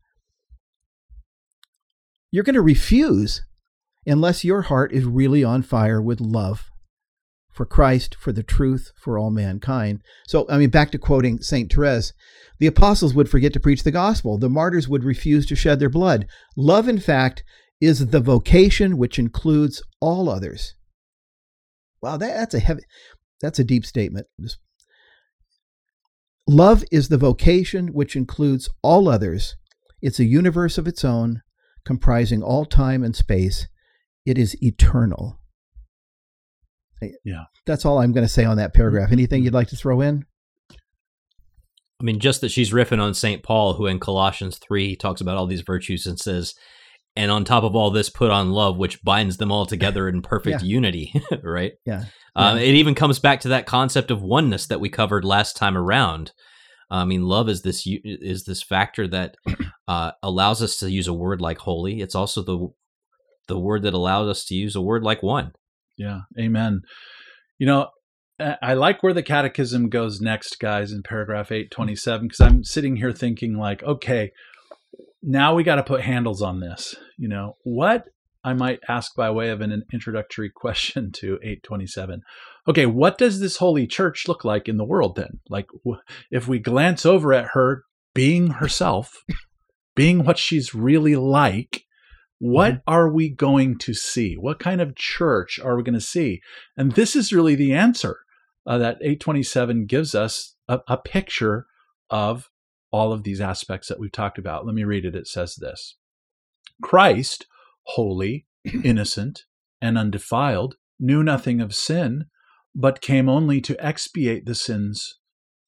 you're 2.36 2.44
going 2.44 2.54
to 2.54 2.62
refuse 2.62 3.44
unless 4.06 4.44
your 4.44 4.64
heart 4.64 4.92
is 4.92 5.06
really 5.06 5.42
on 5.42 5.62
fire 5.62 6.02
with 6.02 6.20
love 6.20 6.70
for 7.54 7.66
Christ, 7.66 8.18
for 8.20 8.34
the 8.34 8.44
truth, 8.44 8.92
for 9.02 9.18
all 9.18 9.32
mankind. 9.32 10.02
So, 10.28 10.46
I 10.50 10.58
mean, 10.58 10.70
back 10.70 10.92
to 10.92 10.98
quoting 10.98 11.42
St. 11.42 11.72
Therese, 11.72 12.12
the 12.60 12.68
apostles 12.68 13.14
would 13.14 13.30
forget 13.30 13.54
to 13.54 13.60
preach 13.62 13.84
the 13.84 13.92
gospel. 13.92 14.38
The 14.38 14.50
martyrs 14.50 14.90
would 14.90 15.06
refuse 15.06 15.46
to 15.46 15.56
shed 15.56 15.80
their 15.80 15.90
blood. 15.90 16.28
Love, 16.58 16.90
in 16.90 17.00
fact, 17.00 17.46
is 17.80 18.08
the 18.08 18.20
vocation 18.20 18.98
which 18.98 19.18
includes 19.18 19.82
all 20.02 20.30
others. 20.30 20.76
Wow, 22.02 22.18
that, 22.18 22.36
that's 22.36 22.54
a 22.54 22.60
heavy, 22.60 22.82
that's 23.42 23.60
a 23.60 23.64
deep 23.64 23.86
statement. 23.86 24.28
Love 26.46 26.84
is 26.92 27.08
the 27.08 27.18
vocation 27.18 27.94
which 27.94 28.14
includes 28.14 28.70
all 28.82 29.08
others. 29.08 29.56
It's 30.02 30.20
a 30.20 30.26
universe 30.26 30.78
of 30.78 30.86
its 30.86 31.06
own, 31.06 31.42
comprising 31.86 32.42
all 32.44 32.66
time 32.66 33.04
and 33.04 33.16
space. 33.16 33.68
It 34.26 34.38
is 34.38 34.62
eternal. 34.64 35.40
Yeah. 37.24 37.44
That's 37.66 37.86
all 37.86 38.00
I'm 38.00 38.12
going 38.14 38.26
to 38.26 38.32
say 38.32 38.46
on 38.46 38.58
that 38.58 38.74
paragraph. 38.74 39.12
Anything 39.12 39.44
you'd 39.44 39.54
like 39.54 39.68
to 39.70 39.76
throw 39.76 40.02
in? 40.02 40.26
I 40.72 42.04
mean, 42.04 42.20
just 42.20 42.42
that 42.42 42.50
she's 42.50 42.72
riffing 42.74 43.00
on 43.02 43.14
St. 43.14 43.44
Paul, 43.44 43.74
who 43.76 43.86
in 43.86 44.00
Colossians 44.00 44.58
3 44.58 44.96
talks 44.96 45.22
about 45.22 45.38
all 45.38 45.46
these 45.48 45.62
virtues 45.62 46.06
and 46.06 46.20
says, 46.20 46.54
and 47.16 47.32
on 47.32 47.46
top 47.46 47.64
of 47.64 47.76
all 47.76 47.92
this, 47.92 48.10
put 48.10 48.32
on 48.32 48.52
love, 48.52 48.78
which 48.78 49.02
binds 49.04 49.38
them 49.38 49.52
all 49.52 49.66
together 49.66 50.10
in 50.10 50.22
perfect 50.22 50.62
Yeah. 50.62 50.68
unity, 50.68 51.14
right? 51.44 51.74
Yeah. 51.86 52.06
Um, 52.36 52.58
Yeah. 52.58 52.64
it 52.64 52.74
even 52.76 52.96
comes 52.96 53.20
back 53.20 53.40
to 53.42 53.50
that 53.50 53.66
concept 53.66 54.12
of 54.12 54.22
oneness 54.22 54.68
that 54.68 54.82
we 54.82 54.90
covered 54.90 55.24
last 55.24 55.56
time 55.56 55.78
around. 55.78 56.32
I 56.90 57.06
mean, 57.06 57.24
love 57.24 57.50
is 57.50 57.62
this 57.62 57.84
is 57.86 58.46
this 58.46 58.62
factor 58.62 59.08
that 59.08 59.36
uh, 59.88 60.12
allows 60.22 60.62
us 60.62 60.78
to 60.78 60.92
use 60.92 61.08
a 61.08 61.14
word 61.14 61.42
like 61.42 61.60
holy. 61.60 62.02
It's 62.02 62.16
also 62.16 62.42
the 62.42 62.70
the 63.48 63.60
word 63.60 63.84
that 63.84 63.94
allows 63.94 64.28
us 64.28 64.46
to 64.46 64.56
use 64.56 64.76
a 64.76 64.82
word 64.82 65.04
like 65.04 65.22
one. 65.22 65.54
Yeah, 65.98 66.22
amen. 66.40 66.82
You 67.58 67.68
know, 67.68 67.90
I 68.40 68.58
I 68.62 68.74
like 68.74 69.02
where 69.02 69.14
the 69.14 69.24
catechism 69.24 69.90
goes 69.90 70.22
next, 70.22 70.60
guys, 70.60 70.92
in 70.92 71.04
paragraph 71.04 71.52
827, 71.52 72.28
because 72.28 72.42
I'm 72.42 72.64
sitting 72.64 72.98
here 72.98 73.12
thinking, 73.12 73.58
like, 73.58 73.84
okay, 73.84 74.32
now 75.24 75.56
we 75.56 75.64
got 75.64 75.76
to 75.76 75.84
put 75.84 76.02
handles 76.02 76.42
on 76.42 76.60
this. 76.60 76.96
You 77.18 77.28
know, 77.28 77.58
what 77.64 78.06
I 78.44 78.54
might 78.54 78.80
ask 78.88 79.16
by 79.16 79.32
way 79.32 79.50
of 79.50 79.62
an 79.62 79.84
introductory 79.92 80.50
question 80.56 81.12
to 81.14 81.40
827. 81.42 82.22
Okay, 82.68 82.86
what 82.86 83.18
does 83.18 83.40
this 83.40 83.58
holy 83.58 83.86
church 83.86 84.28
look 84.28 84.44
like 84.44 84.68
in 84.68 84.78
the 84.78 84.86
world 84.86 85.16
then? 85.16 85.40
Like, 85.50 85.68
if 86.32 86.48
we 86.48 86.60
glance 86.60 87.06
over 87.06 87.32
at 87.34 87.50
her 87.54 87.84
being 88.14 88.48
herself, 88.48 89.24
being 89.96 90.24
what 90.24 90.40
she's 90.40 90.74
really 90.74 91.16
like, 91.16 91.84
what 92.40 92.74
mm-hmm. 92.74 92.94
are 92.94 93.10
we 93.10 93.30
going 93.30 93.78
to 93.80 93.94
see? 93.94 94.36
What 94.36 94.60
kind 94.60 94.82
of 94.82 94.96
church 94.96 95.60
are 95.64 95.78
we 95.78 95.84
going 95.84 95.94
to 95.94 96.02
see? 96.02 96.42
And 96.76 96.94
this 96.94 97.16
is 97.16 97.32
really 97.32 97.56
the 97.56 97.74
answer 97.74 98.20
uh, 98.66 98.78
that 98.80 98.98
827 99.02 99.86
gives 99.86 100.16
us 100.16 100.56
a, 100.68 100.80
a 100.88 100.98
picture 100.98 101.68
of 102.10 102.50
all 102.92 103.12
of 103.14 103.24
these 103.24 103.42
aspects 103.42 103.88
that 103.88 104.00
we've 104.00 104.12
talked 104.12 104.38
about. 104.38 104.66
Let 104.66 104.76
me 104.76 104.84
read 104.84 105.06
it. 105.06 105.16
It 105.16 105.28
says 105.28 105.56
this 105.56 105.98
Christ, 106.82 107.46
holy, 107.84 108.48
innocent, 108.84 109.44
and 109.82 109.98
undefiled, 109.98 110.76
knew 111.00 111.24
nothing 111.24 111.62
of 111.62 111.76
sin, 111.76 112.26
but 112.76 113.02
came 113.02 113.30
only 113.30 113.62
to 113.62 113.84
expiate 113.84 114.46
the 114.46 114.56
sins 114.56 115.18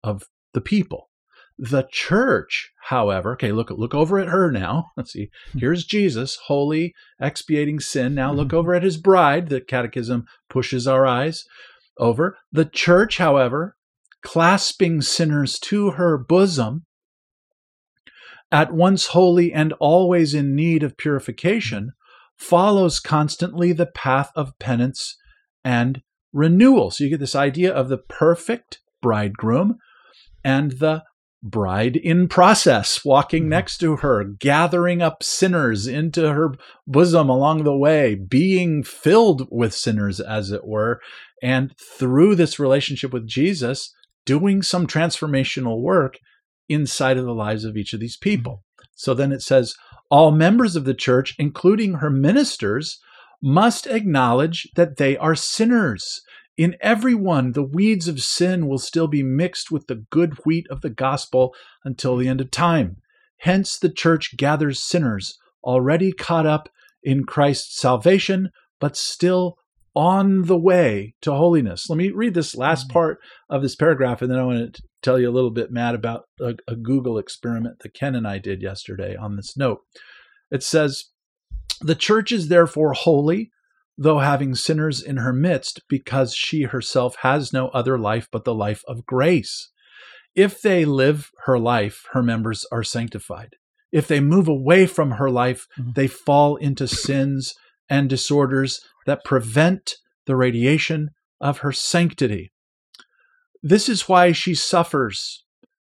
of 0.03 0.23
the 0.53 0.61
people. 0.61 1.09
The 1.57 1.87
church, 1.91 2.71
however, 2.89 3.33
okay, 3.33 3.51
look 3.51 3.71
look 3.71 3.95
over 3.95 4.19
at 4.19 4.27
her 4.27 4.51
now. 4.51 4.91
Let's 4.97 5.13
see. 5.13 5.29
Hmm. 5.53 5.59
Here's 5.59 5.85
Jesus, 5.85 6.37
holy, 6.45 6.93
expiating 7.19 7.79
sin. 7.79 8.13
Now 8.13 8.31
look 8.31 8.49
mm-hmm. 8.49 8.57
over 8.57 8.75
at 8.75 8.83
his 8.83 8.97
bride. 8.97 9.49
The 9.49 9.61
catechism 9.61 10.25
pushes 10.49 10.87
our 10.87 11.07
eyes 11.07 11.45
over. 11.97 12.37
The 12.51 12.65
church, 12.65 13.17
however, 13.17 13.75
clasping 14.21 15.01
sinners 15.01 15.57
to 15.59 15.91
her 15.91 16.17
bosom, 16.17 16.85
at 18.51 18.71
once 18.71 19.07
holy 19.07 19.51
and 19.51 19.73
always 19.73 20.33
in 20.33 20.55
need 20.55 20.83
of 20.83 20.95
purification, 20.95 21.93
follows 22.37 22.99
constantly 22.99 23.73
the 23.73 23.87
path 23.87 24.31
of 24.35 24.57
penance 24.59 25.17
and 25.63 26.01
renewal. 26.37 26.91
So 26.91 27.03
you 27.03 27.09
get 27.09 27.19
this 27.19 27.35
idea 27.35 27.73
of 27.73 27.89
the 27.89 27.97
perfect 27.97 28.79
bridegroom 29.01 29.79
and 30.43 30.73
the 30.73 31.03
bride 31.41 31.95
in 31.95 32.27
process, 32.27 33.03
walking 33.03 33.43
mm-hmm. 33.43 33.49
next 33.49 33.79
to 33.79 33.97
her, 33.97 34.23
gathering 34.23 35.01
up 35.01 35.23
sinners 35.23 35.87
into 35.87 36.31
her 36.31 36.53
bosom 36.85 37.29
along 37.29 37.63
the 37.63 37.75
way, 37.75 38.15
being 38.15 38.83
filled 38.83 39.47
with 39.51 39.73
sinners, 39.73 40.19
as 40.19 40.51
it 40.51 40.65
were, 40.65 41.01
and 41.41 41.75
through 41.77 42.35
this 42.35 42.59
relationship 42.59 43.11
with 43.11 43.27
Jesus, 43.27 43.93
doing 44.25 44.61
some 44.61 44.87
transformational 44.87 45.81
work 45.81 46.17
inside 46.69 47.17
of 47.17 47.25
the 47.25 47.33
lives 47.33 47.63
of 47.63 47.77
each 47.77 47.93
of 47.93 47.99
these 47.99 48.17
people. 48.17 48.63
Mm-hmm. 48.79 48.85
So 48.95 49.13
then 49.13 49.31
it 49.31 49.41
says, 49.41 49.75
all 50.09 50.31
members 50.31 50.75
of 50.75 50.85
the 50.85 50.93
church, 50.93 51.35
including 51.37 51.95
her 51.95 52.09
ministers, 52.09 52.99
must 53.41 53.85
acknowledge 53.87 54.67
that 54.75 54.97
they 54.97 55.17
are 55.17 55.35
sinners 55.35 56.21
in 56.57 56.75
everyone, 56.81 57.51
the 57.51 57.63
weeds 57.63 58.07
of 58.07 58.23
sin 58.23 58.67
will 58.67 58.79
still 58.79 59.07
be 59.07 59.21
mixed 59.21 59.71
with 59.71 59.87
the 59.87 60.05
good 60.09 60.45
wheat 60.45 60.65
of 60.69 60.81
the 60.81 60.89
gospel 60.89 61.53
until 61.85 62.17
the 62.17 62.27
end 62.27 62.41
of 62.41 62.49
time. 62.49 62.97
Hence, 63.41 63.77
the 63.77 63.89
church 63.89 64.35
gathers 64.37 64.81
sinners 64.81 65.37
already 65.63 66.11
caught 66.11 66.47
up 66.47 66.69
in 67.03 67.25
Christ's 67.25 67.79
salvation, 67.79 68.49
but 68.79 68.97
still 68.97 69.57
on 69.95 70.43
the 70.43 70.57
way 70.57 71.15
to 71.21 71.33
holiness. 71.33 71.89
Let 71.89 71.97
me 71.97 72.09
read 72.09 72.33
this 72.33 72.55
last 72.55 72.87
mm-hmm. 72.87 72.93
part 72.93 73.19
of 73.49 73.61
this 73.61 73.75
paragraph, 73.75 74.21
and 74.21 74.31
then 74.31 74.39
I 74.39 74.43
want 74.43 74.75
to 74.75 74.83
tell 75.03 75.19
you 75.19 75.29
a 75.29 75.31
little 75.31 75.51
bit, 75.51 75.71
Matt, 75.71 75.95
about 75.95 76.23
a, 76.39 76.55
a 76.67 76.75
Google 76.75 77.19
experiment 77.19 77.79
that 77.79 77.93
Ken 77.93 78.15
and 78.15 78.27
I 78.27 78.39
did 78.39 78.61
yesterday 78.61 79.15
on 79.15 79.35
this 79.35 79.55
note. 79.55 79.81
It 80.49 80.63
says, 80.63 81.05
The 81.81 81.95
church 81.95 82.31
is 82.31 82.47
therefore 82.47 82.93
holy 82.93 83.51
though 83.97 84.19
having 84.19 84.53
sinners 84.53 85.01
in 85.01 85.17
her 85.17 85.33
midst, 85.33 85.81
because 85.87 86.35
she 86.35 86.63
herself 86.63 87.17
has 87.21 87.51
no 87.51 87.69
other 87.69 87.97
life 87.97 88.27
but 88.31 88.43
the 88.43 88.53
life 88.53 88.83
of 88.87 89.05
grace. 89.05 89.69
If 90.35 90.61
they 90.61 90.85
live 90.85 91.31
her 91.45 91.57
life, 91.57 92.05
her 92.11 92.21
members 92.21 92.65
are 92.71 92.83
sanctified. 92.83 93.55
If 93.91 94.07
they 94.07 94.19
move 94.19 94.47
away 94.47 94.85
from 94.85 95.11
her 95.11 95.31
life, 95.31 95.67
mm-hmm. 95.79 95.91
they 95.95 96.07
fall 96.07 96.57
into 96.57 96.87
sins 96.87 97.55
and 97.89 98.09
disorders 98.09 98.81
that 99.05 99.23
prevent 99.23 99.95
the 100.25 100.35
radiation 100.35 101.11
of 101.39 101.59
her 101.59 101.71
sanctity. 101.71 102.51
This 103.63 103.89
is 103.89 104.07
why 104.07 104.31
she 104.31 104.53
suffers 104.53 105.43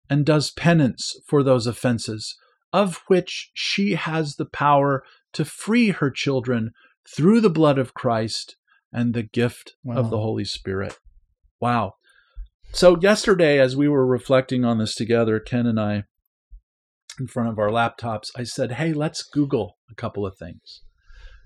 and 0.09 0.25
does 0.25 0.51
penance 0.51 1.19
for 1.25 1.43
those 1.43 1.67
offenses, 1.67 2.37
of 2.71 3.01
which 3.07 3.51
she 3.53 3.95
has 3.95 4.35
the 4.35 4.45
power 4.45 5.03
to 5.33 5.43
free 5.43 5.89
her 5.89 6.09
children 6.09 6.71
through 7.15 7.41
the 7.41 7.49
blood 7.49 7.77
of 7.77 7.93
Christ 7.93 8.55
and 8.91 9.13
the 9.13 9.23
gift 9.23 9.75
wow. 9.83 9.95
of 9.95 10.09
the 10.09 10.17
Holy 10.17 10.45
Spirit. 10.45 10.97
Wow. 11.59 11.93
So, 12.73 12.99
yesterday, 12.99 13.59
as 13.59 13.75
we 13.75 13.87
were 13.87 14.05
reflecting 14.05 14.65
on 14.65 14.77
this 14.77 14.93
together, 14.93 15.39
Ken 15.39 15.65
and 15.65 15.79
I, 15.79 16.03
in 17.19 17.27
front 17.27 17.49
of 17.49 17.57
our 17.57 17.69
laptops, 17.69 18.29
I 18.35 18.43
said, 18.43 18.73
Hey, 18.73 18.93
let's 18.93 19.23
Google 19.23 19.77
a 19.89 19.95
couple 19.95 20.25
of 20.25 20.37
things. 20.37 20.81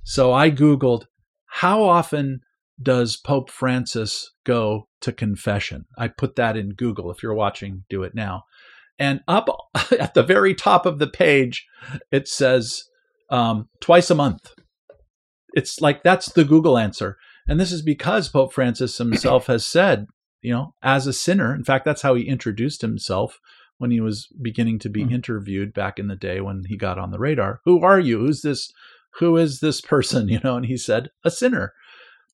So, 0.03 0.33
I 0.33 0.49
Googled, 0.49 1.05
How 1.45 1.83
often 1.83 2.41
does 2.81 3.17
Pope 3.17 3.51
Francis 3.51 4.31
go 4.43 4.87
to 5.01 5.11
confession? 5.11 5.85
I 5.97 6.07
put 6.07 6.35
that 6.35 6.57
in 6.57 6.69
Google. 6.69 7.11
If 7.11 7.21
you're 7.21 7.35
watching, 7.35 7.83
do 7.89 8.01
it 8.03 8.15
now. 8.15 8.43
And 8.97 9.21
up 9.27 9.47
at 9.99 10.15
the 10.15 10.23
very 10.23 10.55
top 10.55 10.85
of 10.85 10.99
the 10.99 11.07
page, 11.07 11.67
it 12.11 12.27
says 12.27 12.83
um, 13.29 13.69
twice 13.79 14.09
a 14.09 14.15
month 14.15 14.53
it's 15.53 15.81
like 15.81 16.03
that's 16.03 16.31
the 16.31 16.43
Google 16.43 16.77
answer. 16.77 17.17
And 17.47 17.59
this 17.59 17.71
is 17.71 17.81
because 17.81 18.29
Pope 18.29 18.53
Francis 18.53 18.97
himself 18.97 19.47
has 19.47 19.65
said, 19.65 20.07
you 20.41 20.53
know, 20.53 20.73
as 20.81 21.07
a 21.07 21.13
sinner, 21.13 21.53
in 21.53 21.63
fact, 21.63 21.85
that's 21.85 22.01
how 22.01 22.15
he 22.15 22.23
introduced 22.23 22.81
himself 22.81 23.39
when 23.77 23.91
he 23.91 23.99
was 23.99 24.27
beginning 24.41 24.79
to 24.79 24.89
be 24.89 25.03
mm-hmm. 25.03 25.15
interviewed 25.15 25.73
back 25.73 25.97
in 25.97 26.07
the 26.07 26.15
day 26.15 26.39
when 26.39 26.63
he 26.67 26.77
got 26.77 26.99
on 26.99 27.11
the 27.11 27.19
radar. 27.19 27.61
Who 27.65 27.83
are 27.83 27.99
you? 27.99 28.19
Who's 28.19 28.41
this? 28.41 28.71
Who 29.15 29.37
is 29.37 29.59
this 29.59 29.81
person? 29.81 30.29
You 30.29 30.39
know, 30.43 30.55
and 30.55 30.65
he 30.65 30.77
said, 30.77 31.09
a 31.23 31.31
sinner. 31.31 31.73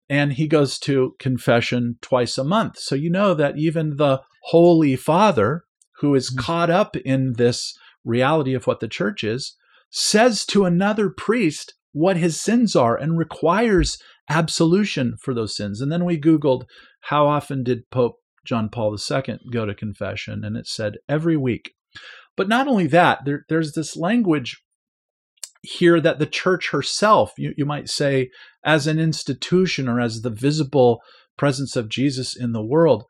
And 0.09 0.35
he 0.35 0.47
goes 0.47 0.79
to 0.81 1.17
confession 1.19 1.99
twice 2.01 2.39
a 2.39 2.45
month. 2.45 2.79
So 2.79 2.95
you 2.95 3.11
know 3.11 3.35
that 3.35 3.57
even 3.57 3.97
the 3.97 4.23
Holy 4.45 4.97
Father, 4.97 5.65
who 5.99 6.15
is 6.15 6.31
mm-hmm. 6.31 6.41
caught 6.41 6.71
up 6.71 6.97
in 6.97 7.35
this 7.35 7.77
reality 8.05 8.55
of 8.55 8.67
what 8.67 8.81
the 8.81 8.89
church 8.89 9.25
is, 9.25 9.57
says 9.91 10.47
to 10.47 10.65
another 10.65 11.11
priest, 11.11 11.75
what 11.93 12.17
his 12.17 12.41
sins 12.41 12.75
are 12.75 12.97
and 12.97 13.19
requires 13.19 13.99
absolution 14.29 15.17
for 15.21 15.35
those 15.35 15.57
sins. 15.57 15.81
And 15.81 15.93
then 15.93 16.05
we 16.05 16.21
Googled 16.21 16.65
how 17.03 17.27
often 17.27 17.63
did 17.63 17.91
Pope 17.91 18.17
John 18.45 18.69
Paul 18.69 18.97
II 18.97 19.39
go 19.53 19.67
to 19.67 19.75
confession, 19.75 20.45
and 20.45 20.57
it 20.57 20.67
said 20.67 20.95
every 21.09 21.37
week. 21.37 21.73
But 22.37 22.49
not 22.49 22.67
only 22.67 22.87
that, 22.89 23.21
there, 23.25 23.45
there's 23.49 23.73
this 23.73 23.97
language 23.97 24.63
here 25.63 26.01
that 26.01 26.19
the 26.19 26.27
church 26.27 26.71
herself, 26.71 27.33
you, 27.39 27.55
you 27.57 27.65
might 27.65 27.89
say, 27.89 28.31
as 28.65 28.87
an 28.87 28.99
institution 28.99 29.89
or 29.89 30.01
as 30.01 30.23
the 30.23 30.31
visible 30.31 31.01
presence 31.37 31.77
of 31.77 31.89
Jesus 31.89 32.37
in 32.37 32.53
the 32.53 32.65
world, 32.65 33.05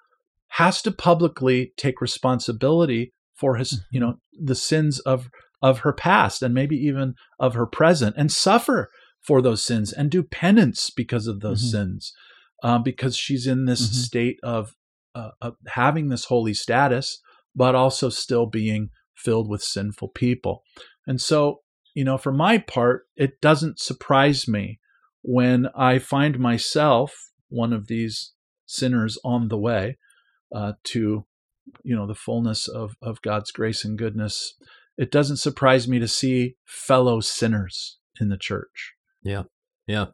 has 0.49 0.83
to 0.83 0.93
publicly 0.93 1.72
take 1.78 2.01
responsibility 2.01 3.12
for 3.35 3.57
his, 3.57 3.85
you 3.91 4.01
mm-hmm. 4.01 4.11
know, 4.11 4.16
the 4.33 4.55
sins 4.55 5.01
of 5.01 5.28
of 5.63 5.81
her 5.81 5.93
past 5.93 6.43
and 6.43 6.53
maybe 6.53 6.77
even 6.77 7.15
of 7.39 7.55
her 7.55 7.67
present 7.67 8.17
and 8.19 8.33
suffer 8.33 8.91
for 9.21 9.41
those 9.41 9.65
sins 9.65 9.93
and 9.93 10.11
do 10.11 10.23
penance 10.23 10.91
because 10.91 11.27
of 11.27 11.41
those 11.41 11.63
mm-hmm. 11.63 11.79
sins 11.79 12.13
um, 12.63 12.83
because 12.83 13.17
she's 13.17 13.47
in 13.47 13.65
this 13.65 13.83
mm-hmm. 13.83 13.95
state 13.95 14.39
of, 14.43 14.75
uh, 15.15 15.31
of 15.41 15.57
having 15.69 16.09
this 16.09 16.27
holy 16.27 16.55
status 16.55 17.21
but 17.55 17.75
also 17.75 18.09
still 18.09 18.47
being 18.47 18.91
filled 19.15 19.49
with 19.49 19.63
sinful 19.63 20.09
people 20.09 20.63
and 21.07 21.21
so 21.21 21.61
you 21.95 22.03
know 22.03 22.19
for 22.19 22.33
my 22.33 22.59
part 22.59 23.07
it 23.17 23.41
doesn't 23.41 23.79
surprise 23.79 24.49
me 24.49 24.81
when 25.23 25.69
i 25.77 25.99
find 25.99 26.39
myself 26.39 27.31
one 27.49 27.73
of 27.73 27.87
these 27.87 28.33
sinners 28.67 29.19
on 29.23 29.49
the 29.49 29.59
way 29.59 29.99
uh, 30.55 30.73
to 30.83 31.25
you 31.85 31.95
know 31.95 32.07
the 32.07 32.15
fullness 32.15 32.67
of 32.67 32.97
of 33.03 33.23
god's 33.23 33.53
grace 33.53 33.85
and 33.85 33.99
goodness 33.99 34.55
it 35.03 35.11
doesn't 35.11 35.38
surprise 35.38 35.88
me 35.88 35.98
to 35.98 36.07
see 36.07 36.55
fellow 36.64 37.18
sinners 37.18 37.98
in 38.20 38.28
the 38.28 38.36
church. 38.36 38.92
Yeah. 39.24 39.42
Yeah. 39.88 40.07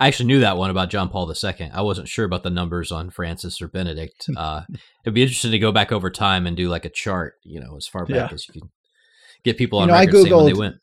I 0.00 0.08
actually 0.08 0.28
knew 0.28 0.40
that 0.40 0.56
one 0.56 0.70
about 0.70 0.88
John 0.88 1.10
Paul 1.10 1.30
II. 1.30 1.70
I 1.72 1.82
wasn't 1.82 2.08
sure 2.08 2.24
about 2.24 2.42
the 2.42 2.48
numbers 2.48 2.90
on 2.90 3.10
Francis 3.10 3.60
or 3.60 3.68
Benedict. 3.68 4.26
Uh, 4.36 4.62
it'd 5.04 5.14
be 5.14 5.22
interesting 5.22 5.52
to 5.52 5.58
go 5.58 5.72
back 5.72 5.92
over 5.92 6.10
time 6.10 6.46
and 6.46 6.56
do 6.56 6.68
like 6.68 6.86
a 6.86 6.90
chart, 6.90 7.34
you 7.44 7.60
know, 7.60 7.76
as 7.76 7.86
far 7.86 8.06
back 8.06 8.30
yeah. 8.30 8.34
as 8.34 8.48
you 8.48 8.60
can 8.60 8.70
get 9.44 9.58
people 9.58 9.78
on 9.78 9.88
you 9.88 9.94
know, 9.94 10.00
record 10.00 10.16
I 10.16 10.18
Googled, 10.18 10.22
saying 10.22 10.36
when 10.36 10.46
they 10.46 10.58
went. 10.58 10.76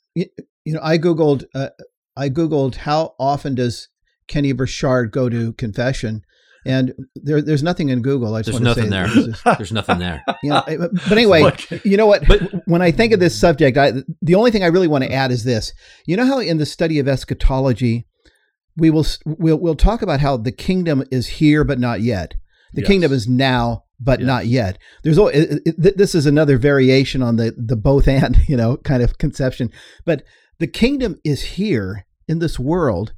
You 0.64 0.74
know, 0.74 0.80
I 0.84 0.98
googled, 1.00 1.46
uh, 1.56 1.70
I 2.16 2.30
googled 2.30 2.76
how 2.76 3.16
often 3.20 3.56
does 3.56 3.90
Kenny 4.28 4.52
Burchard 4.52 5.12
go 5.12 5.30
to 5.30 5.54
confession, 5.54 6.22
and 6.66 6.94
there, 7.16 7.42
there's 7.42 7.64
nothing 7.64 7.90
in 7.90 8.02
Google. 8.02 8.36
I 8.36 8.42
just 8.42 8.60
there's 8.62 8.66
want 8.66 8.78
nothing 8.78 8.92
to 8.92 9.34
say 9.34 9.42
there. 9.44 9.56
there's 9.58 9.72
nothing 9.72 10.00
there. 10.00 10.24
Yeah, 10.44 10.62
but 10.66 11.12
anyway, 11.12 11.56
you 11.84 11.98
know 11.98 12.06
what? 12.06 12.28
But, 12.28 12.42
when 12.66 12.82
I 12.82 12.92
think 12.92 13.14
of 13.14 13.20
this 13.20 13.38
subject, 13.40 13.78
I, 13.78 13.94
the 14.22 14.36
only 14.36 14.52
thing 14.52 14.64
I 14.64 14.68
really 14.68 14.88
want 14.88 15.04
to 15.04 15.12
add 15.12 15.32
is 15.32 15.44
this. 15.44 15.74
You 16.06 16.18
know 16.18 16.26
how 16.26 16.40
in 16.40 16.58
the 16.58 16.66
study 16.66 17.00
of 17.00 17.08
eschatology, 17.08 18.08
we 18.78 18.90
will 18.90 19.06
we'll 19.26 19.58
we'll 19.60 19.76
talk 19.76 20.02
about 20.02 20.20
how 20.20 20.38
the 20.38 20.52
kingdom 20.52 21.04
is 21.12 21.28
here 21.28 21.64
but 21.64 21.80
not 21.80 22.02
yet. 22.02 22.36
The 22.74 22.82
Yes. 22.82 22.88
kingdom 22.88 23.12
is 23.14 23.28
now 23.28 23.84
but 24.00 24.20
Yes. 24.20 24.28
not 24.28 24.46
yet. 24.48 24.78
There's 25.04 25.20
al- 25.20 25.28
it, 25.28 25.62
it, 25.66 25.98
this 25.98 26.16
is 26.16 26.26
another 26.26 26.58
variation 26.58 27.22
on 27.22 27.36
the 27.36 27.54
the 27.58 27.76
both 27.76 28.08
and 28.08 28.38
you 28.48 28.58
know 28.58 28.78
kind 28.78 29.04
of 29.04 29.18
conception. 29.18 29.70
But 30.06 30.24
the 30.60 30.68
kingdom 30.68 31.20
is 31.24 31.42
here 31.42 32.06
in 32.28 32.40
this 32.40 32.58
world, 32.58 33.14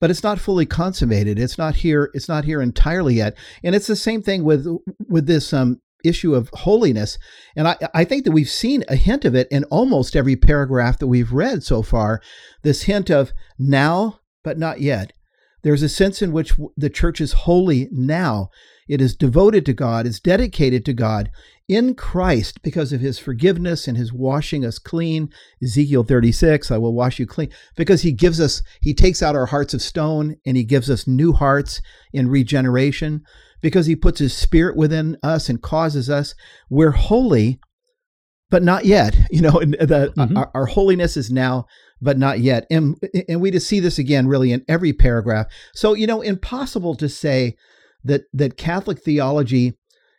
but 0.00 0.10
it's 0.10 0.22
not 0.22 0.40
fully 0.40 0.66
consummated. 0.66 1.38
It's 1.38 1.58
not 1.58 1.76
here. 1.76 2.10
It's 2.14 2.28
not 2.28 2.44
here 2.44 2.60
entirely 2.60 3.14
yet. 3.14 3.36
And 3.62 3.74
it's 3.74 3.86
the 3.86 3.96
same 3.96 4.22
thing 4.22 4.44
with 4.44 4.66
with 5.08 5.26
this 5.26 5.52
um, 5.52 5.80
issue 6.04 6.34
of 6.34 6.50
holiness. 6.52 7.18
And 7.54 7.68
I 7.68 7.76
I 7.94 8.04
think 8.04 8.24
that 8.24 8.32
we've 8.32 8.48
seen 8.48 8.84
a 8.88 8.96
hint 8.96 9.24
of 9.24 9.34
it 9.34 9.48
in 9.50 9.64
almost 9.64 10.16
every 10.16 10.36
paragraph 10.36 10.98
that 10.98 11.06
we've 11.06 11.32
read 11.32 11.62
so 11.62 11.82
far. 11.82 12.20
This 12.62 12.82
hint 12.82 13.10
of 13.10 13.32
now 13.58 14.20
but 14.42 14.58
not 14.58 14.80
yet. 14.80 15.12
There's 15.62 15.82
a 15.82 15.88
sense 15.88 16.22
in 16.22 16.32
which 16.32 16.54
the 16.76 16.88
church 16.88 17.20
is 17.20 17.32
holy 17.32 17.88
now. 17.92 18.48
It 18.90 19.00
is 19.00 19.14
devoted 19.14 19.64
to 19.66 19.72
God, 19.72 20.04
is 20.04 20.18
dedicated 20.18 20.84
to 20.84 20.92
God 20.92 21.30
in 21.68 21.94
Christ 21.94 22.60
because 22.60 22.92
of 22.92 23.00
his 23.00 23.20
forgiveness 23.20 23.86
and 23.86 23.96
his 23.96 24.12
washing 24.12 24.64
us 24.64 24.80
clean. 24.80 25.30
Ezekiel 25.62 26.02
36, 26.02 26.72
I 26.72 26.76
will 26.76 26.92
wash 26.92 27.20
you 27.20 27.26
clean. 27.26 27.50
Because 27.76 28.02
he 28.02 28.10
gives 28.10 28.40
us, 28.40 28.62
he 28.80 28.92
takes 28.92 29.22
out 29.22 29.36
our 29.36 29.46
hearts 29.46 29.74
of 29.74 29.80
stone 29.80 30.34
and 30.44 30.56
he 30.56 30.64
gives 30.64 30.90
us 30.90 31.06
new 31.06 31.32
hearts 31.32 31.80
in 32.12 32.28
regeneration. 32.28 33.22
Because 33.62 33.86
he 33.86 33.94
puts 33.94 34.18
his 34.18 34.34
spirit 34.36 34.76
within 34.76 35.16
us 35.22 35.48
and 35.48 35.62
causes 35.62 36.10
us, 36.10 36.34
we're 36.68 36.90
holy, 36.90 37.60
but 38.50 38.64
not 38.64 38.86
yet. 38.86 39.16
You 39.30 39.42
know, 39.42 39.60
the, 39.60 40.12
Mhm. 40.16 40.36
our, 40.36 40.50
our 40.52 40.66
holiness 40.66 41.16
is 41.16 41.30
now, 41.30 41.66
but 42.02 42.18
not 42.18 42.40
yet. 42.40 42.66
And, 42.72 42.96
and 43.28 43.40
we 43.40 43.52
just 43.52 43.68
see 43.68 43.78
this 43.78 43.98
again 44.00 44.26
really 44.26 44.50
in 44.50 44.64
every 44.66 44.92
paragraph. 44.92 45.46
So, 45.76 45.94
you 45.94 46.08
know, 46.08 46.22
impossible 46.22 46.96
to 46.96 47.08
say 47.08 47.54
that, 48.04 48.22
that 48.32 48.56
Catholic 48.56 49.00
theology 49.00 49.74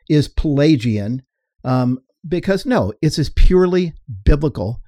is 0.09 0.27
Pelagian 0.27 1.23
um, 1.63 1.99
because 2.27 2.65
no, 2.65 2.93
it's 3.01 3.19
as 3.19 3.29
purely 3.29 3.93
biblical. 4.23 4.81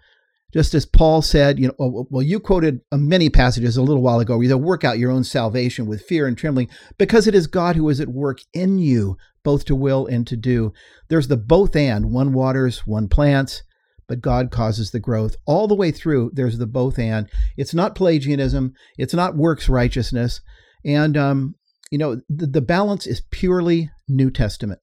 Just 0.53 0.75
as 0.75 0.85
Paul 0.85 1.23
said, 1.23 1.57
you 1.57 1.67
know, 1.67 1.73
oh, 1.79 2.07
well, 2.11 2.21
you 2.21 2.39
quoted 2.39 2.81
uh, 2.91 2.97
many 2.97 3.29
passages 3.29 3.75
a 3.75 3.81
little 3.81 4.03
while 4.03 4.19
ago 4.19 4.39
you 4.39 4.55
work 4.55 4.83
out 4.83 4.99
your 4.99 5.09
own 5.09 5.23
salvation 5.23 5.87
with 5.87 6.03
fear 6.03 6.27
and 6.27 6.37
trembling 6.37 6.69
because 6.99 7.25
it 7.25 7.33
is 7.33 7.47
God 7.47 7.75
who 7.75 7.89
is 7.89 7.99
at 7.99 8.09
work 8.09 8.39
in 8.53 8.77
you, 8.77 9.17
both 9.43 9.65
to 9.65 9.75
will 9.75 10.05
and 10.05 10.27
to 10.27 10.37
do. 10.37 10.71
There's 11.09 11.27
the 11.27 11.37
both 11.37 11.75
and 11.75 12.11
one 12.11 12.33
waters, 12.33 12.85
one 12.85 13.07
plants, 13.07 13.63
but 14.07 14.21
God 14.21 14.51
causes 14.51 14.91
the 14.91 14.99
growth. 14.99 15.37
All 15.47 15.67
the 15.67 15.73
way 15.73 15.89
through, 15.89 16.31
there's 16.33 16.59
the 16.59 16.67
both 16.67 16.99
and. 16.99 17.27
It's 17.57 17.73
not 17.73 17.95
Pelagianism, 17.95 18.73
it's 18.97 19.13
not 19.15 19.35
works 19.35 19.67
righteousness. 19.69 20.41
And, 20.85 21.17
um, 21.17 21.55
you 21.93 21.99
know, 21.99 22.19
the, 22.27 22.47
the 22.47 22.61
balance 22.61 23.05
is 23.05 23.21
purely 23.29 23.91
New 24.07 24.31
Testament. 24.31 24.79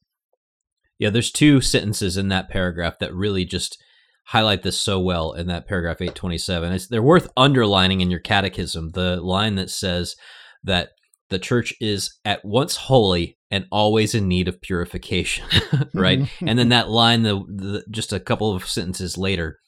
Yeah, 0.96 1.11
there's 1.11 1.32
two 1.32 1.61
sentences 1.61 2.16
in 2.16 2.28
that 2.28 2.48
paragraph 2.48 3.00
that 3.00 3.12
really 3.12 3.44
just 3.44 3.82
highlight 4.26 4.62
this 4.62 4.80
so 4.80 5.00
well 5.00 5.32
in 5.32 5.48
that 5.48 5.66
paragraph 5.66 6.00
827. 6.00 6.72
It's, 6.72 6.86
they're 6.86 7.02
worth 7.02 7.28
underlining 7.36 8.00
in 8.00 8.12
your 8.12 8.20
catechism. 8.20 8.92
The 8.92 9.16
line 9.16 9.56
that 9.56 9.70
says 9.70 10.14
that 10.62 10.90
the 11.30 11.40
church 11.40 11.74
is 11.80 12.16
at 12.24 12.44
once 12.44 12.76
holy 12.76 13.36
and 13.50 13.66
always 13.72 14.14
in 14.14 14.28
need 14.28 14.46
of 14.46 14.61
purification, 14.61 15.46
right? 15.94 16.20
Mm-hmm. 16.20 16.48
and 16.48 16.56
then 16.61 16.68
that 16.68 16.90
line, 16.90 17.24
the, 17.24 17.40
the 17.40 17.84
just 17.90 18.12
a 18.12 18.20
couple 18.20 18.54
of 18.54 18.68
sentences 18.68 19.18
later, 19.18 19.58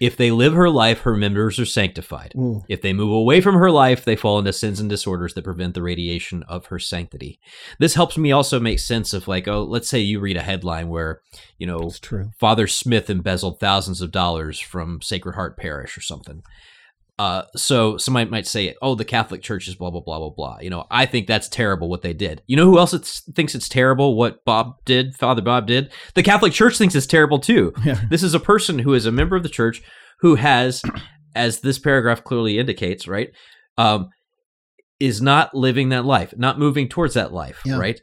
if 0.00 0.16
they 0.16 0.30
live 0.30 0.54
her 0.54 0.70
life, 0.70 1.00
her 1.00 1.16
members 1.16 1.58
are 1.58 1.66
sanctified. 1.66 2.32
Ooh. 2.36 2.62
If 2.68 2.82
they 2.82 2.92
move 2.92 3.12
away 3.12 3.40
from 3.40 3.54
her 3.56 3.70
life, 3.70 4.04
they 4.04 4.16
fall 4.16 4.38
into 4.38 4.52
sins 4.52 4.80
and 4.80 4.88
disorders 4.88 5.34
that 5.34 5.44
prevent 5.44 5.74
the 5.74 5.82
radiation 5.82 6.42
of 6.44 6.66
her 6.66 6.78
sanctity. 6.78 7.40
This 7.78 7.94
helps 7.94 8.16
me 8.18 8.32
also 8.32 8.60
make 8.60 8.78
sense 8.78 9.12
of 9.12 9.28
like, 9.28 9.48
oh, 9.48 9.62
let's 9.62 9.88
say 9.88 9.98
you 9.98 10.20
read 10.20 10.36
a 10.36 10.42
headline 10.42 10.88
where, 10.88 11.20
you 11.58 11.66
know. 11.66 11.78
Father 12.38 12.66
Smith 12.66 13.10
embezzled 13.10 13.60
thousands 13.60 14.00
of 14.00 14.10
dollars 14.10 14.58
from 14.58 15.00
Sacred 15.00 15.34
Heart 15.34 15.56
Parish 15.56 15.96
or 15.96 16.02
something. 16.02 16.42
Uh, 17.18 17.42
so 17.56 17.96
somebody 17.96 18.30
might 18.30 18.46
say, 18.46 18.74
"Oh, 18.80 18.94
the 18.94 19.04
Catholic 19.04 19.42
Church 19.42 19.66
is 19.66 19.74
blah 19.74 19.90
blah 19.90 20.00
blah 20.00 20.18
blah 20.18 20.30
blah." 20.30 20.58
You 20.60 20.70
know, 20.70 20.84
I 20.90 21.04
think 21.06 21.26
that's 21.26 21.48
terrible 21.48 21.88
what 21.88 22.02
they 22.02 22.12
did. 22.12 22.42
You 22.46 22.56
know 22.56 22.64
who 22.64 22.78
else 22.78 22.94
it's, 22.94 23.22
thinks 23.34 23.54
it's 23.56 23.68
terrible 23.68 24.16
what 24.16 24.44
Bob 24.44 24.74
did, 24.84 25.16
Father 25.16 25.42
Bob 25.42 25.66
did? 25.66 25.92
The 26.14 26.22
Catholic 26.22 26.52
Church 26.52 26.78
thinks 26.78 26.94
it's 26.94 27.06
terrible 27.06 27.38
too. 27.40 27.72
Yeah. 27.84 28.00
This 28.10 28.22
is 28.22 28.34
a 28.34 28.40
person 28.40 28.78
who 28.80 28.94
is 28.94 29.06
a 29.06 29.10
member 29.12 29.34
of 29.36 29.42
the 29.42 29.48
church 29.48 29.82
who 30.20 30.34
has, 30.36 30.82
as 31.34 31.60
this 31.60 31.78
paragraph 31.78 32.22
clearly 32.22 32.58
indicates, 32.58 33.08
right, 33.08 33.30
um, 33.78 34.08
is 35.00 35.20
not 35.22 35.54
living 35.54 35.88
that 35.90 36.04
life, 36.04 36.34
not 36.36 36.58
moving 36.58 36.88
towards 36.88 37.14
that 37.14 37.32
life, 37.32 37.60
Yeah. 37.64 37.78
right? 37.78 38.00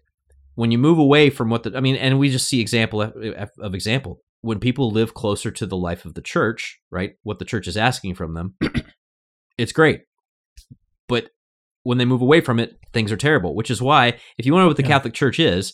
When 0.55 0.71
you 0.71 0.77
move 0.77 0.97
away 0.97 1.29
from 1.29 1.49
what 1.49 1.63
the, 1.63 1.75
I 1.75 1.81
mean, 1.81 1.95
and 1.97 2.17
we 2.19 2.29
just 2.29 2.47
see 2.47 2.61
example 2.61 3.01
of, 3.01 3.13
of 3.59 3.75
example 3.75 4.19
when 4.41 4.59
people 4.59 4.91
live 4.91 5.13
closer 5.13 5.51
to 5.51 5.65
the 5.65 5.75
life 5.77 6.05
of 6.05 6.13
the 6.13 6.21
church, 6.21 6.79
right? 6.91 7.13
What 7.23 7.39
the 7.39 7.45
church 7.45 7.67
is 7.67 7.75
asking 7.77 8.15
from 8.15 8.33
them, 8.35 8.55
it's 9.57 9.71
great. 9.71 10.01
But 11.07 11.29
when 11.83 11.97
they 11.97 12.05
move 12.05 12.21
away 12.21 12.41
from 12.41 12.59
it, 12.59 12.77
things 12.93 13.11
are 13.11 13.17
terrible. 13.17 13.55
Which 13.55 13.69
is 13.71 13.81
why, 13.81 14.17
if 14.37 14.45
you 14.45 14.53
want 14.53 14.61
to 14.61 14.65
know 14.65 14.69
what 14.69 14.77
the 14.77 14.83
Yeah. 14.83 14.89
Catholic 14.89 15.13
Church 15.13 15.39
is, 15.39 15.73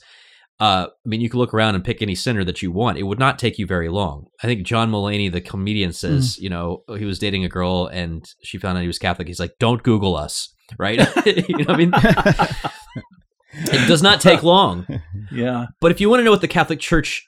uh, 0.60 0.88
I 0.90 1.10
mean, 1.10 1.22
you 1.22 1.30
can 1.30 1.40
look 1.40 1.54
around 1.54 1.74
and 1.76 1.84
pick 1.84 2.02
any 2.02 2.14
sinner 2.14 2.44
that 2.44 2.62
you 2.62 2.72
want. 2.72 2.98
It 3.00 3.04
would 3.04 3.18
not 3.18 3.40
take 3.40 3.58
you 3.58 3.66
very 3.66 3.90
long. 3.90 4.26
I 4.44 4.48
think 4.48 4.64
John 4.64 4.92
Mulaney, 4.92 5.32
the 5.32 5.42
comedian, 5.42 5.92
says, 5.92 6.38
you 6.38 6.50
know, 6.50 6.84
he 6.98 7.06
was 7.06 7.18
dating 7.18 7.44
a 7.46 7.50
girl 7.50 7.88
and 7.88 8.24
she 8.44 8.60
found 8.60 8.78
out 8.78 8.82
he 8.82 8.88
was 8.88 9.00
Catholic. 9.00 9.28
He's 9.28 9.40
like, 9.40 9.54
"Don't 9.60 9.82
Google 9.82 10.16
us," 10.16 10.54
right? 10.78 11.00
you 11.26 11.58
know, 11.58 11.66
what 11.66 11.70
I 11.72 11.78
mean, 11.78 11.92
it 13.54 13.88
does 13.88 14.04
not 14.04 14.22
take 14.22 14.44
long. 14.44 14.86
Yeah. 15.34 15.68
But 15.80 15.92
if 15.92 16.02
you 16.02 16.10
want 16.10 16.20
to 16.20 16.26
know 16.26 16.32
what 16.32 16.42
the 16.42 16.48
Catholic 16.50 16.82
Church 16.82 17.26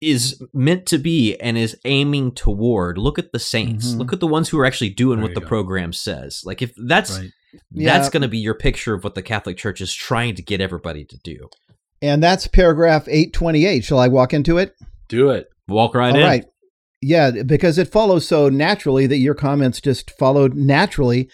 is 0.00 0.40
meant 0.52 0.86
to 0.86 0.98
be 0.98 1.36
and 1.40 1.58
is 1.58 1.76
aiming 1.84 2.32
toward, 2.32 2.98
look 2.98 3.18
at 3.18 3.32
the 3.32 3.38
saints. 3.38 3.92
Mhm. 3.92 3.98
Look 3.98 4.12
at 4.12 4.20
the 4.20 4.26
ones 4.26 4.48
who 4.48 4.58
are 4.58 4.64
actually 4.66 4.90
doing 4.90 5.18
There 5.18 5.26
what 5.26 5.34
the 5.34 5.40
go. 5.40 5.46
program 5.48 5.92
says. 5.92 6.42
Like 6.44 6.62
if 6.62 6.72
that's 6.76 7.18
Right. 7.18 7.30
that's 7.72 8.06
Yeah. 8.06 8.10
going 8.12 8.22
to 8.22 8.28
be 8.28 8.38
your 8.38 8.54
picture 8.54 8.94
of 8.94 9.02
what 9.02 9.14
the 9.14 9.22
Catholic 9.22 9.56
Church 9.56 9.80
is 9.80 9.92
trying 9.92 10.34
to 10.36 10.42
get 10.42 10.60
everybody 10.60 11.04
to 11.04 11.16
do. 11.24 11.48
And 12.00 12.22
that's 12.22 12.46
paragraph 12.46 13.08
828. 13.08 13.84
Shall 13.84 13.98
I 13.98 14.06
walk 14.08 14.32
into 14.32 14.56
it? 14.58 14.74
Do 15.08 15.30
it. 15.30 15.48
Walk 15.66 15.94
right 15.96 16.12
All 16.14 16.20
in. 16.20 16.24
right. 16.24 16.44
Yeah, 17.00 17.30
because 17.46 17.78
it 17.78 17.88
follows 17.92 18.26
so 18.26 18.48
naturally 18.48 19.06
that 19.06 19.18
your 19.18 19.34
comments 19.34 19.80
just 19.80 20.10
followed 20.12 20.54
naturally 20.54 21.28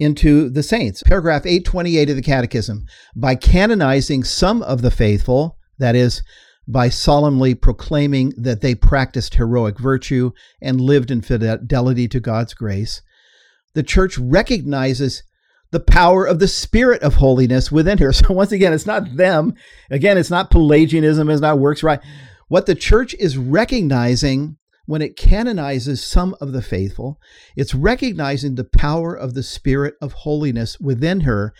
into 0.00 0.48
the 0.48 0.62
saints. 0.62 1.02
Paragraph 1.04 1.44
828 1.44 2.10
of 2.10 2.16
the 2.16 2.22
Catechism. 2.22 2.84
By 3.16 3.34
canonizing 3.34 4.22
some 4.24 4.62
of 4.62 4.82
the 4.82 4.90
faithful, 4.92 5.56
that 5.78 5.94
is, 5.96 6.22
by 6.68 6.90
solemnly 6.90 7.54
proclaiming 7.54 8.32
that 8.36 8.60
they 8.60 8.74
practiced 8.74 9.34
heroic 9.34 9.78
virtue 9.78 10.30
and 10.60 10.80
lived 10.80 11.10
in 11.10 11.22
fidelity 11.22 12.06
to 12.06 12.20
God's 12.20 12.52
grace, 12.52 13.00
the 13.74 13.82
church 13.82 14.18
recognizes 14.18 15.22
the 15.70 15.80
power 15.80 16.26
of 16.26 16.38
the 16.38 16.48
spirit 16.48 17.02
of 17.02 17.16
holiness 17.16 17.72
within 17.72 17.98
her. 17.98 18.12
So 18.18 18.34
once 18.34 18.52
again, 18.52 18.74
it's 18.74 18.86
not 18.86 19.16
them. 19.16 19.54
Again, 19.90 20.18
it's 20.18 20.30
not 20.30 20.50
Pelagianism, 20.50 21.30
it's 21.30 21.40
not 21.40 21.58
works 21.58 21.82
right. 21.82 22.00
What 22.48 22.66
the 22.66 22.74
church 22.74 23.14
is 23.14 23.38
recognizing 23.38 24.56
when 24.86 25.02
it 25.02 25.16
canonizes 25.16 26.02
some 26.02 26.34
of 26.40 26.52
the 26.52 26.62
faithful, 26.62 27.18
it's 27.56 27.74
recognizing 27.74 28.54
the 28.54 28.64
power 28.64 29.14
of 29.14 29.34
the 29.34 29.42
spirit 29.42 29.94
of 30.00 30.12
holiness 30.12 30.78
within 30.80 31.20
her 31.20 31.52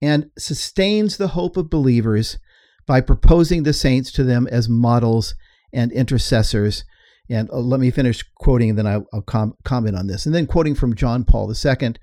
and 0.00 0.30
sustains 0.38 1.16
the 1.16 1.28
hope 1.28 1.56
of 1.56 1.70
believers 1.70 2.38
by 2.86 3.00
proposing 3.00 3.62
the 3.62 3.72
saints 3.72 4.10
to 4.12 4.24
them 4.24 4.46
as 4.50 4.68
models 4.68 5.34
and 5.72 5.92
intercessors. 5.92 6.84
And 7.30 7.48
uh, 7.50 7.58
let 7.58 7.80
me 7.80 7.90
finish 7.90 8.22
quoting, 8.36 8.70
and 8.70 8.78
then 8.78 8.86
I'll, 8.86 9.22
com- 9.22 9.54
comment 9.64 9.96
on 9.96 10.06
this. 10.06 10.26
And 10.26 10.34
then 10.34 10.46
quoting 10.46 10.74
from 10.74 10.94
John 10.94 11.24
Paul 11.24 11.48
II 11.48 11.94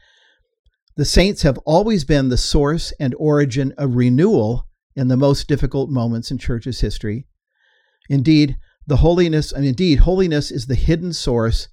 The 0.96 1.06
saints 1.06 1.44
have 1.44 1.58
always 1.60 2.04
been 2.04 2.30
the 2.30 2.38
source 2.38 2.94
and 3.00 3.14
origin 3.18 3.74
of 3.78 3.96
renewal 3.96 4.66
in 4.96 5.08
the 5.08 5.18
most 5.18 5.48
difficult 5.48 5.90
moments 5.90 6.32
in 6.32 6.38
church's 6.38 6.82
history. 6.82 7.26
Indeed, 8.10 8.58
the 8.88 8.98
holiness, 8.98 9.52
and 9.52 9.66
indeed, 9.66 10.00
holiness 10.00 10.50
is 10.50 10.66
the 10.66 10.76
hidden 10.76 11.14
source 11.14 11.68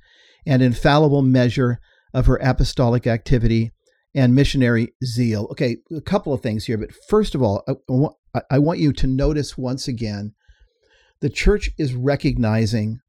and 0.47 0.63
infallible 0.63 1.23
measure 1.23 1.81
of 2.13 2.27
her 2.27 2.37
apostolic 2.37 3.07
activity 3.07 3.73
and 4.15 4.35
missionary 4.35 4.95
zeal. 5.05 5.47
Okay, 5.51 5.79
a 5.95 6.01
couple 6.01 6.33
of 6.33 6.41
things 6.41 6.65
here, 6.65 6.79
but 6.79 6.91
first 7.09 7.35
of 7.35 7.43
all, 7.43 7.65
I, 8.51 8.59
want 8.59 8.79
you 8.79 8.93
to 8.93 9.07
notice 9.07 9.59
once 9.59 9.89
again 9.89 10.35
the 11.21 11.31
church 11.31 11.71
is 11.79 11.95
recognizing 11.95 13.01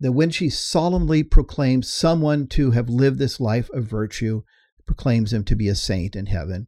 that 0.00 0.12
when 0.12 0.30
she 0.30 0.50
solemnly 0.50 1.22
proclaims 1.22 1.92
someone 1.92 2.46
to 2.48 2.72
have 2.72 2.88
lived 2.88 3.18
this 3.18 3.38
life 3.38 3.70
of 3.70 3.84
virtue, 3.84 4.42
proclaims 4.86 5.32
him 5.32 5.44
to 5.44 5.54
be 5.54 5.68
a 5.68 5.74
saint 5.74 6.16
in 6.16 6.26
heaven, 6.26 6.66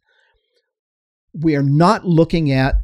we 1.33 1.57
are 1.57 1.63
not 1.63 2.07
looking 2.07 2.51
at 2.51 2.77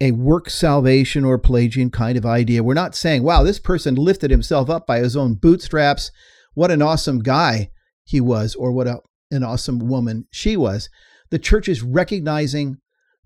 a 0.00 0.12
work 0.12 0.50
salvation 0.50 1.24
or 1.24 1.38
Pelagian 1.38 1.90
kind 1.90 2.16
of 2.16 2.26
idea. 2.26 2.64
We're 2.64 2.74
not 2.74 2.96
saying, 2.96 3.22
wow, 3.22 3.42
this 3.42 3.60
person 3.60 3.94
lifted 3.94 4.30
himself 4.30 4.68
up 4.70 4.86
by 4.86 4.98
his 4.98 5.16
own 5.16 5.34
bootstraps. 5.34 6.10
What 6.54 6.70
an 6.70 6.82
awesome 6.82 7.20
guy 7.20 7.70
he 8.04 8.20
was, 8.20 8.54
or 8.54 8.72
what 8.72 8.88
a 8.88 9.00
an 9.30 9.42
awesome 9.42 9.78
woman 9.78 10.26
she 10.30 10.56
was. 10.56 10.90
The 11.30 11.38
church 11.38 11.68
is 11.68 11.82
recognizing 11.82 12.78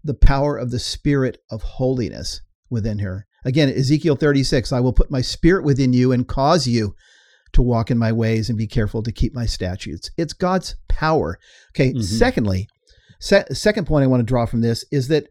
the 0.05 0.15
power 0.15 0.57
of 0.57 0.71
the 0.71 0.79
spirit 0.79 1.39
of 1.51 1.63
holiness 1.63 2.41
within 2.71 3.01
her. 3.01 3.27
Again, 3.45 3.69
Ezekiel 3.69 4.17
36 4.17 4.73
I 4.73 4.81
will 4.81 4.93
put 4.93 5.11
my 5.11 5.21
spirit 5.21 5.65
within 5.65 5.93
you 5.93 6.13
and 6.13 6.27
cause 6.27 6.67
you 6.67 6.95
to 7.53 7.63
walk 7.63 7.91
in 7.91 7.99
my 7.99 8.13
ways 8.13 8.49
and 8.49 8.59
be 8.59 8.67
careful 8.67 9.03
to 9.03 9.13
keep 9.13 9.35
my 9.35 9.47
statutes. 9.47 10.11
It's 10.17 10.33
God's 10.33 10.77
power. 10.89 11.39
Okay, 11.71 11.91
mm-hmm. 11.91 12.01
secondly, 12.01 12.69
se- 13.21 13.47
second 13.53 13.87
point 13.87 14.05
I 14.05 14.09
want 14.09 14.21
to 14.21 14.25
draw 14.27 14.47
from 14.47 14.61
this 14.61 14.85
is 14.91 15.09
that 15.09 15.29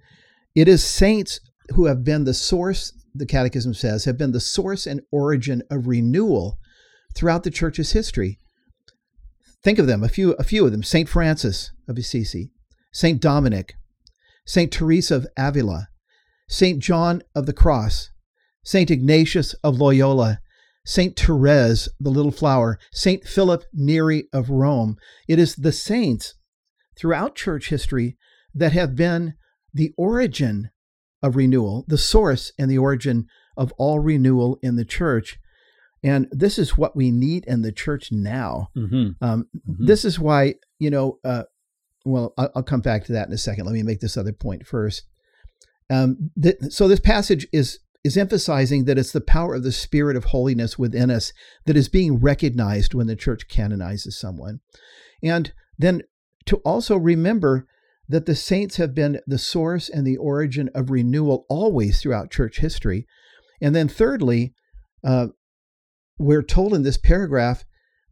it 0.56 0.68
is 0.68 0.84
saints 0.84 1.40
who 1.74 1.86
have 1.86 2.04
been 2.04 2.24
the 2.24 2.34
source, 2.34 2.94
the 3.14 3.26
Catechism 3.26 3.74
says, 3.74 4.06
have 4.06 4.18
been 4.18 4.32
the 4.32 4.40
source 4.40 4.88
and 4.88 5.02
origin 5.12 5.62
of 5.70 5.88
renewal 5.88 6.58
throughout 7.14 7.44
the 7.44 7.52
church's 7.52 7.92
history. 7.92 8.38
Think 9.64 9.80
of 9.80 9.88
them, 9.88 10.04
a 10.04 10.10
few, 10.10 10.34
a 10.34 10.44
few 10.44 10.66
of 10.66 10.72
them 10.72 10.84
St. 10.84 11.10
Francis 11.10 11.72
of 11.88 11.98
Assisi, 11.98 12.52
St. 12.92 13.20
Dominic, 13.20 13.76
St. 14.46 14.72
Teresa 14.72 15.16
of 15.16 15.28
Avila, 15.38 15.90
St. 16.48 16.80
John 16.80 17.24
of 17.34 17.46
the 17.46 17.54
Cross, 17.54 18.12
St. 18.64 18.90
Ignatius 18.90 19.54
of 19.64 19.80
Loyola, 19.80 20.40
St. 20.86 21.18
Therese, 21.20 21.90
the 22.00 22.12
little 22.12 22.32
flower, 22.32 22.78
St. 22.92 23.24
Philip 23.26 23.64
Neri 23.74 24.28
of 24.32 24.50
Rome. 24.50 24.98
It 25.28 25.40
is 25.40 25.56
the 25.56 25.72
saints 25.72 26.36
throughout 26.98 27.36
church 27.36 27.70
history 27.70 28.18
that 28.54 28.72
have 28.72 28.96
been 28.96 29.34
the 29.74 29.94
origin 29.98 30.70
of 31.22 31.36
renewal, 31.36 31.86
the 31.88 31.98
source 31.98 32.52
and 32.58 32.70
the 32.70 32.78
origin 32.78 33.26
of 33.58 33.74
all 33.78 34.00
renewal 34.00 34.60
in 34.62 34.76
the 34.76 34.86
church. 34.86 35.40
And 36.04 36.28
this 36.32 36.60
is 36.60 36.78
what 36.78 36.96
we 36.96 37.10
need 37.10 37.46
in 37.46 37.64
the 37.64 37.72
church 37.72 38.12
now. 38.12 38.70
Mm-hmm. 38.78 39.24
Um, 39.26 39.48
mm-hmm. 39.58 39.86
This 39.86 40.06
is 40.06 40.20
why, 40.20 40.56
you 40.78 40.92
know, 40.92 41.18
uh, 41.24 41.44
well, 42.06 42.34
I'll, 42.38 42.64
come 42.64 42.82
back 42.82 43.04
to 43.06 43.14
that 43.14 43.28
in 43.28 43.34
a 43.34 43.38
second. 43.38 43.66
Let 43.66 43.74
me 43.74 43.84
make 43.84 44.00
this 44.00 44.16
other 44.16 44.32
point 44.32 44.66
first. 44.66 45.04
Um, 45.90 46.32
th- 46.42 46.58
so 46.70 46.88
this 46.88 47.00
passage 47.00 47.48
is 47.52 47.80
is 48.04 48.16
emphasizing 48.18 48.86
that 48.86 49.00
it's 49.00 49.12
the 49.12 49.20
power 49.20 49.56
of 49.56 49.64
the 49.64 49.72
spirit 49.72 50.16
of 50.16 50.26
holiness 50.26 50.78
within 50.78 51.10
us 51.10 51.34
that 51.66 51.76
is 51.76 51.90
being 51.90 52.20
recognized 52.20 52.94
when 52.94 53.08
the 53.08 53.16
church 53.16 53.48
canonizes 53.48 54.16
someone. 54.16 54.60
And 55.24 55.52
then 55.80 56.04
to 56.46 56.58
also 56.58 56.98
remember 56.98 57.68
that 58.08 58.28
the 58.28 58.36
saints 58.36 58.78
have 58.78 58.94
been 58.94 59.20
the 59.26 59.40
source 59.40 59.90
and 59.90 60.06
the 60.06 60.18
origin 60.18 60.70
of 60.76 60.92
renewal 60.92 61.48
always 61.50 62.00
throughout 62.00 62.30
church 62.30 62.60
history. 62.60 63.08
And 63.60 63.76
then, 63.76 63.88
thirdly, 63.88 64.54
uh, 65.04 65.30
we're 66.20 66.44
told 66.44 66.76
in 66.76 66.84
this 66.84 66.98
paragraph 66.98 67.66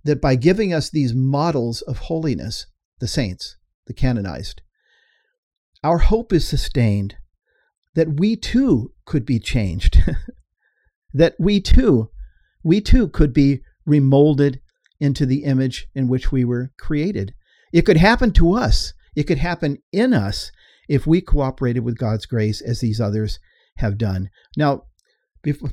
that 0.04 0.20
by 0.20 0.36
giving 0.36 0.74
us 0.74 0.90
these 0.90 1.14
models 1.14 1.82
of 1.84 2.00
holiness, 2.00 2.66
the 3.00 3.08
saints, 3.08 3.58
the 3.88 3.94
canonized, 3.94 4.62
our 5.84 6.00
hope 6.00 6.32
is 6.32 6.48
sustained 6.48 7.18
that 7.96 8.20
we 8.20 8.36
too 8.36 8.92
could 9.06 9.26
be 9.26 9.40
changed, 9.40 10.02
that 11.14 11.36
we 11.40 11.60
too, 11.60 12.10
we 12.64 12.82
too 12.82 13.08
could 13.08 13.34
be 13.34 13.62
remolded 13.86 14.60
into 15.00 15.26
the 15.26 15.44
image 15.44 15.88
in 15.94 16.08
which 16.08 16.32
we 16.32 16.46
were 16.46 16.72
created. 16.80 17.34
It 17.74 17.84
could 17.84 17.98
happen 17.98 18.32
to 18.34 18.54
us. 18.54 18.94
It 19.16 19.24
could 19.24 19.40
happen 19.40 19.78
in 19.92 20.14
us 20.14 20.52
if 20.88 21.06
we 21.06 21.22
cooperated 21.22 21.84
with 21.84 21.98
God's 21.98 22.26
grace 22.26 22.62
as 22.62 22.80
these 22.80 23.02
others 23.02 23.40
have 23.78 23.98
done. 23.98 24.30
Now, 24.56 24.84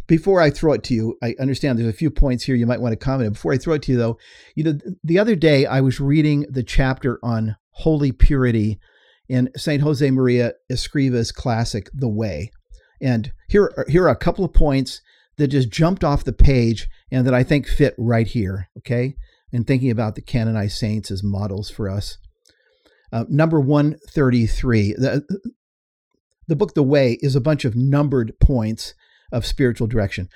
before 0.09 0.41
I 0.41 0.51
throw 0.51 0.73
it 0.73 0.83
to 0.85 0.95
you, 0.95 1.17
I 1.23 1.37
understand 1.39 1.79
there's 1.79 1.89
a 1.89 1.93
few 1.93 2.11
points 2.11 2.43
here 2.43 2.57
you 2.57 2.67
might 2.67 2.81
want 2.81 2.93
to 2.93 2.97
comment. 2.97 3.29
On. 3.29 3.33
Before 3.35 3.53
I 3.53 3.59
throw 3.59 3.75
it 3.75 3.83
to 3.83 3.93
you, 3.93 3.99
though, 3.99 4.19
you 4.57 4.65
know, 4.65 4.79
the 5.05 5.19
other 5.19 5.37
day 5.37 5.65
I 5.65 5.81
was 5.81 6.01
reading 6.01 6.45
the 6.51 6.65
chapter 6.65 7.21
on 7.23 7.57
holy 7.73 8.13
purity 8.13 8.79
in 9.29 9.51
St. 9.57 9.83
Jose 9.83 10.11
Maria 10.11 10.53
Escriva's 10.71 11.33
classic, 11.33 11.89
The 11.95 12.09
Way. 12.09 12.51
And 13.01 13.33
here, 13.49 13.73
are, 13.77 13.87
here 13.89 14.05
are 14.05 14.11
a 14.11 14.17
couple 14.17 14.45
of 14.45 14.53
points 14.53 15.01
that 15.37 15.49
just 15.49 15.71
jumped 15.71 16.05
off 16.05 16.25
the 16.25 16.33
page 16.33 16.89
and 17.11 17.27
that 17.27 17.35
I 17.35 17.43
think 17.43 17.67
fit 17.67 17.95
right 17.97 18.27
here, 18.27 18.69
okay? 18.79 19.15
In 19.53 19.65
thinking 19.65 19.91
about 19.91 20.15
the 20.15 20.21
canonized 20.21 20.77
saints 20.77 21.11
as 21.11 21.23
models 21.23 21.71
for 21.71 21.89
us. 21.89 22.19
Uh, 23.13 23.25
number 23.29 23.59
133. 23.59 24.95
The, 24.95 25.25
the 26.47 26.57
book 26.57 26.75
The 26.75 26.83
Way 26.83 27.19
is 27.21 27.35
a 27.35 27.41
bunch 27.41 27.65
of 27.65 27.75
numbered 27.75 28.33
points 28.41 28.95
of 29.33 29.47
spiritual 29.47 29.87
direction. 29.87 30.29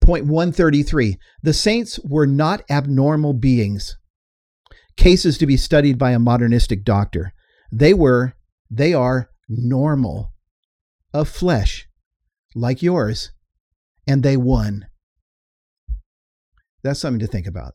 Point 0.00 0.26
133 0.26 1.16
The 1.42 1.52
saints 1.52 1.98
were 2.00 2.26
not 2.26 2.62
abnormal 2.68 3.32
beings, 3.32 3.96
cases 4.96 5.38
to 5.38 5.46
be 5.46 5.56
studied 5.56 5.98
by 5.98 6.12
a 6.12 6.18
modernistic 6.18 6.84
doctor. 6.84 7.32
They 7.72 7.94
were, 7.94 8.34
they 8.70 8.94
are 8.94 9.30
normal, 9.48 10.32
of 11.12 11.28
flesh, 11.28 11.88
like 12.54 12.82
yours, 12.82 13.32
and 14.06 14.22
they 14.22 14.36
won. 14.36 14.86
That's 16.82 17.00
something 17.00 17.20
to 17.20 17.26
think 17.26 17.46
about. 17.46 17.74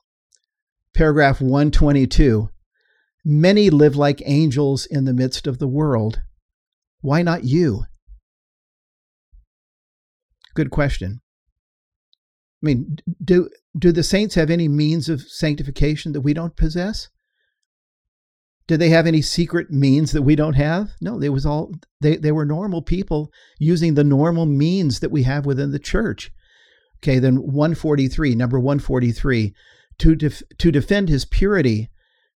Paragraph 0.93 1.41
122 1.41 2.49
Many 3.26 3.70
live 3.70 3.95
like 3.95 4.22
angels 4.26 4.86
in 4.86 5.03
the 5.03 5.13
midst 5.13 5.45
of 5.45 5.59
the 5.59 5.67
world. 5.67 6.22
Why 7.01 7.22
not 7.22 7.43
you? 7.43 7.84
Good 10.55 10.72
question. 10.72 11.22
I 12.62 12.66
mean, 12.66 12.97
do 13.24 13.49
do 13.78 13.91
the 13.91 14.03
saints 14.03 14.36
have 14.36 14.49
any 14.49 14.68
means 14.68 15.07
of 15.07 15.22
sanctification 15.22 16.12
that 16.14 16.22
we 16.22 16.34
don't 16.34 16.57
possess? 16.57 17.10
Did 18.68 18.80
they 18.80 18.89
have 18.89 19.07
any 19.07 19.22
secret 19.22 19.72
means 19.72 20.12
that 20.12 20.22
we 20.22 20.36
don't 20.36 20.53
have? 20.53 20.91
No, 21.01 21.18
they 21.18 21.30
was 21.30 21.45
all 21.45 21.72
they, 22.01 22.18
they 22.18 22.32
were 22.32 22.45
normal 22.45 22.82
people 22.82 23.32
using 23.57 23.93
the 23.93 24.03
normal 24.03 24.45
means 24.45 24.99
that 24.99 25.12
we 25.12 25.24
have 25.24 25.45
within 25.45 25.72
the 25.72 25.80
church. 25.80 26.32
Okay, 27.01 27.18
then 27.18 27.38
143, 27.38 28.36
number 28.36 28.60
143, 28.60 29.53
to 29.99 30.16
def, 30.16 30.43
to 30.57 30.72
defend 30.72 31.07
his 31.10 31.26
purity, 31.26 31.89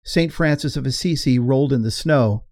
St. 0.04 0.32
Francis 0.32 0.76
of 0.76 0.86
Assisi 0.86 1.38
rolled 1.38 1.72
in 1.72 1.82
the 1.82 1.90
snow. 1.90 2.44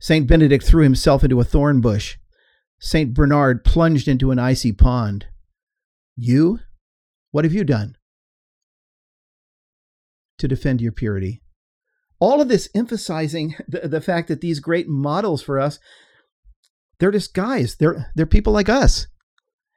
St. 0.00 0.26
Benedict 0.26 0.64
threw 0.64 0.82
himself 0.82 1.22
into 1.22 1.38
a 1.38 1.44
thorn 1.44 1.80
bush. 1.80 2.16
St. 2.78 3.12
Bernard 3.12 3.62
plunged 3.62 4.08
into 4.08 4.30
an 4.30 4.38
icy 4.38 4.72
pond. 4.72 5.26
You? 6.16 6.60
What 7.30 7.44
have 7.44 7.54
you 7.54 7.64
done? 7.64 7.96
To 10.38 10.48
defend 10.48 10.80
your 10.80 10.92
purity. 10.92 11.42
All 12.18 12.40
of 12.40 12.48
this 12.48 12.68
emphasizing 12.74 13.54
the, 13.68 13.88
the 13.88 14.00
fact 14.00 14.28
that 14.28 14.40
these 14.40 14.60
great 14.60 14.88
models 14.88 15.42
for 15.42 15.58
us, 15.58 15.78
they're 16.98 17.12
guys. 17.32 17.76
They're, 17.76 18.12
they're 18.14 18.26
people 18.26 18.52
like 18.52 18.68
us 18.68 19.06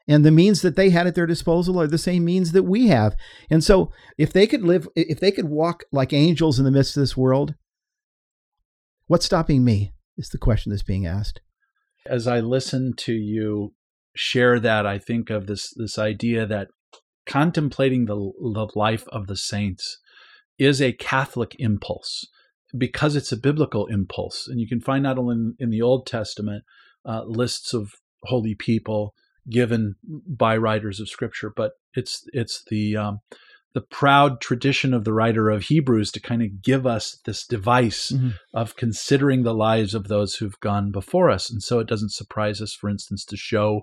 and 0.07 0.25
the 0.25 0.31
means 0.31 0.61
that 0.61 0.75
they 0.75 0.89
had 0.89 1.07
at 1.07 1.15
their 1.15 1.25
disposal 1.25 1.79
are 1.79 1.87
the 1.87 1.97
same 1.97 2.25
means 2.25 2.51
that 2.51 2.63
we 2.63 2.87
have. 2.87 3.15
And 3.49 3.63
so 3.63 3.91
if 4.17 4.33
they 4.33 4.47
could 4.47 4.63
live 4.63 4.87
if 4.95 5.19
they 5.19 5.31
could 5.31 5.49
walk 5.49 5.83
like 5.91 6.11
angels 6.11 6.59
in 6.59 6.65
the 6.65 6.71
midst 6.71 6.97
of 6.97 7.01
this 7.01 7.15
world, 7.15 7.55
what's 9.07 9.25
stopping 9.25 9.63
me? 9.63 9.93
Is 10.17 10.29
the 10.29 10.37
question 10.37 10.69
that's 10.69 10.83
being 10.83 11.07
asked. 11.07 11.41
As 12.05 12.27
I 12.27 12.39
listen 12.39 12.93
to 12.97 13.13
you 13.13 13.73
share 14.15 14.59
that, 14.59 14.85
I 14.85 14.99
think 14.99 15.29
of 15.29 15.47
this 15.47 15.73
this 15.75 15.97
idea 15.97 16.45
that 16.45 16.67
contemplating 17.25 18.05
the, 18.05 18.15
the 18.15 18.67
life 18.75 19.05
of 19.09 19.27
the 19.27 19.37
saints 19.37 19.99
is 20.57 20.81
a 20.81 20.93
Catholic 20.93 21.55
impulse 21.59 22.27
because 22.77 23.15
it's 23.15 23.31
a 23.31 23.37
biblical 23.37 23.85
impulse. 23.87 24.47
And 24.47 24.59
you 24.59 24.67
can 24.67 24.81
find 24.81 25.03
not 25.03 25.17
only 25.17 25.35
in, 25.35 25.55
in 25.59 25.69
the 25.69 25.81
Old 25.81 26.05
Testament 26.05 26.63
uh, 27.05 27.23
lists 27.25 27.73
of 27.73 27.91
holy 28.23 28.55
people, 28.55 29.13
given 29.49 29.95
by 30.27 30.55
writers 30.55 30.99
of 30.99 31.09
scripture, 31.09 31.51
but 31.55 31.73
it's 31.93 32.23
it's 32.33 32.63
the 32.69 32.95
um, 32.95 33.19
the 33.73 33.81
proud 33.81 34.39
tradition 34.39 34.93
of 34.93 35.03
the 35.03 35.13
writer 35.13 35.49
of 35.49 35.63
Hebrews 35.63 36.11
to 36.11 36.21
kind 36.21 36.41
of 36.41 36.61
give 36.61 36.85
us 36.85 37.19
this 37.25 37.45
device 37.45 38.11
mm-hmm. 38.11 38.29
of 38.53 38.75
considering 38.75 39.43
the 39.43 39.53
lives 39.53 39.95
of 39.95 40.07
those 40.07 40.35
who've 40.35 40.59
gone 40.59 40.91
before 40.91 41.29
us, 41.29 41.51
and 41.51 41.61
so 41.61 41.79
it 41.79 41.87
doesn't 41.87 42.13
surprise 42.13 42.61
us, 42.61 42.73
for 42.73 42.89
instance, 42.89 43.25
to 43.25 43.37
show 43.37 43.81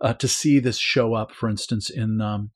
uh, 0.00 0.14
to 0.14 0.28
see 0.28 0.58
this 0.58 0.78
show 0.78 1.14
up, 1.14 1.32
for 1.32 1.48
instance, 1.48 1.90
in 1.90 2.20
um, 2.20 2.50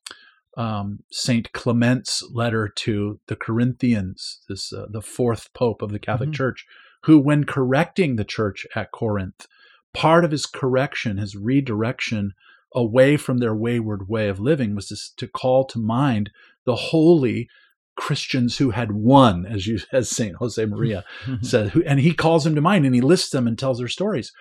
um, 0.55 0.99
Saint 1.11 1.51
Clement's 1.51 2.23
letter 2.31 2.67
to 2.67 3.19
the 3.27 3.35
Corinthians, 3.35 4.41
this 4.47 4.71
uh, 4.71 4.85
the 4.89 5.01
fourth 5.01 5.53
pope 5.53 5.81
of 5.81 5.91
the 5.91 5.99
Catholic 5.99 6.29
mm-hmm. 6.29 6.35
Church, 6.35 6.65
who, 7.03 7.19
when 7.19 7.43
correcting 7.43 8.15
the 8.15 8.23
church 8.23 8.65
at 8.75 8.91
Corinth, 8.91 9.47
part 9.93 10.23
of 10.23 10.31
his 10.31 10.45
correction, 10.45 11.17
his 11.17 11.35
redirection 11.35 12.33
away 12.73 13.17
from 13.17 13.37
their 13.37 13.55
wayward 13.55 14.09
way 14.09 14.27
of 14.27 14.39
living 14.39 14.75
was 14.75 14.87
to, 14.87 14.97
to 15.17 15.27
call 15.27 15.65
to 15.65 15.79
mind 15.79 16.31
the 16.65 16.75
holy 16.75 17.47
Christians 17.95 18.57
who 18.57 18.71
had 18.71 18.91
won, 18.91 19.45
as 19.45 19.67
you 19.67 19.79
as 19.91 20.09
Saint 20.09 20.35
Jose 20.37 20.63
Maria 20.65 21.03
said, 21.41 21.69
who, 21.69 21.83
and 21.83 21.99
he 21.99 22.13
calls 22.13 22.43
them 22.43 22.55
to 22.55 22.61
mind 22.61 22.85
and 22.85 22.95
he 22.95 23.01
lists 23.01 23.29
them 23.29 23.47
and 23.47 23.57
tells 23.57 23.77
their 23.77 23.87
stories. 23.87 24.31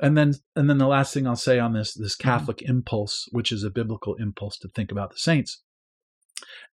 And 0.00 0.16
then 0.16 0.34
and 0.54 0.68
then 0.68 0.78
the 0.78 0.86
last 0.86 1.14
thing 1.14 1.26
I'll 1.26 1.36
say 1.36 1.58
on 1.58 1.72
this 1.72 1.94
this 1.94 2.16
mm-hmm. 2.16 2.28
Catholic 2.28 2.62
impulse, 2.62 3.28
which 3.32 3.50
is 3.50 3.64
a 3.64 3.70
biblical 3.70 4.14
impulse 4.16 4.58
to 4.58 4.68
think 4.68 4.92
about 4.92 5.10
the 5.10 5.18
saints, 5.18 5.62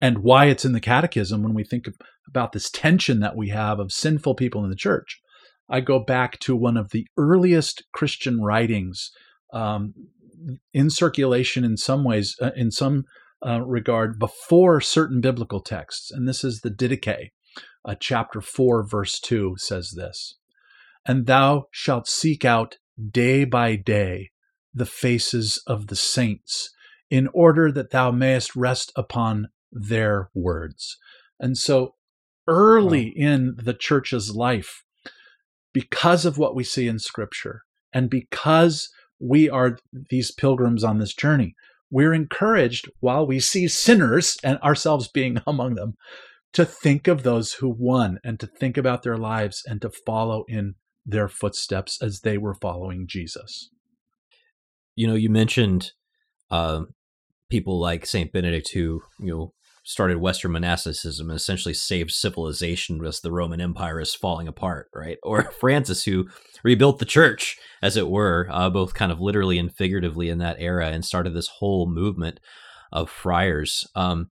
and 0.01 0.19
why 0.19 0.45
it's 0.45 0.65
in 0.65 0.73
the 0.73 0.81
catechism 0.81 1.41
when 1.41 1.53
we 1.53 1.63
think 1.63 1.85
about 2.27 2.51
this 2.51 2.69
tension 2.69 3.19
that 3.21 3.35
we 3.35 3.49
have 3.49 3.79
of 3.79 3.91
sinful 3.91 4.35
people 4.35 4.63
in 4.63 4.69
the 4.69 4.75
church. 4.75 5.21
I 5.69 5.79
go 5.79 5.99
back 5.99 6.39
to 6.41 6.55
one 6.55 6.77
of 6.77 6.91
the 6.91 7.07
earliest 7.17 7.83
Christian 7.91 8.41
writings 8.41 9.11
um, 9.51 9.93
in 10.73 10.89
circulation 10.89 11.63
in 11.63 11.77
some 11.77 12.03
ways, 12.03 12.35
uh, 12.41 12.51
in 12.55 12.69
some 12.69 13.05
uh, 13.45 13.61
regard, 13.61 14.19
before 14.19 14.81
certain 14.81 15.21
biblical 15.21 15.61
texts. 15.61 16.11
And 16.11 16.27
this 16.27 16.43
is 16.43 16.61
the 16.61 16.69
Didache, 16.69 17.31
uh, 17.83 17.95
chapter 17.99 18.41
4, 18.41 18.87
verse 18.87 19.19
2 19.19 19.55
says 19.57 19.93
this 19.95 20.35
And 21.05 21.25
thou 21.25 21.67
shalt 21.71 22.07
seek 22.07 22.43
out 22.43 22.77
day 23.11 23.45
by 23.45 23.75
day 23.75 24.31
the 24.73 24.85
faces 24.85 25.61
of 25.67 25.87
the 25.87 25.95
saints, 25.95 26.71
in 27.09 27.29
order 27.33 27.71
that 27.71 27.91
thou 27.91 28.11
mayest 28.11 28.55
rest 28.55 28.91
upon 28.95 29.49
their 29.71 30.29
words. 30.33 30.97
And 31.39 31.57
so 31.57 31.95
early 32.47 33.13
wow. 33.17 33.29
in 33.29 33.55
the 33.57 33.73
church's 33.73 34.35
life, 34.35 34.83
because 35.73 36.25
of 36.25 36.37
what 36.37 36.55
we 36.55 36.63
see 36.63 36.87
in 36.87 36.99
scripture, 36.99 37.63
and 37.93 38.09
because 38.09 38.89
we 39.19 39.49
are 39.49 39.77
these 40.09 40.31
pilgrims 40.31 40.83
on 40.83 40.99
this 40.99 41.13
journey, 41.13 41.55
we're 41.95 42.13
encouraged 42.13 42.89
while 42.99 43.25
we 43.25 43.39
see 43.39 43.69
sinners 43.69 44.35
and 44.43 44.59
ourselves 44.59 45.07
being 45.07 45.41
among 45.47 45.75
them 45.75 45.93
to 46.51 46.65
think 46.65 47.07
of 47.07 47.23
those 47.23 47.53
who 47.53 47.69
won 47.69 48.19
and 48.21 48.37
to 48.37 48.47
think 48.47 48.75
about 48.75 49.03
their 49.03 49.17
lives 49.17 49.63
and 49.65 49.81
to 49.81 49.89
follow 50.05 50.43
in 50.49 50.75
their 51.05 51.29
footsteps 51.29 51.97
as 52.01 52.19
they 52.19 52.37
were 52.37 52.53
following 52.53 53.05
Jesus. 53.07 53.69
You 54.93 55.07
know, 55.07 55.13
you 55.15 55.29
mentioned 55.29 55.91
uh, 56.51 56.81
people 57.49 57.79
like 57.79 58.05
Saint 58.05 58.33
Benedict 58.33 58.71
who 58.73 59.01
you 59.17 59.33
know 59.33 59.53
started 59.85 60.17
Western 60.17 60.51
monasticism 60.51 61.29
and 61.29 61.37
essentially 61.37 61.73
saved 61.73 62.11
civilization 62.11 63.05
as 63.05 63.21
the 63.21 63.31
Roman 63.31 63.61
Empire 63.61 64.01
is 64.01 64.15
falling 64.15 64.47
apart, 64.47 64.89
right? 64.93 65.17
Or 65.23 65.43
Francis, 65.51 66.03
who 66.03 66.27
rebuilt 66.63 66.97
the 66.99 67.05
church, 67.05 67.57
as 67.81 67.95
it 67.95 68.09
were, 68.09 68.47
uh, 68.51 68.69
both 68.69 68.95
kind 68.95 69.11
of 69.11 69.21
literally 69.21 69.59
and 69.59 69.71
figuratively 69.71 70.29
in 70.29 70.39
that 70.39 70.57
era, 70.59 70.87
and 70.87 71.05
started 71.05 71.33
this 71.33 71.47
whole 71.47 71.87
movement 71.87 72.39
of 72.91 73.09
friars. 73.09 73.87
Um, 73.95 74.31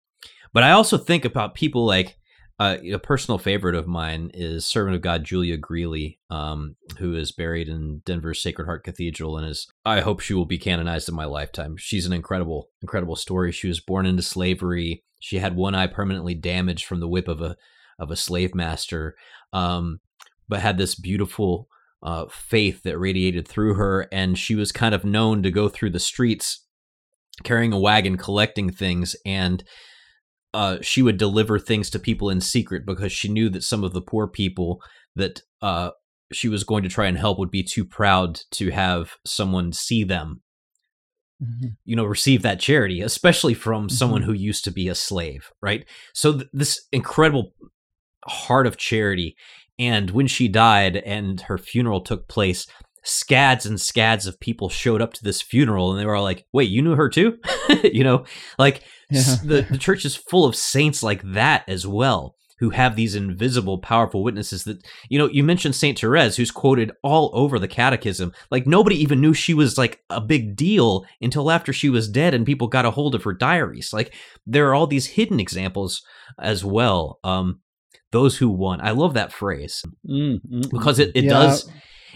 but 0.53 0.65
I 0.65 0.73
also 0.73 0.99
think 0.99 1.25
about 1.25 1.55
people 1.55 1.87
like 1.87 2.17
uh, 2.59 2.79
a 2.93 2.99
personal 2.99 3.39
favorite 3.39 3.75
of 3.75 3.87
mine 3.87 4.31
is 4.33 4.67
Servant 4.67 4.97
of 4.97 5.03
God 5.03 5.25
Julia 5.25 5.59
Greeley, 5.59 6.19
um, 6.31 6.77
who 6.99 7.15
is 7.15 7.31
buried 7.31 7.69
in 7.69 8.01
Denver's 8.07 8.43
Sacred 8.43 8.65
Heart 8.65 8.85
Cathedral, 8.85 9.37
and 9.37 9.47
is 9.47 9.67
I 9.85 10.01
hope 10.01 10.21
she 10.21 10.33
will 10.33 10.47
be 10.47 10.59
canonized 10.59 11.09
in 11.09 11.15
my 11.15 11.27
lifetime. 11.27 11.77
She's 11.77 12.07
an 12.07 12.15
incredible, 12.15 12.71
incredible 12.81 13.17
story. 13.17 13.53
She 13.53 13.69
was 13.69 13.81
born 13.81 14.07
into 14.07 14.23
slavery. 14.23 15.05
She 15.21 15.39
had 15.39 15.55
one 15.55 15.75
eye 15.75 15.87
permanently 15.87 16.35
damaged 16.35 16.87
from 16.87 17.01
the 17.01 17.09
whip 17.09 17.29
of 17.29 17.43
a 17.43 17.57
of 17.99 18.11
a 18.11 18.17
slave 18.17 18.55
master, 18.55 19.17
um, 19.53 20.01
but 20.49 20.61
had 20.61 20.79
this 20.79 20.95
beautiful 20.95 21.69
uh, 22.03 22.27
faith 22.31 22.83
that 22.85 22.99
radiated 22.99 23.47
through 23.47 23.75
her, 23.75 24.09
and 24.11 24.39
she 24.39 24.55
was 24.55 24.73
kind 24.73 24.95
of 24.95 25.05
known 25.05 25.43
to 25.43 25.51
go 25.51 25.69
through 25.69 25.91
the 25.91 25.99
streets 25.99 26.67
carrying 27.45 27.73
a 27.75 27.79
wagon, 27.79 28.17
collecting 28.17 28.71
things, 28.71 29.15
and 29.27 29.63
uh, 30.57 30.79
she 30.81 31.03
would 31.03 31.19
deliver 31.19 31.59
things 31.59 31.91
to 31.91 31.99
people 31.99 32.31
in 32.31 32.41
secret 32.41 32.87
because 32.87 33.13
she 33.13 33.29
knew 33.29 33.51
that 33.51 33.63
some 33.63 33.85
of 33.85 33.93
the 33.93 34.01
poor 34.01 34.27
people 34.27 34.81
that 35.15 35.43
uh, 35.61 35.91
she 36.33 36.49
was 36.49 36.65
going 36.65 36.83
to 36.83 36.89
try 36.89 37.07
and 37.07 37.19
help 37.19 37.39
would 37.39 37.51
be 37.51 37.63
too 37.63 37.85
proud 37.85 38.41
to 38.51 38.71
have 38.71 39.17
someone 39.27 39.71
see 39.71 40.03
them 40.03 40.41
mm-hmm. 41.43 41.67
you 41.85 41.95
know 41.95 42.07
receive 42.07 42.41
that 42.41 42.59
charity 42.59 43.03
especially 43.03 43.53
from 43.53 43.83
mm-hmm. 43.83 43.95
someone 43.95 44.23
who 44.23 44.33
used 44.33 44.65
to 44.65 44.71
be 44.71 44.89
a 44.89 44.95
slave 44.95 45.51
right 45.61 45.85
so 46.15 46.33
th- 46.33 46.49
this 46.55 46.87
incredible 46.91 47.53
heart 48.25 48.67
of 48.67 48.79
charity 48.79 49.37
and 49.79 50.11
when 50.13 50.27
she 50.27 50.49
died 50.49 50.97
and 50.97 51.43
her 51.43 51.59
funeral 51.59 52.01
took 52.01 52.29
place 52.29 52.67
scads 53.07 53.65
and 53.67 53.81
scads 53.81 54.27
of 54.27 54.41
people 54.41 54.69
showed 54.69 55.01
up 55.01 55.13
to 55.15 55.25
this 55.25 55.41
funeral 55.41 55.91
and 55.91 56.01
they 56.01 56.07
were 56.07 56.17
all 56.17 56.23
like 56.23 56.45
wait 56.53 56.69
you 56.69 56.83
knew 56.83 56.97
her 56.97 57.09
too? 57.09 57.39
You 57.85 58.05
know? 58.05 58.25
Like 58.59 58.83
yeah. 59.11 59.37
the, 59.45 59.67
the 59.71 59.79
church 59.79 60.05
is 60.05 60.17
full 60.17 60.45
of 60.45 60.57
saints 60.57 61.03
like 61.03 61.23
that 61.23 61.65
as 61.69 61.87
well 61.87 62.35
who 62.59 62.71
have 62.71 62.97
these 62.97 63.15
invisible 63.15 63.79
powerful 63.79 64.25
witnesses 64.25 64.65
that 64.65 64.79
you 65.09 65.19
know 65.19 65.29
you 65.29 65.45
mentioned 65.45 65.75
saint 65.75 65.99
therese 65.99 66.37
who's 66.37 66.51
quoted 66.51 66.91
all 67.03 67.31
over 67.35 67.59
the 67.59 67.69
catechism. 67.69 68.33
Like 68.51 68.67
nobody 68.67 68.97
even 68.97 69.21
knew 69.21 69.35
she 69.35 69.55
was 69.55 69.77
like 69.77 70.01
a 70.11 70.21
big 70.21 70.57
deal 70.57 71.05
until 71.21 71.51
after 71.51 71.73
she 71.73 71.89
was 71.89 72.09
dead 72.09 72.35
and 72.35 72.47
people 72.47 72.69
got 72.69 72.87
a 72.87 72.91
hold 72.91 73.15
of 73.15 73.25
her 73.25 73.35
diaries. 73.35 73.93
Like 73.93 74.15
there 74.47 74.69
are 74.69 74.75
all 74.75 74.87
these 74.87 75.07
hidden 75.07 75.39
examples 75.39 76.03
as 76.41 76.65
well 76.65 77.19
um 77.25 77.61
those 78.13 78.39
who 78.39 78.49
won. 78.49 78.81
I 78.81 78.93
love 78.93 79.15
that 79.15 79.33
phrase. 79.33 79.83
Mm, 80.09 80.41
mm, 80.51 80.71
because 80.71 80.99
it, 80.99 81.13
it 81.15 81.25
yeah. 81.25 81.31
does 81.31 81.71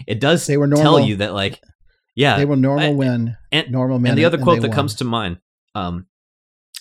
it 0.07 0.19
does 0.19 0.45
they 0.47 0.57
were 0.57 0.67
normal. 0.67 0.97
tell 0.97 0.99
you 0.99 1.17
that 1.17 1.33
like 1.33 1.61
yeah 2.15 2.37
they 2.37 2.45
were 2.45 2.55
normal 2.55 2.85
I, 2.85 2.93
when 2.93 3.37
and, 3.51 3.71
normal 3.71 3.99
men 3.99 4.11
and 4.11 4.17
the 4.17 4.25
other 4.25 4.37
quote 4.37 4.61
that 4.61 4.69
won. 4.69 4.75
comes 4.75 4.95
to 4.95 5.03
mind 5.03 5.37
um 5.75 6.07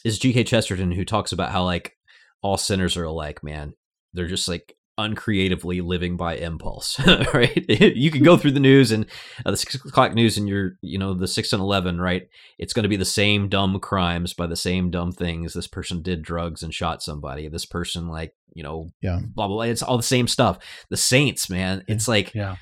is 0.05 0.19
G.K. 0.19 0.45
Chesterton 0.45 0.93
who 0.93 1.05
talks 1.05 1.33
about 1.33 1.51
how 1.51 1.65
like 1.65 1.97
all 2.43 2.57
sinners 2.57 2.97
are 2.97 3.05
alike, 3.05 3.43
man. 3.43 3.75
They're 4.13 4.29
just 4.29 4.49
like 4.49 4.77
uncreatively 4.99 5.81
living 5.81 6.17
by 6.17 6.37
impulse, 6.37 6.99
right? 7.35 7.65
you 7.69 8.11
can 8.11 8.23
go 8.23 8.37
through 8.37 8.53
the 8.53 8.61
news 8.61 8.93
and 8.93 9.07
uh, 9.45 9.51
the 9.51 9.57
six 9.57 9.75
o'clock 9.75 10.15
news 10.15 10.37
and 10.37 10.49
you're, 10.49 10.73
you 10.83 10.99
know, 10.99 11.15
the 11.15 11.29
six 11.29 11.53
and 11.53 11.63
11, 11.63 12.01
right? 12.01 12.29
It's 12.59 12.73
going 12.73 12.83
to 12.85 12.89
be 12.89 12.97
the 12.97 13.05
same 13.05 13.49
dumb 13.49 13.79
crimes 13.81 14.35
by 14.35 14.47
the 14.47 14.57
same 14.57 14.91
dumb 14.91 15.13
things. 15.13 15.53
This 15.53 15.67
person 15.67 16.03
did 16.03 16.23
drugs 16.23 16.63
and 16.63 16.75
shot 16.75 17.03
somebody. 17.03 17.49
This 17.49 17.67
person, 17.67 18.09
like, 18.09 18.35
you 18.53 18.63
know, 18.63 18.91
yeah, 19.01 19.21
blah, 19.23 19.47
blah, 19.47 19.57
blah. 19.57 19.65
It's 19.65 19.83
all 19.83 19.97
the 19.97 20.03
same 20.03 20.27
stuff. 20.27 20.59
The 20.91 20.97
saints, 20.97 21.49
man, 21.49 21.85
it's 21.87 22.09
like 22.09 22.35
yeah. 22.35 22.57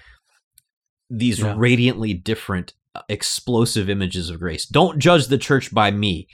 These 1.11 1.41
yeah. 1.41 1.55
radiantly 1.57 2.15
different, 2.15 2.75
uh, 2.95 3.03
explosive 3.09 3.89
images 3.89 4.31
of 4.31 4.41
grace. 4.41 4.67
Don't 4.67 4.99
judge 4.99 5.27
the 5.27 5.39
church 5.39 5.73
by 5.73 5.91
me 5.91 6.29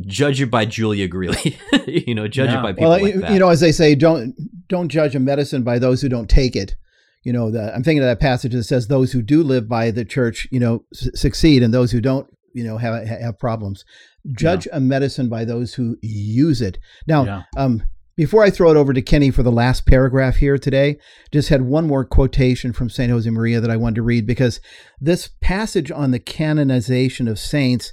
judge 0.00 0.40
it 0.40 0.50
by 0.50 0.64
Julia 0.64 1.08
Greeley. 1.08 1.58
you 1.86 2.14
know, 2.14 2.28
judge 2.28 2.50
yeah. 2.50 2.60
it 2.60 2.62
by 2.62 2.72
people 2.72 2.90
well, 2.90 3.00
like 3.00 3.14
that. 3.14 3.32
You 3.32 3.38
know, 3.38 3.48
as 3.48 3.60
they 3.60 3.72
say, 3.72 3.94
don't 3.94 4.34
don't 4.68 4.88
judge 4.88 5.14
a 5.14 5.20
medicine 5.20 5.62
by 5.62 5.78
those 5.78 6.00
who 6.00 6.08
don't 6.08 6.28
take 6.28 6.56
it. 6.56 6.74
You 7.22 7.32
know, 7.32 7.50
the, 7.50 7.74
I'm 7.74 7.82
thinking 7.82 8.02
of 8.02 8.08
that 8.08 8.20
passage 8.20 8.52
that 8.52 8.64
says 8.64 8.88
those 8.88 9.12
who 9.12 9.22
do 9.22 9.42
live 9.42 9.68
by 9.68 9.90
the 9.90 10.04
church, 10.04 10.46
you 10.50 10.60
know, 10.60 10.84
succeed, 10.92 11.62
and 11.62 11.72
those 11.72 11.90
who 11.90 12.00
don't, 12.00 12.26
you 12.52 12.64
know, 12.64 12.76
have 12.76 13.06
have 13.06 13.38
problems. 13.38 13.84
Judge 14.32 14.66
yeah. 14.66 14.76
a 14.76 14.80
medicine 14.80 15.28
by 15.28 15.44
those 15.44 15.74
who 15.74 15.96
use 16.02 16.60
it. 16.60 16.78
Now, 17.06 17.24
yeah. 17.24 17.42
um, 17.56 17.82
before 18.16 18.44
I 18.44 18.50
throw 18.50 18.70
it 18.70 18.76
over 18.76 18.92
to 18.92 19.02
Kenny 19.02 19.30
for 19.30 19.42
the 19.42 19.52
last 19.52 19.86
paragraph 19.86 20.36
here 20.36 20.58
today, 20.58 20.98
just 21.32 21.48
had 21.48 21.62
one 21.62 21.86
more 21.86 22.04
quotation 22.04 22.72
from 22.72 22.88
St. 22.88 23.10
Josemaria 23.10 23.60
that 23.60 23.70
I 23.70 23.76
wanted 23.76 23.96
to 23.96 24.02
read 24.02 24.26
because 24.26 24.60
this 25.00 25.30
passage 25.40 25.90
on 25.90 26.10
the 26.10 26.20
canonization 26.20 27.28
of 27.28 27.38
saints 27.38 27.92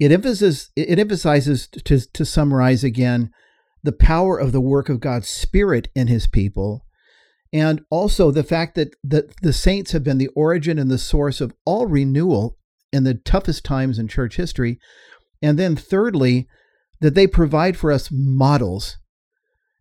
it 0.00 0.10
emphasizes, 0.10 0.70
it 0.76 0.98
emphasizes 0.98 1.68
to, 1.68 2.00
to 2.12 2.24
summarize 2.24 2.82
again, 2.82 3.30
the 3.82 3.92
power 3.92 4.38
of 4.38 4.50
the 4.52 4.60
work 4.60 4.88
of 4.88 4.98
God's 4.98 5.28
Spirit 5.28 5.88
in 5.94 6.06
his 6.06 6.26
people, 6.26 6.86
and 7.52 7.82
also 7.90 8.30
the 8.30 8.42
fact 8.42 8.76
that, 8.76 8.94
that 9.04 9.36
the 9.42 9.52
saints 9.52 9.92
have 9.92 10.02
been 10.02 10.16
the 10.16 10.28
origin 10.28 10.78
and 10.78 10.90
the 10.90 10.98
source 10.98 11.40
of 11.42 11.52
all 11.66 11.86
renewal 11.86 12.56
in 12.92 13.04
the 13.04 13.14
toughest 13.14 13.62
times 13.62 13.98
in 13.98 14.08
church 14.08 14.36
history. 14.36 14.78
And 15.42 15.58
then, 15.58 15.76
thirdly, 15.76 16.48
that 17.00 17.14
they 17.14 17.26
provide 17.26 17.76
for 17.76 17.92
us 17.92 18.08
models. 18.10 18.96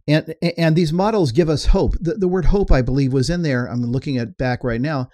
And, 0.10 0.34
and 0.58 0.76
these 0.76 0.92
models 0.92 1.32
give 1.32 1.50
us 1.50 1.68
hope. 1.68 1.94
The, 2.02 2.16
the 2.16 2.28
word 2.28 2.46
hope, 2.46 2.72
I 2.72 2.82
believe, 2.82 3.14
was 3.14 3.30
in 3.30 3.44
there. 3.44 3.68
I'm 3.68 3.84
looking 3.84 4.18
at 4.18 4.38
back 4.38 4.64
right 4.64 4.82
now. 4.82 5.10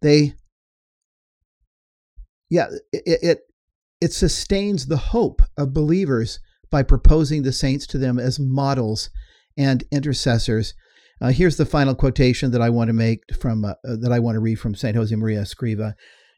They, 0.00 0.34
yeah, 2.48 2.68
it, 2.92 3.18
it 3.22 3.38
it 4.00 4.12
sustains 4.12 4.86
the 4.86 4.96
hope 4.96 5.42
of 5.56 5.74
believers 5.74 6.38
by 6.70 6.84
proposing 6.84 7.42
the 7.42 7.52
saints 7.52 7.84
to 7.88 7.98
them 7.98 8.18
as 8.18 8.38
models 8.38 9.10
and 9.56 9.82
intercessors. 9.90 10.74
Uh, 11.20 11.30
here's 11.30 11.56
the 11.56 11.66
final 11.66 11.96
quotation 11.96 12.52
that 12.52 12.62
I 12.62 12.70
want 12.70 12.88
to 12.88 12.94
make 12.94 13.22
from 13.40 13.64
uh, 13.64 13.70
uh 13.84 13.96
that 14.00 14.12
I 14.12 14.20
want 14.20 14.36
to 14.36 14.40
read 14.40 14.60
from 14.60 14.76
Saint 14.76 14.96
Josemaria 14.96 15.40
Escriva. 15.40 15.94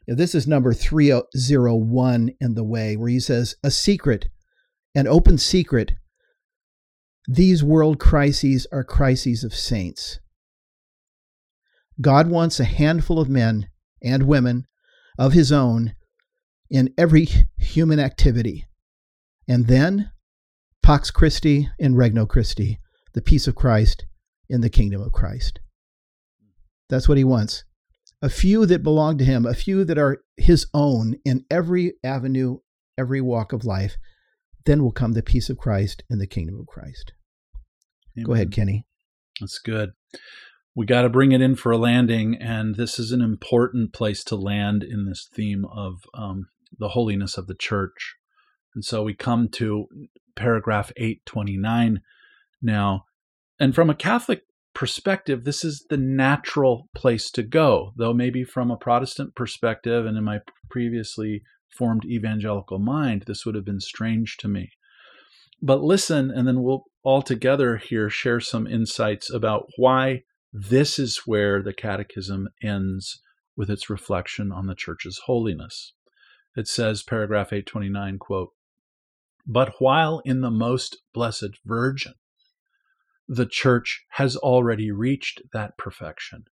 This 0.07 0.33
is 0.33 0.47
number 0.47 0.73
301 0.73 2.31
in 2.41 2.55
the 2.55 2.63
way, 2.63 2.97
where 2.97 3.09
he 3.09 3.19
says, 3.19 3.55
A 3.63 3.69
secret, 3.69 4.27
an 4.95 5.07
open 5.07 5.37
secret, 5.37 5.93
these 7.27 7.63
world 7.63 7.99
crises 7.99 8.67
are 8.71 8.83
crises 8.83 9.43
of 9.43 9.53
saints. 9.53 10.19
God 11.99 12.29
wants 12.29 12.59
a 12.59 12.65
handful 12.65 13.19
of 13.19 13.29
men 13.29 13.69
and 14.03 14.23
women 14.23 14.65
of 15.19 15.33
his 15.33 15.51
own 15.51 15.93
in 16.69 16.93
every 16.97 17.27
human 17.57 17.99
activity. 17.99 18.65
And 19.47 19.67
then, 19.67 20.11
Pax 20.81 21.11
Christi 21.11 21.69
in 21.77 21.95
Regno 21.95 22.25
Christi, 22.25 22.79
the 23.13 23.21
peace 23.21 23.47
of 23.47 23.55
Christ 23.55 24.05
in 24.49 24.61
the 24.61 24.69
kingdom 24.69 25.01
of 25.01 25.11
Christ. 25.11 25.59
That's 26.89 27.07
what 27.07 27.17
he 27.17 27.23
wants. 27.23 27.63
A 28.21 28.29
few 28.29 28.65
that 28.65 28.83
belong 28.83 29.17
to 29.17 29.25
him, 29.25 29.45
a 29.45 29.53
few 29.53 29.83
that 29.85 29.97
are 29.97 30.23
his 30.37 30.67
own 30.73 31.15
in 31.23 31.45
every 31.49 31.93
avenue, 32.03 32.59
every 32.97 33.21
walk 33.21 33.53
of 33.53 33.65
life. 33.65 33.97
Then 34.65 34.83
will 34.83 34.91
come 34.91 35.13
the 35.13 35.23
peace 35.23 35.49
of 35.49 35.57
Christ 35.57 36.03
and 36.09 36.19
the 36.19 36.27
kingdom 36.27 36.59
of 36.59 36.67
Christ. 36.67 37.13
Amen. 38.17 38.25
Go 38.25 38.33
ahead, 38.33 38.51
Kenny. 38.51 38.85
That's 39.39 39.59
good. 39.59 39.91
We 40.75 40.85
got 40.85 41.01
to 41.01 41.09
bring 41.09 41.31
it 41.31 41.41
in 41.41 41.55
for 41.55 41.71
a 41.71 41.77
landing, 41.77 42.35
and 42.39 42.75
this 42.75 42.97
is 42.97 43.11
an 43.11 43.21
important 43.21 43.93
place 43.93 44.23
to 44.25 44.35
land 44.35 44.83
in 44.83 45.05
this 45.05 45.27
theme 45.33 45.65
of 45.65 46.05
um, 46.13 46.47
the 46.77 46.89
holiness 46.89 47.37
of 47.37 47.47
the 47.47 47.55
church. 47.55 48.15
And 48.73 48.85
so 48.85 49.03
we 49.03 49.13
come 49.13 49.49
to 49.49 49.87
paragraph 50.35 50.91
829 50.95 52.01
now. 52.61 53.05
And 53.59 53.75
from 53.75 53.89
a 53.89 53.95
Catholic 53.95 54.43
perspective, 54.73 55.43
this 55.43 55.65
is 55.65 55.85
the 55.89 55.97
natural 55.97 56.87
place 56.95 57.29
to 57.31 57.43
go, 57.43 57.93
though 57.97 58.13
maybe 58.13 58.43
from 58.43 58.71
a 58.71 58.77
Protestant 58.77 59.35
perspective 59.35 60.05
and 60.05 60.17
in 60.17 60.23
my 60.23 60.39
previously 60.69 61.43
formed 61.71 62.05
evangelical 62.05 62.79
mind, 62.79 63.23
this 63.27 63.45
would 63.45 63.55
have 63.55 63.65
been 63.65 63.79
strange 63.79 64.37
to 64.37 64.47
me. 64.47 64.71
But 65.61 65.81
listen, 65.81 66.31
and 66.31 66.47
then 66.47 66.63
we'll 66.63 66.85
all 67.03 67.21
together 67.21 67.77
here 67.77 68.09
share 68.09 68.39
some 68.39 68.67
insights 68.67 69.31
about 69.31 69.67
why 69.77 70.23
this 70.51 70.99
is 70.99 71.21
where 71.25 71.61
the 71.61 71.73
Catechism 71.73 72.49
ends 72.61 73.21
with 73.55 73.69
its 73.69 73.89
reflection 73.89 74.51
on 74.51 74.67
the 74.67 74.75
Church's 74.75 75.21
holiness. 75.25 75.93
It 76.55 76.67
says, 76.67 77.03
paragraph 77.03 77.53
829, 77.53 78.17
quote, 78.19 78.49
But 79.45 79.73
while 79.79 80.21
in 80.25 80.41
the 80.41 80.51
most 80.51 80.97
blessed 81.13 81.59
Virgin, 81.65 82.13
the 83.27 83.45
Church 83.45 84.03
has 84.11 84.35
already 84.35 84.91
reached 84.91 85.41
that 85.53 85.77
perfection, 85.77 86.45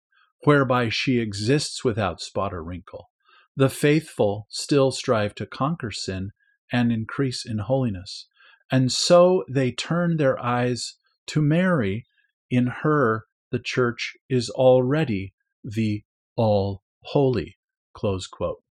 whereby 0.45 0.91
she 0.91 1.19
exists 1.19 1.83
without 1.83 2.21
spot 2.21 2.53
or 2.53 2.63
wrinkle. 2.63 3.09
The 3.57 3.69
faithful 3.69 4.47
still 4.51 4.91
strive 4.91 5.35
to 5.37 5.47
conquer 5.47 5.91
sin 5.91 6.33
and 6.73 6.93
increase 6.93 7.47
in 7.47 7.59
holiness. 7.59 8.29
And 8.71 8.93
so 8.93 9.45
they 9.49 9.73
turn 9.73 10.17
their 10.17 10.43
eyes 10.43 10.97
to 11.29 11.41
Mary. 11.41 12.07
In 12.51 12.69
her, 12.83 13.25
the 13.51 13.59
church 13.59 14.15
is 14.29 14.51
already 14.51 15.35
the 15.65 16.03
all 16.37 16.83
holy. 17.03 17.59
Close 17.95 18.27
quote. 18.27 18.63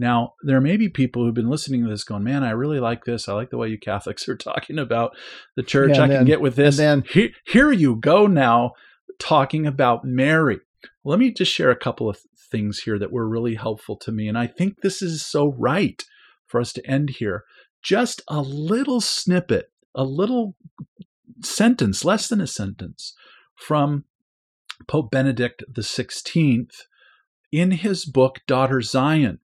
Now, 0.00 0.32
there 0.42 0.62
may 0.62 0.78
be 0.78 0.88
people 0.88 1.22
who've 1.22 1.34
been 1.34 1.50
listening 1.50 1.84
to 1.84 1.90
this 1.90 2.04
going, 2.04 2.24
man, 2.24 2.42
I 2.42 2.52
really 2.52 2.80
like 2.80 3.04
this. 3.04 3.28
I 3.28 3.34
like 3.34 3.50
the 3.50 3.58
way 3.58 3.68
you 3.68 3.78
Catholics 3.78 4.26
are 4.30 4.36
talking 4.36 4.78
about 4.78 5.14
the 5.56 5.62
church. 5.62 5.96
Yeah, 5.96 6.04
I 6.04 6.08
then, 6.08 6.18
can 6.20 6.26
get 6.26 6.40
with 6.40 6.56
this. 6.56 6.78
then, 6.78 7.04
here, 7.10 7.30
here 7.46 7.70
you 7.70 7.96
go 7.96 8.26
now 8.26 8.72
talking 9.18 9.66
about 9.66 10.04
Mary. 10.04 10.60
Let 11.04 11.18
me 11.18 11.30
just 11.30 11.52
share 11.52 11.70
a 11.70 11.76
couple 11.76 12.08
of 12.08 12.18
things 12.50 12.80
here 12.80 12.98
that 12.98 13.12
were 13.12 13.28
really 13.28 13.54
helpful 13.54 13.96
to 13.96 14.12
me. 14.12 14.28
And 14.28 14.38
I 14.38 14.46
think 14.46 14.80
this 14.80 15.02
is 15.02 15.24
so 15.24 15.52
right 15.52 16.02
for 16.46 16.60
us 16.60 16.72
to 16.74 16.86
end 16.86 17.10
here. 17.10 17.44
Just 17.82 18.22
a 18.28 18.40
little 18.40 19.00
snippet, 19.00 19.70
a 19.94 20.04
little 20.04 20.56
sentence, 21.42 22.04
less 22.04 22.28
than 22.28 22.40
a 22.40 22.46
sentence, 22.46 23.14
from 23.54 24.04
Pope 24.86 25.10
Benedict 25.10 25.62
XVI 25.72 26.68
in 27.52 27.70
his 27.72 28.04
book, 28.04 28.40
Daughter 28.46 28.80
Zion 28.80 29.38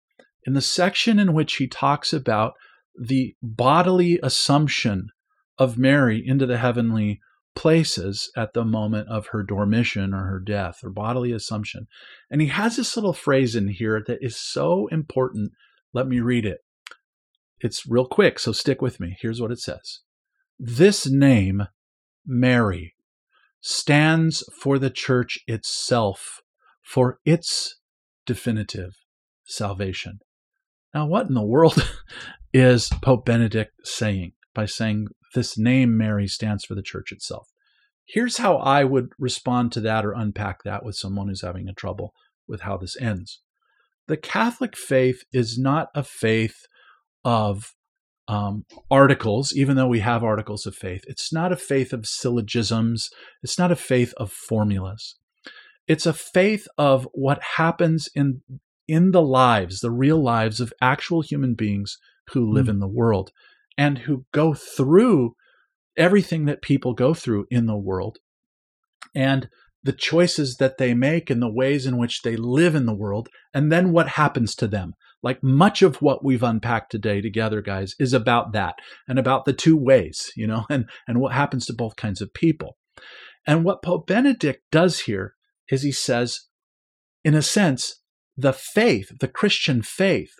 in 0.46 0.54
the 0.54 0.62
section 0.62 1.20
in 1.20 1.34
which 1.34 1.56
he 1.56 1.68
talks 1.68 2.14
about 2.14 2.54
the 2.98 3.36
bodily 3.42 4.20
assumption 4.22 5.10
of 5.58 5.78
Mary 5.78 6.26
into 6.26 6.46
the 6.46 6.58
heavenly 6.58 7.20
places 7.56 8.32
at 8.36 8.54
the 8.54 8.66
moment 8.66 9.08
of 9.10 9.28
her 9.28 9.44
dormition 9.44 10.14
or 10.14 10.26
her 10.26 10.40
death 10.40 10.80
or 10.84 10.90
bodily 10.90 11.32
assumption. 11.32 11.88
And 12.30 12.42
he 12.42 12.48
has 12.48 12.76
this 12.76 12.96
little 12.96 13.14
phrase 13.14 13.56
in 13.56 13.70
here 13.70 14.04
that 14.08 14.20
is 14.22 14.38
so 14.38 14.88
important. 14.88 15.54
Let 15.94 16.08
me 16.08 16.20
read 16.20 16.46
it. 16.46 16.60
It's 17.60 17.88
real 17.88 18.06
quick, 18.06 18.38
so 18.40 18.52
stick 18.52 18.82
with 18.82 19.00
me. 19.00 19.18
Here's 19.20 19.42
what 19.42 19.52
it 19.52 19.60
says 19.60 20.02
This 20.60 21.10
name, 21.10 21.68
Mary, 22.26 22.96
stands 23.62 24.44
for 24.62 24.78
the 24.78 24.90
church 24.90 25.40
itself, 25.48 26.42
for 26.84 27.20
its 27.26 27.80
definitive 28.26 28.92
salvation. 29.46 30.20
Now, 30.94 31.08
what 31.08 31.28
in 31.28 31.34
the 31.34 31.46
world 31.46 31.90
is 32.54 32.90
Pope 33.02 33.26
Benedict 33.26 33.72
saying 33.84 34.34
by 34.56 34.66
saying 34.66 35.08
this 35.36 35.58
name 35.58 35.96
Mary 35.96 36.28
stands 36.28 36.66
for 36.66 36.74
the 36.74 36.82
church 36.82 37.12
itself? 37.12 37.50
Here's 38.08 38.38
how 38.38 38.58
I 38.58 38.84
would 38.84 39.10
respond 39.20 39.72
to 39.74 39.82
that 39.82 40.06
or 40.06 40.14
unpack 40.14 40.64
that 40.64 40.84
with 40.84 40.96
someone 40.96 41.28
who's 41.28 41.42
having 41.42 41.68
a 41.68 41.74
trouble 41.74 42.14
with 42.48 42.62
how 42.62 42.78
this 42.78 43.00
ends. 43.00 43.42
The 44.08 44.18
Catholic 44.18 44.78
faith 44.78 45.24
is 45.34 45.58
not 45.58 45.90
a 45.96 46.04
faith 46.04 46.66
of 47.24 47.74
um, 48.28 48.66
articles, 48.90 49.54
even 49.56 49.76
though 49.76 49.88
we 49.88 50.00
have 50.00 50.24
articles 50.24 50.66
of 50.66 50.76
faith. 50.76 51.04
It's 51.08 51.34
not 51.34 51.52
a 51.52 51.58
faith 51.58 51.94
of 51.94 52.08
syllogisms. 52.08 53.10
It's 53.44 53.58
not 53.58 53.72
a 53.72 53.76
faith 53.76 54.14
of 54.18 54.32
formulas. 54.32 55.16
It's 55.88 56.06
a 56.06 56.14
faith 56.14 56.68
of 56.78 57.08
what 57.14 57.42
happens 57.58 58.10
in 58.16 58.42
in 58.88 59.12
the 59.12 59.22
lives, 59.22 59.80
the 59.80 59.92
real 59.92 60.22
lives 60.22 60.60
of 60.60 60.72
actual 60.80 61.22
human 61.22 61.56
beings 61.56 61.98
who 62.32 62.52
live 62.52 62.68
mm. 62.68 62.70
in 62.70 62.80
the 62.80 62.88
world 62.88 63.32
and 63.78 64.00
who 64.00 64.26
go 64.32 64.54
through 64.54 65.36
everything 65.98 66.46
that 66.46 66.62
people 66.62 66.94
go 66.94 67.14
through 67.14 67.46
in 67.50 67.66
the 67.66 67.78
world. 67.78 68.20
And 69.14 69.50
the 69.84 69.94
choices 69.94 70.58
that 70.58 70.78
they 70.78 70.94
make 70.94 71.30
and 71.30 71.42
the 71.42 71.52
ways 71.52 71.86
in 71.86 71.98
which 71.98 72.24
they 72.24 72.36
live 72.36 72.74
in 72.74 72.88
the 72.88 72.96
world 72.96 73.30
and 73.54 73.72
then 73.72 73.92
what 73.92 74.10
happens 74.10 74.56
to 74.56 74.68
them. 74.68 74.94
Like 75.22 75.44
much 75.44 75.82
of 75.84 76.02
what 76.02 76.24
we've 76.24 76.44
unpacked 76.44 76.92
today 76.92 77.22
together 77.22 77.62
guys 77.62 77.96
is 78.00 78.12
about 78.12 78.52
that 78.54 78.76
and 79.08 79.20
about 79.20 79.46
the 79.46 79.54
two 79.54 79.78
ways 79.78 80.32
you 80.36 80.48
know 80.48 80.66
and 80.70 80.86
and 81.08 81.20
what 81.20 81.34
happens 81.34 81.68
to 81.68 81.74
both 81.74 81.96
kinds 81.96 82.20
of 82.20 82.34
people. 82.34 82.78
And 83.46 83.64
what 83.64 83.84
pope 83.84 84.08
benedict 84.08 84.64
does 84.72 85.02
here 85.02 85.36
is 85.70 85.84
he 85.84 85.92
says 85.92 86.48
in 87.24 87.36
a 87.36 87.42
sense 87.44 88.02
the 88.36 88.54
faith, 88.54 89.12
the 89.20 89.28
Christian 89.28 89.82
faith, 89.82 90.34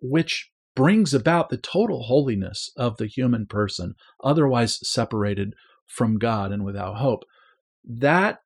which 0.00 0.51
brings 0.74 1.12
about 1.12 1.48
the 1.48 1.56
total 1.56 2.04
holiness 2.04 2.70
of 2.76 2.96
the 2.96 3.06
human 3.06 3.46
person, 3.46 3.94
otherwise 4.22 4.86
separated 4.88 5.54
from 5.86 6.18
God 6.18 6.52
and 6.52 6.64
without 6.64 6.96
hope. 6.96 7.24
That 7.84 8.40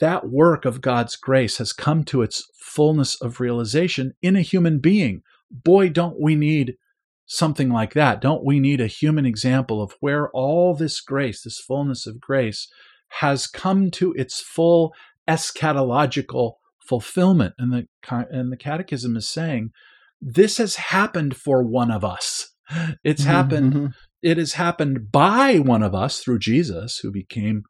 that 0.00 0.28
work 0.28 0.64
of 0.64 0.80
God's 0.80 1.14
grace 1.14 1.58
has 1.58 1.72
come 1.72 2.02
to 2.04 2.22
its 2.22 2.50
fullness 2.58 3.20
of 3.20 3.38
realization 3.38 4.14
in 4.22 4.34
a 4.34 4.40
human 4.40 4.80
being. 4.80 5.22
Boy, 5.50 5.88
don't 5.88 6.20
we 6.20 6.34
need 6.34 6.74
something 7.26 7.70
like 7.70 7.94
that. 7.94 8.20
Don't 8.20 8.44
we 8.44 8.58
need 8.58 8.80
a 8.80 8.88
human 8.88 9.24
example 9.24 9.80
of 9.80 9.94
where 10.00 10.30
all 10.30 10.74
this 10.74 11.00
grace, 11.00 11.42
this 11.42 11.60
fullness 11.60 12.06
of 12.06 12.20
grace, 12.20 12.68
has 13.20 13.46
come 13.46 13.90
to 13.92 14.12
its 14.14 14.40
full 14.40 14.92
eschatological 15.28 16.54
fulfillment. 16.80 17.54
And 17.58 17.72
the 17.72 17.86
and 18.10 18.52
the 18.52 18.56
Catechism 18.56 19.16
is 19.16 19.28
saying 19.28 19.70
this 20.20 20.58
has 20.58 20.76
happened 20.76 21.36
for 21.36 21.62
one 21.62 21.90
of 21.90 22.04
us. 22.04 22.50
It's 23.04 23.22
mm-hmm, 23.22 23.30
happened. 23.30 23.72
Mm-hmm. 23.72 23.86
It 24.22 24.38
has 24.38 24.54
happened 24.54 25.12
by 25.12 25.58
one 25.58 25.82
of 25.82 25.94
us 25.94 26.20
through 26.20 26.38
Jesus, 26.38 26.98
who 27.02 27.12
became 27.12 27.64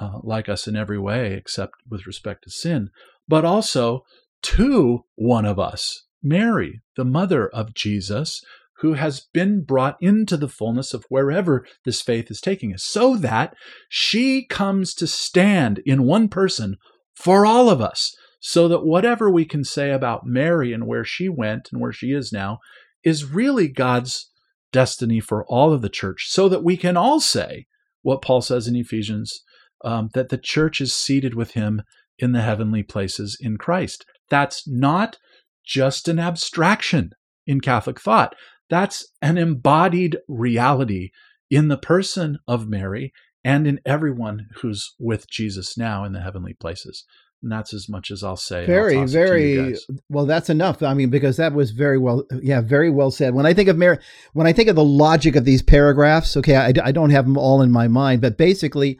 uh, 0.00 0.18
like 0.22 0.48
us 0.48 0.68
in 0.68 0.76
every 0.76 0.98
way, 0.98 1.34
except 1.34 1.72
with 1.88 2.06
respect 2.06 2.44
to 2.44 2.50
sin, 2.50 2.90
but 3.26 3.44
also 3.44 4.04
to 4.42 5.04
one 5.16 5.44
of 5.44 5.58
us, 5.58 6.04
Mary, 6.22 6.80
the 6.96 7.04
mother 7.04 7.48
of 7.48 7.74
Jesus, 7.74 8.40
who 8.80 8.92
has 8.92 9.26
been 9.32 9.64
brought 9.64 9.96
into 10.00 10.36
the 10.36 10.48
fullness 10.48 10.92
of 10.92 11.06
wherever 11.08 11.66
this 11.84 12.02
faith 12.02 12.30
is 12.30 12.40
taking 12.40 12.74
us, 12.74 12.84
so 12.84 13.16
that 13.16 13.54
she 13.88 14.44
comes 14.44 14.94
to 14.94 15.06
stand 15.06 15.80
in 15.86 16.04
one 16.04 16.28
person 16.28 16.76
for 17.14 17.46
all 17.46 17.70
of 17.70 17.80
us 17.80 18.14
so 18.40 18.68
that 18.68 18.84
whatever 18.84 19.30
we 19.30 19.44
can 19.44 19.64
say 19.64 19.90
about 19.90 20.26
Mary 20.26 20.72
and 20.72 20.86
where 20.86 21.04
she 21.04 21.28
went 21.28 21.68
and 21.72 21.80
where 21.80 21.92
she 21.92 22.12
is 22.12 22.32
now 22.32 22.58
is 23.02 23.24
really 23.24 23.68
God's 23.68 24.30
destiny 24.72 25.20
for 25.20 25.44
all 25.46 25.72
of 25.72 25.82
the 25.82 25.88
church, 25.88 26.26
so 26.28 26.48
that 26.48 26.64
we 26.64 26.76
can 26.76 26.96
all 26.96 27.20
say 27.20 27.66
what 28.02 28.22
Paul 28.22 28.42
says 28.42 28.68
in 28.68 28.76
Ephesians 28.76 29.42
um, 29.84 30.10
that 30.14 30.28
the 30.28 30.38
church 30.38 30.80
is 30.80 30.92
seated 30.94 31.34
with 31.34 31.52
him 31.52 31.82
in 32.18 32.32
the 32.32 32.42
heavenly 32.42 32.82
places 32.82 33.36
in 33.40 33.56
Christ. 33.56 34.04
That's 34.28 34.66
not 34.66 35.18
just 35.64 36.08
an 36.08 36.18
abstraction 36.18 37.12
in 37.46 37.60
Catholic 37.60 38.00
thought, 38.00 38.34
that's 38.68 39.06
an 39.22 39.38
embodied 39.38 40.18
reality 40.28 41.10
in 41.50 41.68
the 41.68 41.78
person 41.78 42.38
of 42.48 42.68
Mary 42.68 43.12
and 43.44 43.66
in 43.66 43.80
everyone 43.86 44.48
who's 44.56 44.94
with 44.98 45.30
Jesus 45.30 45.78
now 45.78 46.04
in 46.04 46.12
the 46.12 46.22
heavenly 46.22 46.54
places. 46.54 47.04
And 47.42 47.52
that's 47.52 47.74
as 47.74 47.88
much 47.88 48.10
as 48.10 48.22
I'll 48.24 48.36
say. 48.36 48.66
Very, 48.66 48.96
I'll 48.96 49.06
very 49.06 49.76
well. 50.08 50.26
That's 50.26 50.48
enough. 50.50 50.82
I 50.82 50.94
mean, 50.94 51.10
because 51.10 51.36
that 51.36 51.52
was 51.52 51.70
very 51.70 51.98
well, 51.98 52.24
yeah, 52.42 52.60
very 52.60 52.90
well 52.90 53.10
said. 53.10 53.34
When 53.34 53.46
I 53.46 53.52
think 53.54 53.68
of 53.68 53.76
Mary, 53.76 53.98
when 54.32 54.46
I 54.46 54.52
think 54.52 54.68
of 54.68 54.76
the 54.76 54.84
logic 54.84 55.36
of 55.36 55.44
these 55.44 55.62
paragraphs, 55.62 56.36
okay, 56.38 56.56
I, 56.56 56.72
I 56.82 56.92
don't 56.92 57.10
have 57.10 57.24
them 57.26 57.36
all 57.36 57.60
in 57.62 57.70
my 57.70 57.88
mind, 57.88 58.22
but 58.22 58.38
basically, 58.38 58.98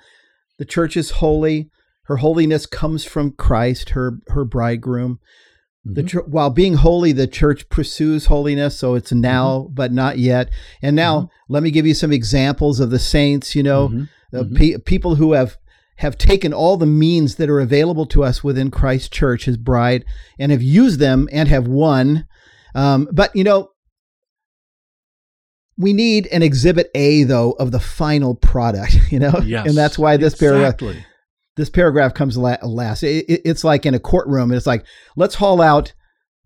the 0.59 0.65
church 0.67 0.97
is 0.97 1.13
holy. 1.13 1.71
Her 2.05 2.17
holiness 2.19 2.67
comes 2.67 3.05
from 3.05 3.33
Christ, 3.33 3.91
her 3.91 4.19
her 4.29 4.45
bridegroom. 4.45 5.19
The 5.89 6.03
ch- 6.03 6.27
while 6.27 6.51
being 6.51 6.75
holy, 6.75 7.13
the 7.13 7.27
church 7.29 7.69
pursues 7.69 8.27
holiness, 8.27 8.77
so 8.77 8.95
it's 8.97 9.13
now 9.13 9.71
but 9.73 9.93
not 9.93 10.19
yet. 10.19 10.51
And 10.83 10.95
now, 10.95 11.31
let 11.49 11.63
me 11.63 11.71
give 11.71 11.87
you 11.87 11.95
some 11.95 12.13
examples 12.13 12.81
of 12.81 12.91
the 12.91 12.99
saints. 12.99 13.55
You 13.57 13.63
know, 13.63 13.89
Mhm. 13.89 14.09
uh, 14.35 14.43
Mhm. 14.43 14.57
pe- 14.57 14.79
people 14.79 15.15
who 15.15 15.33
have 15.33 15.57
have 15.97 16.19
taken 16.19 16.53
all 16.53 16.77
the 16.77 16.87
means 16.87 17.37
that 17.37 17.49
are 17.51 17.61
available 17.61 18.07
to 18.07 18.23
us 18.25 18.45
within 18.45 18.71
Christ's 18.71 19.09
church, 19.09 19.45
His 19.47 19.57
bride, 19.57 20.05
and 20.39 20.53
have 20.53 20.63
used 20.63 21.01
them 21.01 21.29
and 21.33 21.49
have 21.49 21.67
won. 21.67 22.27
Um, 22.75 23.09
but 23.13 23.35
you 23.35 23.45
know, 23.45 23.71
we 25.79 25.93
need 25.93 26.27
an 26.29 26.43
exhibit 26.43 26.91
A 26.95 27.25
though 27.25 27.53
of 27.53 27.71
the 27.71 27.81
final 27.81 28.35
product. 28.35 28.97
You 29.11 29.21
know, 29.21 29.41
Yes, 29.45 29.67
and 29.69 29.77
that's 29.77 29.99
why 29.99 30.17
this 30.17 30.35
paragraph 30.35 30.77
this 31.57 31.71
paragraph 31.71 32.13
comes 32.13 32.37
last. 32.37 33.03
It, 33.03 33.25
it- 33.29 33.43
it's 33.45 33.65
like 33.65 33.87
in 33.87 33.95
a 33.95 33.99
courtroom. 34.01 34.53
It's 34.53 34.67
like 34.67 34.85
let's 35.17 35.35
haul 35.37 35.61
out 35.63 35.93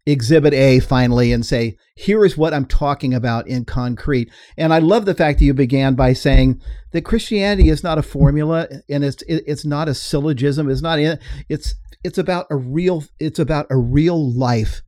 Exhibit 0.07 0.55
A 0.55 0.81
finally 0.81 1.33
and 1.33 1.45
say, 1.45 1.77
here 1.95 2.25
is 2.25 2.37
what 2.37 2.55
I'm 2.55 2.65
talking 2.65 3.15
about 3.15 3.47
in 3.47 3.65
concrete. 3.65 4.31
And 4.57 4.73
I 4.73 4.79
love 4.79 5.05
the 5.05 5.15
fact 5.15 5.39
that 5.39 5.45
you 5.45 5.55
began 5.55 5.95
by 5.95 6.13
saying 6.13 6.61
that 6.93 7.03
Christianity 7.05 7.69
is 7.69 7.83
not 7.83 7.99
a 7.99 8.03
formula 8.03 8.67
and 8.89 9.05
it's 9.05 9.23
it, 9.23 9.45
it's 9.47 9.65
not 9.65 9.89
a 9.89 9.95
syllogism. 9.95 10.71
It's 10.71 10.83
not 10.83 10.99
in, 10.99 11.19
it's 11.49 11.75
it's 12.03 12.19
about 12.19 12.47
a 12.51 12.57
real 12.57 13.05
it's 13.19 13.39
about 13.39 13.67
a 13.71 13.77
real 13.77 14.33
life. 14.33 14.83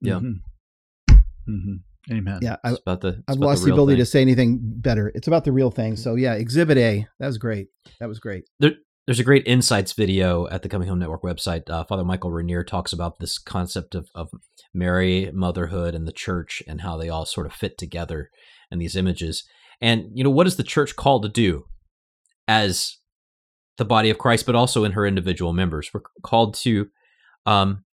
Yeah. 0.00 0.14
Mhm. 0.20 0.40
Mhm. 1.48 1.80
Amen. 2.10 2.38
Yeah, 2.42 2.56
I, 2.64 2.72
It's 2.72 2.80
about 2.80 3.02
the. 3.02 3.08
it's 3.08 3.18
I've 3.28 3.36
about 3.36 3.46
lost 3.46 3.62
the, 3.62 3.66
real 3.66 3.74
ability 3.74 3.96
thing. 3.96 4.02
to 4.02 4.06
say 4.06 4.20
anything 4.20 4.58
better. 4.62 5.12
It's 5.14 5.28
about 5.28 5.44
the 5.44 5.52
real 5.52 5.70
thing. 5.70 5.96
So 5.96 6.14
yeah, 6.16 6.34
Exhibit 6.34 6.78
A. 6.78 7.06
That 7.18 7.26
was 7.26 7.38
great. 7.38 7.68
That 8.00 8.08
was 8.08 8.18
great. 8.18 8.44
There's 9.06 9.20
a 9.20 9.24
great 9.24 9.46
insights 9.46 9.92
video 9.92 10.46
at 10.48 10.62
the 10.62 10.68
Coming 10.68 10.88
Home 10.88 10.98
Network 10.98 11.22
website. 11.22 11.68
Uh, 11.68 11.84
Father 11.84 12.04
Michael 12.04 12.30
Rainier 12.30 12.62
talks 12.62 12.92
about 12.92 13.18
this 13.18 13.38
concept 13.38 13.94
of, 13.94 14.08
of 14.14 14.30
Mary, 14.74 15.30
motherhood, 15.32 15.94
and 15.94 16.06
the 16.06 16.12
church, 16.12 16.62
and 16.68 16.82
how 16.82 16.96
they 16.96 17.08
all 17.08 17.24
sort 17.24 17.46
of 17.46 17.52
fit 17.52 17.78
together 17.78 18.30
in 18.70 18.78
these 18.78 18.96
images. 18.96 19.44
And 19.80 20.10
you 20.14 20.22
know, 20.22 20.30
what 20.30 20.46
is 20.46 20.56
the 20.56 20.62
church 20.62 20.96
called 20.96 21.22
to 21.22 21.28
do 21.28 21.64
as 22.46 22.98
the 23.78 23.84
body 23.84 24.10
of 24.10 24.18
Christ, 24.18 24.46
but 24.46 24.54
also 24.54 24.84
in 24.84 24.92
her 24.92 25.06
individual 25.06 25.52
members? 25.52 25.90
We're 25.92 26.02
called 26.22 26.54
to 26.56 26.88
um, 27.46 27.84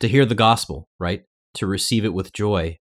to 0.00 0.08
hear 0.08 0.26
the 0.26 0.34
gospel, 0.34 0.88
right? 1.00 1.22
To 1.54 1.66
receive 1.66 2.04
it 2.04 2.14
with 2.14 2.32
joy. 2.32 2.78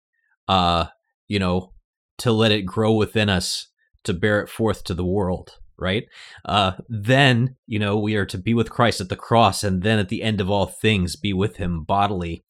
Uh, 0.47 0.85
you 1.27 1.39
know, 1.39 1.73
to 2.19 2.31
let 2.31 2.51
it 2.51 2.61
grow 2.61 2.93
within 2.93 3.27
us, 3.27 3.67
to 4.03 4.13
bear 4.13 4.39
it 4.39 4.49
forth 4.49 4.83
to 4.85 4.93
the 4.93 5.05
world, 5.05 5.57
right? 5.79 6.05
uh, 6.45 6.71
then 6.89 7.55
you 7.67 7.79
know 7.79 7.97
we 7.97 8.15
are 8.15 8.25
to 8.25 8.37
be 8.37 8.53
with 8.53 8.69
Christ 8.69 9.01
at 9.01 9.09
the 9.09 9.15
cross, 9.15 9.63
and 9.63 9.83
then 9.83 9.99
at 9.99 10.09
the 10.09 10.21
end 10.23 10.41
of 10.41 10.49
all 10.49 10.65
things, 10.65 11.15
be 11.15 11.33
with 11.33 11.57
Him 11.57 11.83
bodily 11.83 12.43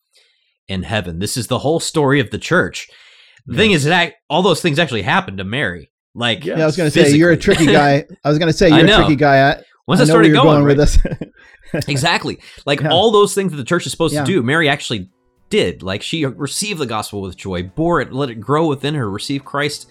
in 0.67 0.84
heaven. 0.84 1.19
This 1.19 1.38
is 1.38 1.47
the 1.47 1.59
whole 1.59 1.80
story 1.80 2.19
of 2.19 2.30
the 2.32 2.38
church. 2.38 2.89
The 3.45 3.55
thing 3.55 3.71
is, 3.71 3.86
that 3.86 4.15
all 4.30 4.41
those 4.41 4.61
things 4.61 4.78
actually 4.80 5.03
happened 5.03 5.38
to 5.38 5.45
Mary. 5.45 5.89
Like, 6.13 6.43
Yeah. 6.43 6.57
Yeah, 6.57 6.63
I 6.63 6.65
was 6.65 6.75
going 6.75 6.91
to 6.91 7.03
say 7.03 7.15
you're 7.15 7.32
a 7.32 7.38
tricky 7.38 7.65
guy. 7.82 8.03
I 8.23 8.30
was 8.30 8.38
going 8.39 8.51
to 8.51 8.57
say 8.57 8.67
you're 8.67 8.80
a 8.86 8.95
tricky 8.95 9.15
guy. 9.15 9.51
I, 9.51 9.61
once 9.88 10.01
I 10.01 10.03
I, 10.03 10.05
started 10.07 10.34
going, 10.34 10.43
going, 10.45 10.63
right? 10.65 10.75
with 10.78 11.01
this. 11.73 11.84
exactly, 11.88 12.39
like 12.65 12.82
Yeah. 12.82 12.89
all 12.89 13.11
those 13.11 13.34
things 13.34 13.51
that 13.51 13.57
the 13.57 13.63
church 13.63 13.86
is 13.86 13.91
supposed 13.93 14.13
Yeah. 14.13 14.25
to 14.25 14.32
do, 14.32 14.43
Mary 14.43 14.67
actually 14.67 15.09
did. 15.49 15.82
Like 15.84 16.01
she 16.01 16.25
received 16.25 16.80
the 16.80 16.86
gospel 16.86 17.21
with 17.21 17.38
joy, 17.38 17.63
bore 17.63 18.01
it, 18.01 18.11
let 18.11 18.30
it 18.30 18.36
grow 18.36 18.67
within 18.67 18.95
her, 18.95 19.09
receive 19.09 19.45
Christ. 19.45 19.88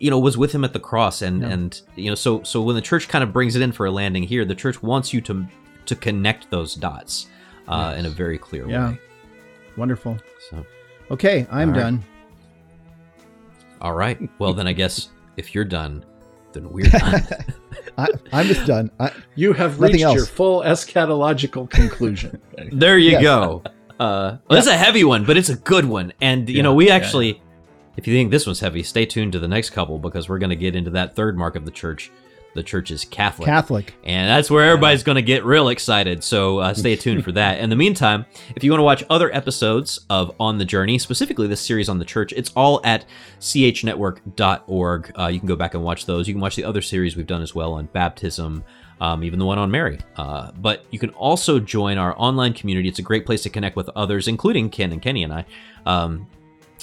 You 0.00 0.10
know, 0.10 0.18
was 0.18 0.36
with 0.36 0.50
him 0.52 0.64
at 0.64 0.72
the 0.72 0.80
cross, 0.80 1.22
and 1.22 1.42
Yeah. 1.42 1.48
and 1.50 1.80
you 1.94 2.08
know, 2.10 2.14
so 2.16 2.42
so 2.42 2.60
when 2.62 2.74
the 2.74 2.80
church 2.82 3.06
kind 3.08 3.22
of 3.22 3.32
brings 3.32 3.54
it 3.54 3.62
in 3.62 3.70
for 3.70 3.86
a 3.86 3.90
landing 3.90 4.22
here, 4.24 4.44
the 4.44 4.54
church 4.54 4.82
wants 4.82 5.12
you 5.14 5.20
to 5.22 5.46
to 5.86 5.94
connect 5.94 6.50
those 6.50 6.74
dots 6.74 7.26
uh, 7.68 7.94
in 7.98 8.06
a 8.06 8.10
very 8.10 8.38
clear 8.38 8.68
Yeah. 8.68 8.90
way. 8.90 8.98
Wonderful. 9.76 10.16
So, 10.50 10.64
Okay, 11.10 11.46
I'm 11.50 11.68
All 11.70 11.74
right. 11.74 11.80
done. 11.80 12.04
all 13.80 13.92
right. 13.94 14.18
Well, 14.38 14.52
then 14.54 14.66
I 14.66 14.72
guess 14.72 15.08
if 15.36 15.54
you're 15.54 15.64
done, 15.64 16.04
then 16.52 16.70
we're 16.70 16.84
done. 16.90 17.22
I, 17.98 18.08
I'm 18.32 18.46
just 18.46 18.66
done. 18.66 18.90
I, 19.00 19.10
You 19.34 19.52
have 19.52 19.80
Nothing 19.80 19.94
reached 19.96 20.14
your 20.14 20.26
full 20.26 20.60
eschatological 20.62 21.68
conclusion. 21.70 22.40
there 22.72 22.98
you 22.98 23.12
Yes. 23.12 23.22
go. 23.22 23.62
Uh, 23.98 24.36
well, 24.48 24.58
it's 24.58 24.66
a 24.66 24.76
heavy 24.76 25.04
one, 25.04 25.24
but 25.24 25.36
it's 25.36 25.48
a 25.50 25.56
good 25.56 25.84
one. 25.84 26.12
And 26.20 26.48
you 26.48 26.56
Yeah, 26.56 26.62
know, 26.62 26.74
we 26.74 26.88
yeah, 26.88 26.94
actually, 26.94 27.42
if 28.00 28.08
you 28.08 28.14
think 28.14 28.30
this 28.30 28.46
one's 28.46 28.60
heavy, 28.60 28.82
stay 28.82 29.04
tuned 29.04 29.32
to 29.32 29.38
the 29.38 29.46
next 29.46 29.70
couple 29.70 29.98
because 29.98 30.26
we're 30.26 30.38
going 30.38 30.50
to 30.50 30.56
get 30.56 30.74
into 30.74 30.88
that 30.92 31.14
third 31.14 31.36
mark 31.36 31.54
of 31.54 31.66
the 31.66 31.70
church. 31.70 32.10
The 32.54 32.62
church 32.62 32.90
is 32.90 33.04
Catholic. 33.04 33.44
Catholic. 33.44 33.94
And 34.04 34.26
that's 34.26 34.50
where 34.50 34.70
everybody's 34.70 35.02
going 35.02 35.16
to 35.16 35.22
get 35.22 35.44
real 35.44 35.68
excited. 35.68 36.24
So 36.24 36.58
uh, 36.58 36.72
stay 36.72 36.96
tuned 36.96 37.22
for 37.24 37.32
that. 37.32 37.60
In 37.60 37.68
the 37.68 37.76
meantime, 37.76 38.24
if 38.56 38.64
you 38.64 38.72
want 38.72 38.80
to 38.80 38.84
watch 38.84 39.04
other 39.10 39.32
episodes 39.34 40.00
of 40.08 40.34
On 40.40 40.56
the 40.56 40.64
Journey, 40.64 40.98
specifically 40.98 41.46
this 41.46 41.60
series 41.60 41.90
on 41.90 41.98
the 41.98 42.06
church, 42.06 42.32
it's 42.32 42.50
all 42.56 42.80
at 42.84 43.04
chnetwork.org. 43.38 45.12
Uh, 45.18 45.26
you 45.26 45.38
can 45.38 45.46
go 45.46 45.56
back 45.56 45.74
and 45.74 45.84
watch 45.84 46.06
those. 46.06 46.26
You 46.26 46.32
can 46.32 46.40
watch 46.40 46.56
the 46.56 46.64
other 46.64 46.80
series 46.80 47.16
we've 47.16 47.26
done 47.26 47.42
as 47.42 47.54
well 47.54 47.74
on 47.74 47.84
baptism, 47.86 48.64
um, 49.02 49.22
even 49.22 49.38
the 49.38 49.44
one 49.44 49.58
on 49.58 49.70
Mary. 49.70 49.98
Uh, 50.16 50.50
but 50.52 50.86
you 50.90 50.98
can 50.98 51.10
also 51.10 51.60
join 51.60 51.98
our 51.98 52.18
online 52.18 52.54
community. 52.54 52.88
It's 52.88 52.98
a 52.98 53.02
great 53.02 53.26
place 53.26 53.42
to 53.42 53.50
connect 53.50 53.76
with 53.76 53.90
others, 53.94 54.26
including 54.26 54.70
Ken 54.70 54.90
and 54.90 55.02
Kenny 55.02 55.22
and 55.22 55.32
I. 55.34 55.44
Um, 55.84 56.26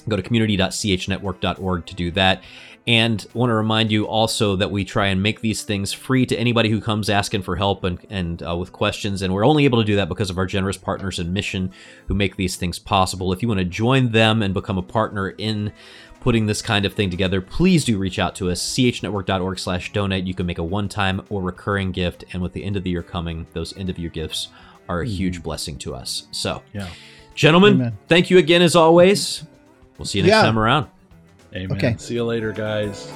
go 0.10 0.16
to 0.16 0.22
community.chnetwork.org 0.24 1.86
to 1.86 1.96
do 1.96 2.12
that. 2.12 2.44
And 2.86 3.26
want 3.34 3.50
to 3.50 3.54
remind 3.54 3.92
you 3.92 4.08
also 4.08 4.56
that 4.56 4.72
we 4.72 4.86
try 4.86 5.08
and 5.08 5.22
make 5.22 5.42
these 5.42 5.64
things 5.64 5.92
free 5.92 6.26
to 6.26 6.38
anybody 6.40 6.70
who 6.70 6.80
comes 6.80 7.10
asking 7.10 7.42
for 7.42 7.58
help 7.58 7.84
and, 7.84 8.00
and 8.10 8.42
uh, 8.42 8.56
with 8.56 8.72
questions. 8.72 9.22
And 9.22 9.34
we're 9.34 9.46
only 9.46 9.66
able 9.66 9.80
to 9.80 9.86
do 9.86 9.98
that 9.98 10.08
because 10.08 10.30
of 10.30 10.38
our 10.38 10.46
generous 10.46 10.78
partners 10.78 11.20
in 11.20 11.34
mission 11.34 11.72
who 12.08 12.14
make 12.14 12.38
these 12.38 12.56
things 12.56 12.80
possible. 12.80 13.34
If 13.34 13.42
you 13.42 13.50
want 13.50 13.60
to 13.60 13.66
join 13.66 14.14
them 14.14 14.42
and 14.42 14.54
become 14.54 14.78
a 14.78 14.82
partner 14.82 15.32
in 15.32 15.74
putting 16.22 16.46
this 16.46 16.62
kind 16.62 16.86
of 16.86 16.94
thing 16.94 17.10
together, 17.10 17.42
please 17.42 17.84
do 17.84 17.98
reach 17.98 18.20
out 18.20 18.36
to 18.36 18.50
us. 18.50 18.62
chnetwork.org 18.74 19.60
slash 19.60 19.92
donate. 19.92 20.26
You 20.26 20.34
can 20.34 20.46
make 20.46 20.58
a 20.58 20.64
one-time 20.64 21.26
or 21.30 21.42
recurring 21.42 21.92
gift. 21.92 22.24
And 22.32 22.42
with 22.42 22.54
the 22.54 22.64
end 22.64 22.78
of 22.78 22.86
the 22.86 22.90
year 22.90 23.04
coming, 23.04 23.48
those 23.52 23.76
end 23.78 23.90
of 23.90 24.00
year 24.00 24.10
gifts 24.10 24.48
are 24.88 25.02
a 25.02 25.08
huge 25.08 25.44
blessing 25.44 25.78
to 25.80 25.94
us. 25.94 26.28
So, 26.32 26.62
Yeah. 26.74 26.88
gentlemen, 27.36 27.74
Amen. 27.74 27.98
thank 28.08 28.30
you 28.30 28.38
again 28.38 28.62
as 28.62 28.78
always. 28.78 29.44
We'll 29.98 30.06
see 30.06 30.20
you 30.20 30.24
next 30.24 30.36
Yeah. 30.36 30.42
time 30.44 30.60
around. 30.60 30.88
Amen. 31.56 31.78
Okay. 31.78 31.96
See 31.98 32.14
you 32.16 32.24
later, 32.26 32.52
guys. 32.52 33.12